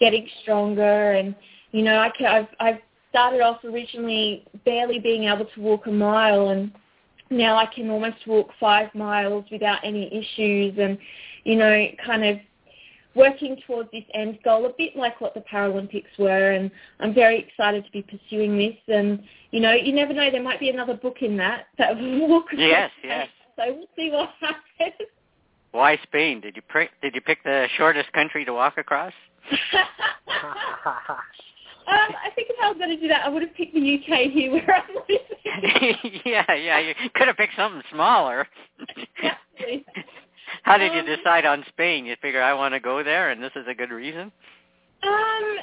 getting 0.00 0.28
stronger, 0.42 1.12
and 1.12 1.34
you 1.74 1.82
know, 1.82 1.98
I 1.98 2.08
can, 2.08 2.26
I've 2.26 2.46
I've 2.60 2.78
started 3.10 3.40
off 3.40 3.64
originally 3.64 4.46
barely 4.64 5.00
being 5.00 5.24
able 5.24 5.44
to 5.44 5.60
walk 5.60 5.88
a 5.88 5.90
mile, 5.90 6.50
and 6.50 6.70
now 7.30 7.56
I 7.56 7.66
can 7.66 7.90
almost 7.90 8.24
walk 8.28 8.50
five 8.60 8.94
miles 8.94 9.44
without 9.50 9.80
any 9.82 10.06
issues, 10.06 10.78
and 10.78 10.96
you 11.42 11.56
know, 11.56 11.88
kind 12.06 12.24
of 12.24 12.38
working 13.16 13.56
towards 13.66 13.90
this 13.90 14.04
end 14.14 14.38
goal, 14.44 14.66
a 14.66 14.72
bit 14.78 14.94
like 14.94 15.20
what 15.20 15.34
the 15.34 15.40
Paralympics 15.40 16.16
were, 16.16 16.52
and 16.52 16.70
I'm 17.00 17.12
very 17.12 17.40
excited 17.40 17.84
to 17.84 17.90
be 17.90 18.02
pursuing 18.02 18.56
this. 18.56 18.76
And 18.86 19.24
you 19.50 19.58
know, 19.58 19.72
you 19.72 19.92
never 19.92 20.12
know, 20.12 20.30
there 20.30 20.40
might 20.40 20.60
be 20.60 20.70
another 20.70 20.94
book 20.94 21.22
in 21.22 21.36
that 21.38 21.66
that 21.78 21.96
will 21.96 22.28
walk. 22.28 22.46
Yes, 22.56 22.92
yes. 23.02 23.28
So 23.56 23.62
we'll 23.66 23.86
see 23.96 24.10
what 24.10 24.30
happens. 24.40 25.08
Why 25.70 25.96
Spain? 26.02 26.40
Did 26.40 26.56
you 26.56 26.62
pick? 26.62 26.90
Did 27.02 27.14
you 27.14 27.20
pick 27.20 27.44
the 27.44 27.68
shortest 27.76 28.12
country 28.12 28.44
to 28.44 28.52
walk 28.52 28.78
across? 28.78 29.12
Um, 31.86 32.14
I 32.24 32.30
think 32.34 32.48
if 32.50 32.56
I 32.62 32.68
was 32.68 32.78
going 32.78 32.90
to 32.90 33.00
do 33.00 33.08
that, 33.08 33.26
I 33.26 33.28
would 33.28 33.42
have 33.42 33.54
picked 33.54 33.74
the 33.74 33.80
UK 33.94 34.30
here 34.30 34.50
where 34.52 34.74
I'm 34.74 34.94
living. 35.08 36.20
yeah, 36.24 36.54
yeah, 36.54 36.78
you 36.80 36.94
could 37.14 37.28
have 37.28 37.36
picked 37.36 37.56
something 37.56 37.82
smaller. 37.92 38.46
Exactly. 38.80 39.84
How 40.62 40.78
did 40.78 40.92
you 40.94 41.00
Um, 41.00 41.06
decide 41.06 41.44
on 41.44 41.64
Spain? 41.68 42.06
You 42.06 42.16
figure 42.22 42.42
I 42.42 42.54
want 42.54 42.74
to 42.74 42.80
go 42.80 43.02
there, 43.02 43.30
and 43.30 43.42
this 43.42 43.52
is 43.54 43.66
a 43.68 43.74
good 43.74 43.90
reason. 43.90 44.32
Um, 45.02 45.56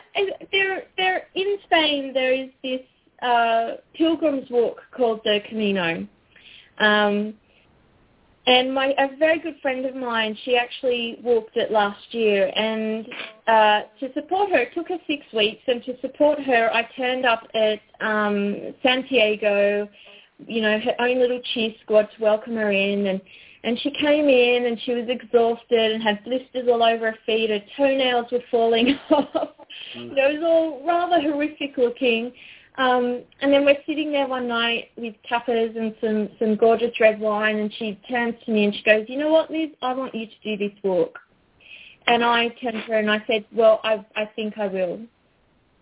there, 0.52 0.84
there 0.98 1.24
in 1.34 1.58
Spain 1.66 2.14
there 2.14 2.32
is 2.34 2.50
this 2.64 2.82
uh, 3.24 3.78
pilgrim's 3.96 4.50
walk 4.52 4.82
called 4.96 5.22
the 5.24 5.40
Camino, 5.50 6.08
um, 6.80 7.34
and 8.48 8.74
my 8.74 8.94
a 8.98 9.16
very 9.18 9.40
good 9.40 9.56
friend 9.62 9.86
of 9.86 9.96
mine, 9.96 10.38
she 10.44 10.58
actually 10.58 11.20
walked 11.24 11.58
it 11.58 11.72
last 11.72 12.14
year, 12.14 12.52
and 12.56 13.08
uh, 13.48 13.82
to 14.00 14.12
support 14.14 14.50
her, 14.50 14.60
it 14.60 14.74
took 14.74 14.90
her 14.90 14.98
six 15.08 15.24
weeks, 15.34 15.62
and 15.68 15.84
to 15.86 16.00
support 16.02 16.40
her, 16.40 16.74
I 16.74 16.88
turned 16.98 17.26
up 17.26 17.44
at 17.54 17.80
um, 18.00 18.74
Santiago, 18.82 19.88
you 20.48 20.62
know, 20.62 20.80
her 20.80 20.96
own 21.00 21.20
little 21.20 21.42
cheer 21.54 21.72
squad 21.84 22.10
to 22.16 22.22
welcome 22.22 22.56
her 22.56 22.72
in, 22.72 23.08
and 23.08 23.22
and 23.64 23.80
she 23.80 23.92
came 23.92 24.28
in 24.28 24.66
and 24.66 24.80
she 24.82 24.94
was 24.94 25.06
exhausted 25.08 25.92
and 25.92 26.02
had 26.02 26.24
blisters 26.24 26.68
all 26.68 26.82
over 26.82 27.12
her 27.12 27.18
feet. 27.28 27.52
Her 27.52 27.62
toenails 27.78 28.26
were 28.32 28.42
falling 28.50 28.98
off. 29.12 29.50
Mm. 29.96 30.18
It 30.18 30.40
was 30.40 30.44
all 30.44 30.86
rather 30.86 31.22
horrific 31.22 31.78
looking. 31.78 32.32
Um, 32.78 33.24
and 33.42 33.52
then 33.52 33.66
we're 33.66 33.78
sitting 33.86 34.12
there 34.12 34.28
one 34.28 34.48
night 34.48 34.92
with 34.96 35.14
tapas 35.30 35.78
and 35.78 35.94
some, 36.00 36.30
some 36.40 36.56
gorgeous 36.56 36.98
red 37.00 37.20
wine 37.20 37.58
and 37.58 37.74
she 37.74 38.00
turns 38.10 38.36
to 38.46 38.52
me 38.52 38.64
and 38.64 38.74
she 38.74 38.82
goes, 38.84 39.06
you 39.10 39.18
know 39.18 39.30
what, 39.30 39.52
Liz, 39.52 39.70
I 39.82 39.94
want 39.94 40.16
you 40.16 40.26
to 40.26 40.34
do 40.44 40.58
this 40.70 40.78
walk. 40.84 41.20
And 42.08 42.24
I 42.24 42.48
turned 42.62 42.76
to 42.76 42.92
her 42.92 43.00
and 43.00 43.12
I 43.12 43.24
said, 43.28 43.46
well, 43.54 43.82
I, 43.84 44.06
I 44.16 44.26
think 44.36 44.58
I 44.58 44.68
will. 44.68 45.02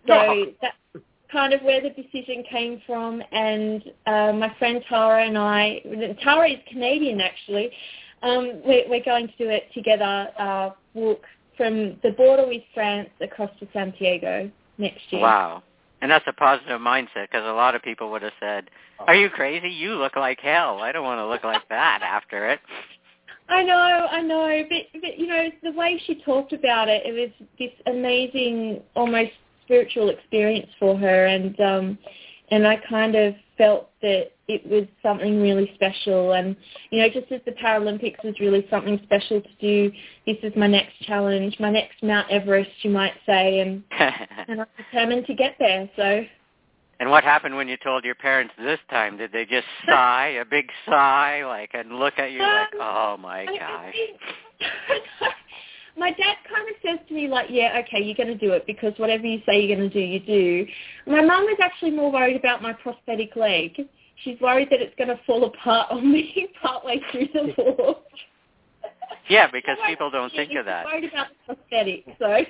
So 0.06 0.14
Oh. 0.14 0.44
that's 0.60 1.04
kind 1.30 1.52
of 1.54 1.62
where 1.62 1.80
the 1.80 1.90
decision 1.90 2.42
came 2.50 2.82
from. 2.86 3.22
And 3.30 3.84
uh, 4.06 4.32
my 4.32 4.52
friend 4.58 4.82
Tara 4.88 5.24
and 5.24 5.38
I, 5.38 5.80
Tara 6.22 6.50
is 6.50 6.58
Canadian 6.68 7.20
actually, 7.20 7.70
um, 8.22 8.60
we're, 8.64 8.88
we're 8.88 9.04
going 9.04 9.28
to 9.28 9.36
do 9.38 9.48
it 9.48 9.72
together, 9.72 10.28
uh, 10.38 10.70
walk 10.94 11.22
from 11.56 11.96
the 12.02 12.10
border 12.16 12.46
with 12.46 12.62
France 12.74 13.10
across 13.20 13.50
to 13.60 13.68
Santiago 13.72 14.50
next 14.78 15.00
year. 15.10 15.22
Wow. 15.22 15.62
And 16.02 16.10
that's 16.10 16.24
a 16.26 16.32
positive 16.32 16.80
mindset 16.80 17.28
because 17.30 17.44
a 17.44 17.52
lot 17.52 17.74
of 17.74 17.82
people 17.82 18.10
would 18.10 18.22
have 18.22 18.32
said, 18.40 18.70
"Are 19.00 19.14
you 19.14 19.28
crazy? 19.28 19.68
You 19.68 19.94
look 19.96 20.16
like 20.16 20.40
hell. 20.40 20.80
I 20.80 20.92
don't 20.92 21.04
want 21.04 21.18
to 21.18 21.26
look 21.26 21.44
like 21.44 21.68
that 21.68 22.00
after 22.02 22.48
it." 22.48 22.60
I 23.50 23.64
know, 23.64 24.06
I 24.10 24.20
know, 24.22 24.64
but, 24.68 25.00
but 25.00 25.18
you 25.18 25.26
know, 25.26 25.50
the 25.64 25.72
way 25.72 26.00
she 26.06 26.22
talked 26.22 26.52
about 26.52 26.88
it, 26.88 27.02
it 27.04 27.12
was 27.12 27.48
this 27.58 27.72
amazing, 27.86 28.80
almost 28.94 29.32
spiritual 29.64 30.08
experience 30.10 30.68
for 30.78 30.96
her, 30.96 31.26
and 31.26 31.60
um, 31.60 31.98
and 32.50 32.66
I 32.66 32.76
kind 32.88 33.14
of 33.14 33.34
felt 33.56 33.90
that 34.02 34.32
it 34.48 34.66
was 34.68 34.84
something 35.02 35.40
really 35.40 35.70
special, 35.74 36.32
and 36.32 36.56
you 36.90 37.00
know, 37.00 37.08
just 37.08 37.30
as 37.30 37.40
the 37.46 37.52
Paralympics 37.52 38.22
was 38.24 38.38
really 38.40 38.66
something 38.70 38.98
special 39.04 39.40
to 39.40 39.48
do, 39.60 39.92
this 40.26 40.36
is 40.42 40.52
my 40.56 40.66
next 40.66 40.98
challenge, 41.02 41.56
my 41.60 41.70
next 41.70 42.02
Mount 42.02 42.28
Everest, 42.30 42.70
you 42.82 42.90
might 42.90 43.14
say, 43.26 43.60
and 43.60 43.82
and 44.48 44.60
I'm 44.62 44.66
determined 44.76 45.26
to 45.26 45.34
get 45.34 45.54
there. 45.58 45.88
So. 45.96 46.24
and 46.98 47.10
what 47.10 47.22
happened 47.24 47.54
when 47.56 47.68
you 47.68 47.76
told 47.76 48.04
your 48.04 48.14
parents 48.16 48.52
this 48.58 48.80
time? 48.90 49.16
Did 49.18 49.30
they 49.32 49.44
just 49.44 49.66
sigh, 49.86 50.28
a 50.40 50.44
big 50.44 50.70
sigh, 50.86 51.44
like, 51.46 51.70
and 51.74 51.92
look 51.98 52.18
at 52.18 52.32
you 52.32 52.40
like, 52.40 52.74
Um, 52.74 52.80
"Oh 52.80 53.16
my 53.18 53.40
I- 53.40 53.42
I 53.42 53.58
gosh"? 53.58 53.94
think- 53.94 54.20
My 55.96 56.10
dad 56.10 56.36
kind 56.48 56.68
of 56.68 56.74
says 56.84 57.06
to 57.08 57.14
me 57.14 57.28
like, 57.28 57.48
yeah, 57.50 57.80
okay, 57.84 58.02
you're 58.02 58.16
going 58.16 58.28
to 58.28 58.46
do 58.46 58.52
it 58.52 58.66
because 58.66 58.92
whatever 58.96 59.26
you 59.26 59.40
say 59.46 59.60
you're 59.60 59.76
going 59.76 59.90
to 59.90 59.94
do, 59.94 60.00
you 60.00 60.20
do. 60.20 60.66
My 61.06 61.22
mum 61.22 61.44
is 61.44 61.58
actually 61.62 61.90
more 61.90 62.12
worried 62.12 62.36
about 62.36 62.62
my 62.62 62.72
prosthetic 62.72 63.36
leg. 63.36 63.76
She's 64.24 64.40
worried 64.40 64.68
that 64.70 64.80
it's 64.80 64.94
going 64.96 65.08
to 65.08 65.20
fall 65.26 65.44
apart 65.44 65.88
on 65.90 66.10
me 66.10 66.48
partway 66.60 67.00
through 67.10 67.28
the 67.32 67.54
walk. 67.58 68.04
Yeah, 69.28 69.46
because 69.52 69.76
people 69.86 70.10
don't 70.10 70.32
think 70.32 70.52
of 70.58 70.64
that. 70.66 70.84
worried 70.84 71.04
about 71.12 71.26
so. 72.18 72.44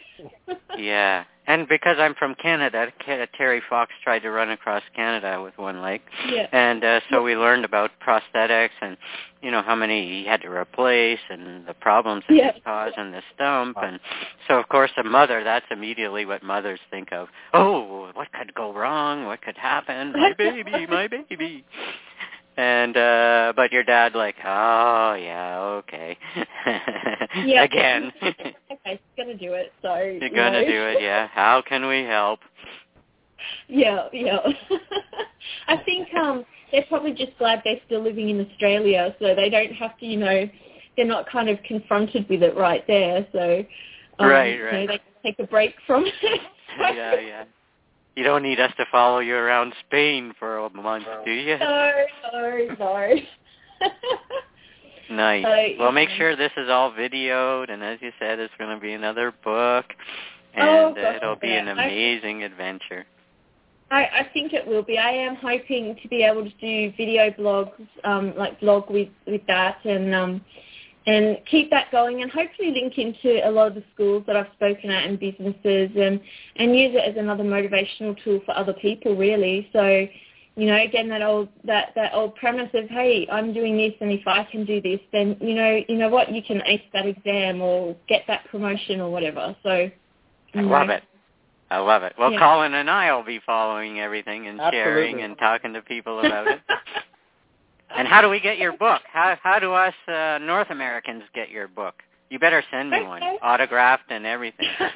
Yeah, 0.78 1.24
and 1.46 1.68
because 1.68 1.96
I'm 1.98 2.14
from 2.14 2.34
Canada, 2.36 2.86
Terry 3.04 3.60
Fox 3.68 3.92
tried 4.02 4.20
to 4.20 4.30
run 4.30 4.50
across 4.50 4.82
Canada 4.94 5.42
with 5.42 5.58
one 5.58 5.82
leg, 5.82 6.00
Yeah. 6.28 6.46
and 6.52 6.82
uh, 6.84 7.00
so 7.10 7.22
we 7.22 7.34
learned 7.36 7.64
about 7.64 7.90
prosthetics 8.06 8.70
and 8.80 8.96
you 9.42 9.50
know 9.50 9.60
how 9.62 9.74
many 9.74 10.08
he 10.08 10.24
had 10.24 10.40
to 10.42 10.48
replace 10.48 11.18
and 11.28 11.66
the 11.66 11.74
problems 11.74 12.22
it 12.28 12.36
Yeah. 12.36 12.52
was 12.52 12.62
causing 12.64 13.10
the 13.12 13.22
stump, 13.34 13.76
and 13.82 13.98
so 14.48 14.58
of 14.58 14.68
course 14.68 14.90
a 14.96 15.02
mother 15.04 15.42
that's 15.44 15.66
immediately 15.70 16.24
what 16.24 16.42
mothers 16.42 16.80
think 16.90 17.12
of. 17.12 17.28
Oh, 17.52 18.10
what 18.14 18.32
could 18.32 18.54
go 18.54 18.72
wrong? 18.72 19.26
What 19.26 19.42
could 19.42 19.58
happen? 19.58 20.12
My 20.12 20.32
baby, 20.38 20.86
my 20.86 21.08
baby. 21.08 21.64
And 22.56 22.96
uh 22.96 23.52
but 23.56 23.72
your 23.72 23.84
dad 23.84 24.14
like, 24.14 24.36
oh 24.44 25.14
yeah, 25.14 25.58
okay. 25.60 26.16
Yeah. 27.44 27.62
Again. 27.62 28.12
okay, 28.22 29.00
to 29.16 29.36
do 29.36 29.52
it, 29.54 29.72
so. 29.82 29.96
You're 29.96 30.30
gonna 30.30 30.64
do 30.64 30.86
it, 30.88 31.00
yeah. 31.00 31.28
How 31.28 31.62
can 31.66 31.86
we 31.86 32.02
help? 32.02 32.40
Yeah, 33.68 34.08
yeah. 34.12 34.38
I 35.68 35.76
think 35.78 36.12
um 36.14 36.44
they're 36.72 36.84
probably 36.88 37.12
just 37.12 37.36
glad 37.38 37.62
they're 37.64 37.80
still 37.86 38.02
living 38.02 38.30
in 38.30 38.46
Australia, 38.46 39.14
so 39.18 39.34
they 39.34 39.50
don't 39.50 39.72
have 39.72 39.98
to, 39.98 40.06
you 40.06 40.18
know, 40.18 40.48
they're 40.96 41.06
not 41.06 41.28
kind 41.28 41.48
of 41.48 41.58
confronted 41.64 42.28
with 42.28 42.42
it 42.42 42.56
right 42.56 42.86
there. 42.86 43.26
So, 43.32 43.64
um, 44.18 44.28
Right, 44.28 44.56
You 44.56 44.64
know, 44.64 44.70
right. 44.72 44.88
they 44.88 44.98
can 44.98 45.12
take 45.24 45.38
a 45.38 45.46
break 45.46 45.74
from 45.86 46.04
it. 46.06 46.40
yeah, 46.78 47.18
yeah. 47.20 47.44
You 48.16 48.24
don't 48.24 48.42
need 48.42 48.60
us 48.60 48.72
to 48.76 48.84
follow 48.90 49.20
you 49.20 49.34
around 49.34 49.72
Spain 49.86 50.32
for 50.38 50.58
a 50.58 50.70
month, 50.70 51.04
do 51.24 51.30
you? 51.30 51.56
Sorry, 51.58 52.06
sorry, 52.30 52.68
sorry. 52.78 53.28
Nice. 55.10 55.44
Uh, 55.44 55.74
well, 55.80 55.90
make 55.92 56.08
sure 56.10 56.36
this 56.36 56.52
is 56.56 56.68
all 56.70 56.92
videoed, 56.92 57.68
and 57.70 57.82
as 57.82 57.98
you 58.00 58.12
said, 58.20 58.38
it's 58.38 58.54
going 58.58 58.72
to 58.72 58.80
be 58.80 58.92
another 58.92 59.32
book, 59.42 59.86
Oh, 60.56 60.86
and 60.88 60.96
God, 60.96 61.16
it'll 61.16 61.34
be 61.36 61.52
an 61.52 61.66
yeah. 61.66 61.74
I- 61.76 61.84
amazing 61.86 62.44
adventure. 62.44 63.04
I, 63.90 64.04
I 64.04 64.30
think 64.32 64.52
it 64.52 64.64
will 64.64 64.84
be. 64.84 64.98
I 64.98 65.10
am 65.10 65.34
hoping 65.34 65.96
to 66.00 66.08
be 66.08 66.22
able 66.22 66.44
to 66.44 66.52
do 66.60 66.92
video 66.96 67.28
blogs, 67.30 67.72
um, 68.04 68.32
like 68.36 68.60
blog 68.60 68.88
with, 68.88 69.08
with 69.26 69.40
that 69.48 69.78
and 69.84 70.14
um, 70.14 70.40
and 71.06 71.38
keep 71.50 71.70
that 71.70 71.90
going 71.90 72.22
and 72.22 72.30
hopefully 72.30 72.70
link 72.70 72.98
into 72.98 73.46
a 73.48 73.50
lot 73.50 73.68
of 73.68 73.74
the 73.74 73.84
schools 73.94 74.22
that 74.26 74.36
I've 74.36 74.52
spoken 74.54 74.90
at 74.90 75.06
and 75.06 75.18
businesses 75.18 75.90
and, 75.96 76.20
and 76.56 76.76
use 76.76 76.94
it 76.94 77.08
as 77.08 77.16
another 77.16 77.44
motivational 77.44 78.22
tool 78.22 78.40
for 78.44 78.56
other 78.56 78.74
people 78.74 79.16
really. 79.16 79.68
So, 79.72 80.06
you 80.56 80.66
know, 80.66 80.76
again 80.82 81.08
that 81.08 81.22
old 81.22 81.48
that, 81.64 81.92
that 81.94 82.12
old 82.12 82.34
premise 82.36 82.68
of, 82.74 82.88
hey, 82.90 83.26
I'm 83.32 83.54
doing 83.54 83.78
this 83.78 83.94
and 84.00 84.12
if 84.12 84.26
I 84.26 84.44
can 84.44 84.66
do 84.66 84.80
this 84.80 85.00
then 85.12 85.36
you 85.40 85.54
know 85.54 85.80
you 85.88 85.96
know 85.96 86.10
what, 86.10 86.32
you 86.32 86.42
can 86.42 86.60
ace 86.66 86.82
that 86.92 87.06
exam 87.06 87.62
or 87.62 87.96
get 88.08 88.22
that 88.28 88.44
promotion 88.50 89.00
or 89.00 89.10
whatever. 89.10 89.56
So 89.62 89.70
I 89.70 89.90
you 90.54 90.62
love 90.62 90.88
know. 90.88 90.94
it. 90.94 91.02
I 91.70 91.78
love 91.78 92.02
it. 92.02 92.14
Well, 92.18 92.32
Yeah. 92.32 92.40
Colin 92.40 92.74
and 92.74 92.90
I 92.90 93.14
will 93.14 93.22
be 93.22 93.40
following 93.46 94.00
everything 94.00 94.48
and 94.48 94.60
sharing 94.70 95.22
and 95.22 95.38
talking 95.38 95.72
to 95.74 95.82
people 95.82 96.18
about 96.18 96.48
it. 96.48 96.60
And 97.96 98.08
how 98.08 98.20
do 98.20 98.28
we 98.28 98.40
get 98.40 98.58
your 98.58 98.76
book? 98.76 99.02
How 99.12 99.36
how 99.42 99.58
do 99.58 99.72
us 99.72 99.94
uh, 100.08 100.38
North 100.38 100.70
Americans 100.70 101.22
get 101.34 101.50
your 101.50 101.68
book? 101.68 102.02
You 102.30 102.38
better 102.38 102.62
send 102.70 102.90
me 102.90 103.02
one, 103.02 103.22
autographed 103.42 104.10
and 104.10 104.24
everything. 104.24 104.68
well, 104.78 104.90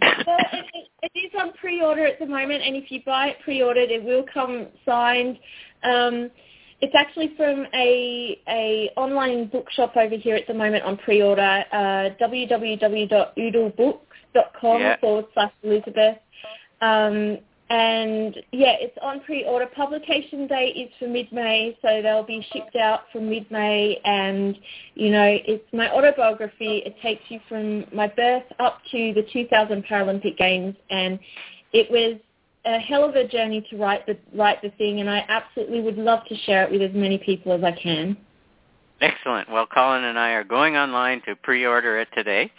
it, 0.00 0.64
it, 0.72 0.88
it 1.02 1.12
is 1.18 1.30
on 1.38 1.52
pre-order 1.52 2.06
at 2.06 2.18
the 2.18 2.24
moment, 2.24 2.62
and 2.62 2.74
if 2.74 2.90
you 2.90 3.02
buy 3.04 3.26
it 3.28 3.36
pre-ordered, 3.44 3.90
it 3.90 4.02
will 4.02 4.24
come 4.32 4.68
signed. 4.86 5.38
Um, 5.82 6.30
it's 6.80 6.94
actually 6.96 7.34
from 7.36 7.66
a 7.74 8.40
a 8.48 8.90
online 8.96 9.48
bookshop 9.48 9.96
over 9.96 10.16
here 10.16 10.34
at 10.34 10.46
the 10.46 10.54
moment 10.54 10.82
on 10.84 10.96
pre-order. 10.96 11.62
Uh, 11.72 12.08
www.oodlebooks.com 12.20 14.80
Yeah. 14.80 14.96
forward 14.98 15.26
slash 15.34 15.52
Elizabeth. 15.62 16.16
Um, 16.80 17.36
and 17.70 18.34
yeah, 18.50 18.74
it's 18.80 18.96
on 19.00 19.20
pre-order. 19.20 19.66
Publication 19.66 20.48
date 20.48 20.76
is 20.76 20.90
for 20.98 21.06
mid-May, 21.06 21.78
so 21.80 22.02
they'll 22.02 22.24
be 22.24 22.44
shipped 22.52 22.74
out 22.74 23.02
from 23.12 23.30
mid-May. 23.30 24.00
And 24.04 24.58
you 24.94 25.10
know, 25.10 25.38
it's 25.46 25.64
my 25.72 25.88
autobiography. 25.88 26.82
It 26.84 26.96
takes 27.00 27.22
you 27.28 27.38
from 27.48 27.84
my 27.94 28.08
birth 28.08 28.42
up 28.58 28.80
to 28.90 29.14
the 29.14 29.24
2000 29.32 29.84
Paralympic 29.86 30.36
Games, 30.36 30.74
and 30.90 31.20
it 31.72 31.88
was 31.92 32.18
a 32.64 32.80
hell 32.80 33.08
of 33.08 33.14
a 33.14 33.26
journey 33.26 33.64
to 33.70 33.76
write 33.76 34.04
the 34.04 34.18
write 34.34 34.60
the 34.62 34.70
thing. 34.70 34.98
And 34.98 35.08
I 35.08 35.24
absolutely 35.28 35.80
would 35.80 35.96
love 35.96 36.24
to 36.28 36.34
share 36.38 36.64
it 36.64 36.72
with 36.72 36.82
as 36.82 36.92
many 36.92 37.18
people 37.18 37.52
as 37.52 37.62
I 37.62 37.72
can. 37.72 38.16
Excellent. 39.00 39.50
Well, 39.50 39.66
Colin 39.66 40.04
and 40.04 40.18
I 40.18 40.30
are 40.32 40.44
going 40.44 40.76
online 40.76 41.22
to 41.26 41.34
pre-order 41.34 41.98
it 41.98 42.08
today, 42.14 42.52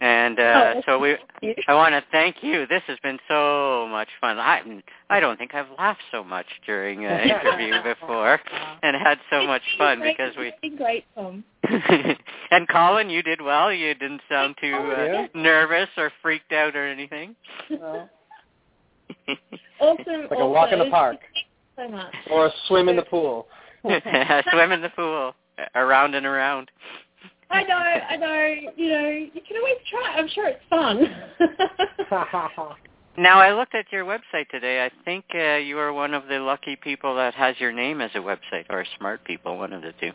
and 0.00 0.38
uh, 0.38 0.74
Oh, 0.76 0.82
so 0.86 0.98
we. 0.98 1.16
I 1.66 1.74
want 1.74 1.92
to 1.92 2.04
thank 2.12 2.36
you. 2.42 2.66
This 2.68 2.82
has 2.86 2.98
been 3.02 3.18
so 3.26 3.88
much 3.90 4.06
fun. 4.20 4.38
I 4.38 4.62
I 5.10 5.18
don't 5.18 5.36
think 5.38 5.54
I've 5.56 5.66
laughed 5.76 6.02
so 6.12 6.22
much 6.22 6.46
during 6.66 7.04
an 7.04 7.28
interview 7.28 7.82
before, 7.82 8.38
and 8.84 8.96
had 8.96 9.18
so 9.28 9.44
much 9.46 9.62
fun 9.76 9.98
great. 9.98 10.16
because 10.16 10.36
we. 10.36 10.48
It's 10.48 10.60
been 10.60 10.76
great, 10.76 11.04
Tom. 11.16 11.42
and 12.52 12.68
Colin, 12.68 13.10
you 13.10 13.22
did 13.22 13.40
well. 13.42 13.72
You 13.72 13.92
didn't 13.94 14.20
sound 14.28 14.54
too 14.60 14.74
Oh, 14.78 15.26
uh, 15.34 15.38
nervous 15.38 15.88
or 15.96 16.12
freaked 16.22 16.52
out 16.52 16.76
or 16.76 16.86
anything. 16.86 17.34
Well, 17.70 18.08
Awesome. 19.80 20.28
like 20.30 20.38
a 20.38 20.46
walk 20.46 20.72
in 20.72 20.78
the 20.78 20.90
park. 20.90 21.16
Thank 21.76 21.90
you 21.90 21.96
so 21.96 21.96
much. 21.96 22.14
or 22.30 22.46
a 22.46 22.50
swim 22.68 22.88
in 22.88 22.94
the 22.96 23.02
pool. 23.02 23.46
Swim 23.82 24.72
in 24.72 24.82
the 24.82 24.90
pool, 24.94 25.34
around 25.74 26.14
and 26.14 26.26
around. 26.26 26.70
I 27.50 27.62
know, 27.64 27.76
I 27.76 28.16
know. 28.16 28.70
You 28.76 28.88
know, 28.90 29.08
you 29.08 29.40
can 29.46 29.56
always 29.56 29.76
try. 29.88 30.14
I'm 30.16 30.28
sure 30.28 30.48
it's 30.48 30.60
fun. 30.68 31.06
Now 33.18 33.40
I 33.40 33.52
looked 33.52 33.74
at 33.74 33.86
your 33.90 34.04
website 34.04 34.48
today. 34.48 34.84
I 34.84 34.92
think 35.04 35.24
uh, 35.34 35.56
you 35.56 35.76
are 35.78 35.92
one 35.92 36.14
of 36.14 36.28
the 36.28 36.38
lucky 36.38 36.76
people 36.76 37.16
that 37.16 37.34
has 37.34 37.56
your 37.58 37.72
name 37.72 38.00
as 38.00 38.12
a 38.14 38.18
website, 38.18 38.66
or 38.70 38.84
smart 38.96 39.24
people, 39.24 39.58
one 39.58 39.72
of 39.72 39.82
the 39.82 39.92
two. 40.00 40.12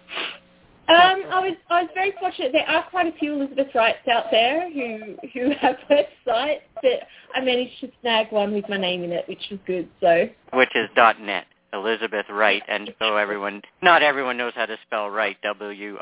Um, 0.87 1.23
I 1.29 1.39
was 1.39 1.57
I 1.69 1.83
was 1.83 1.91
very 1.93 2.13
fortunate. 2.19 2.51
There 2.53 2.67
are 2.67 2.83
quite 2.89 3.07
a 3.13 3.17
few 3.17 3.33
Elizabeth 3.33 3.67
Wrights 3.75 4.05
out 4.09 4.25
there 4.31 4.71
who 4.71 5.15
who 5.33 5.51
have 5.59 5.75
websites, 5.89 6.61
but 6.81 7.07
I 7.35 7.41
managed 7.41 7.79
to 7.81 7.91
snag 8.01 8.31
one 8.31 8.53
with 8.53 8.69
my 8.69 8.77
name 8.77 9.03
in 9.03 9.11
it, 9.11 9.27
which 9.27 9.47
was 9.49 9.59
good. 9.67 9.89
So 9.99 10.29
Which 10.53 10.75
is 10.75 10.89
dot 10.95 11.19
.net, 11.19 11.45
Elizabeth 11.73 12.25
Wright, 12.29 12.61
and 12.67 12.93
so 12.99 13.17
everyone, 13.17 13.61
not 13.81 14.03
everyone 14.03 14.37
knows 14.37 14.53
how 14.55 14.65
to 14.65 14.77
spell 14.85 15.09
Wright, 15.09 15.37
W-R-I-G-H-T 15.43 15.97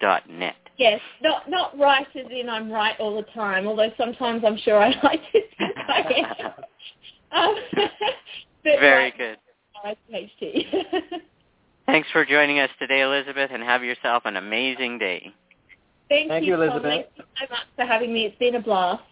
dot 0.00 0.28
net. 0.28 0.56
yes, 0.76 1.00
not 1.22 1.48
not 1.48 1.76
right 1.78 2.06
as 2.14 2.26
in 2.30 2.48
I'm 2.48 2.70
right 2.70 2.98
all 3.00 3.16
the 3.16 3.22
time. 3.32 3.66
Although 3.66 3.90
sometimes 3.96 4.42
I'm 4.46 4.58
sure 4.58 4.78
I 4.78 4.88
like 5.02 5.22
to 5.32 5.32
think 5.58 5.76
I 5.88 6.24
am. 7.32 7.32
Um, 7.32 7.54
Very 8.62 9.04
right, 9.04 9.18
good. 9.18 9.38
R-I-G-H-T. 9.84 10.66
Thanks 11.86 12.08
for 12.12 12.24
joining 12.24 12.60
us 12.60 12.70
today, 12.78 13.02
Elizabeth, 13.02 13.50
and 13.52 13.62
have 13.62 13.84
yourself 13.84 14.22
an 14.24 14.36
amazing 14.36 14.98
day. 14.98 15.32
Thank, 16.08 16.28
Thank 16.28 16.46
you, 16.46 16.52
you, 16.52 16.56
Tom. 16.56 16.62
Elizabeth. 16.78 16.92
Thank 16.92 17.06
you 17.16 17.24
so 17.40 17.46
much 17.50 17.66
for 17.76 17.84
having 17.84 18.12
me. 18.12 18.24
It's 18.26 18.38
been 18.38 18.54
a 18.54 18.60
blast. 18.60 19.02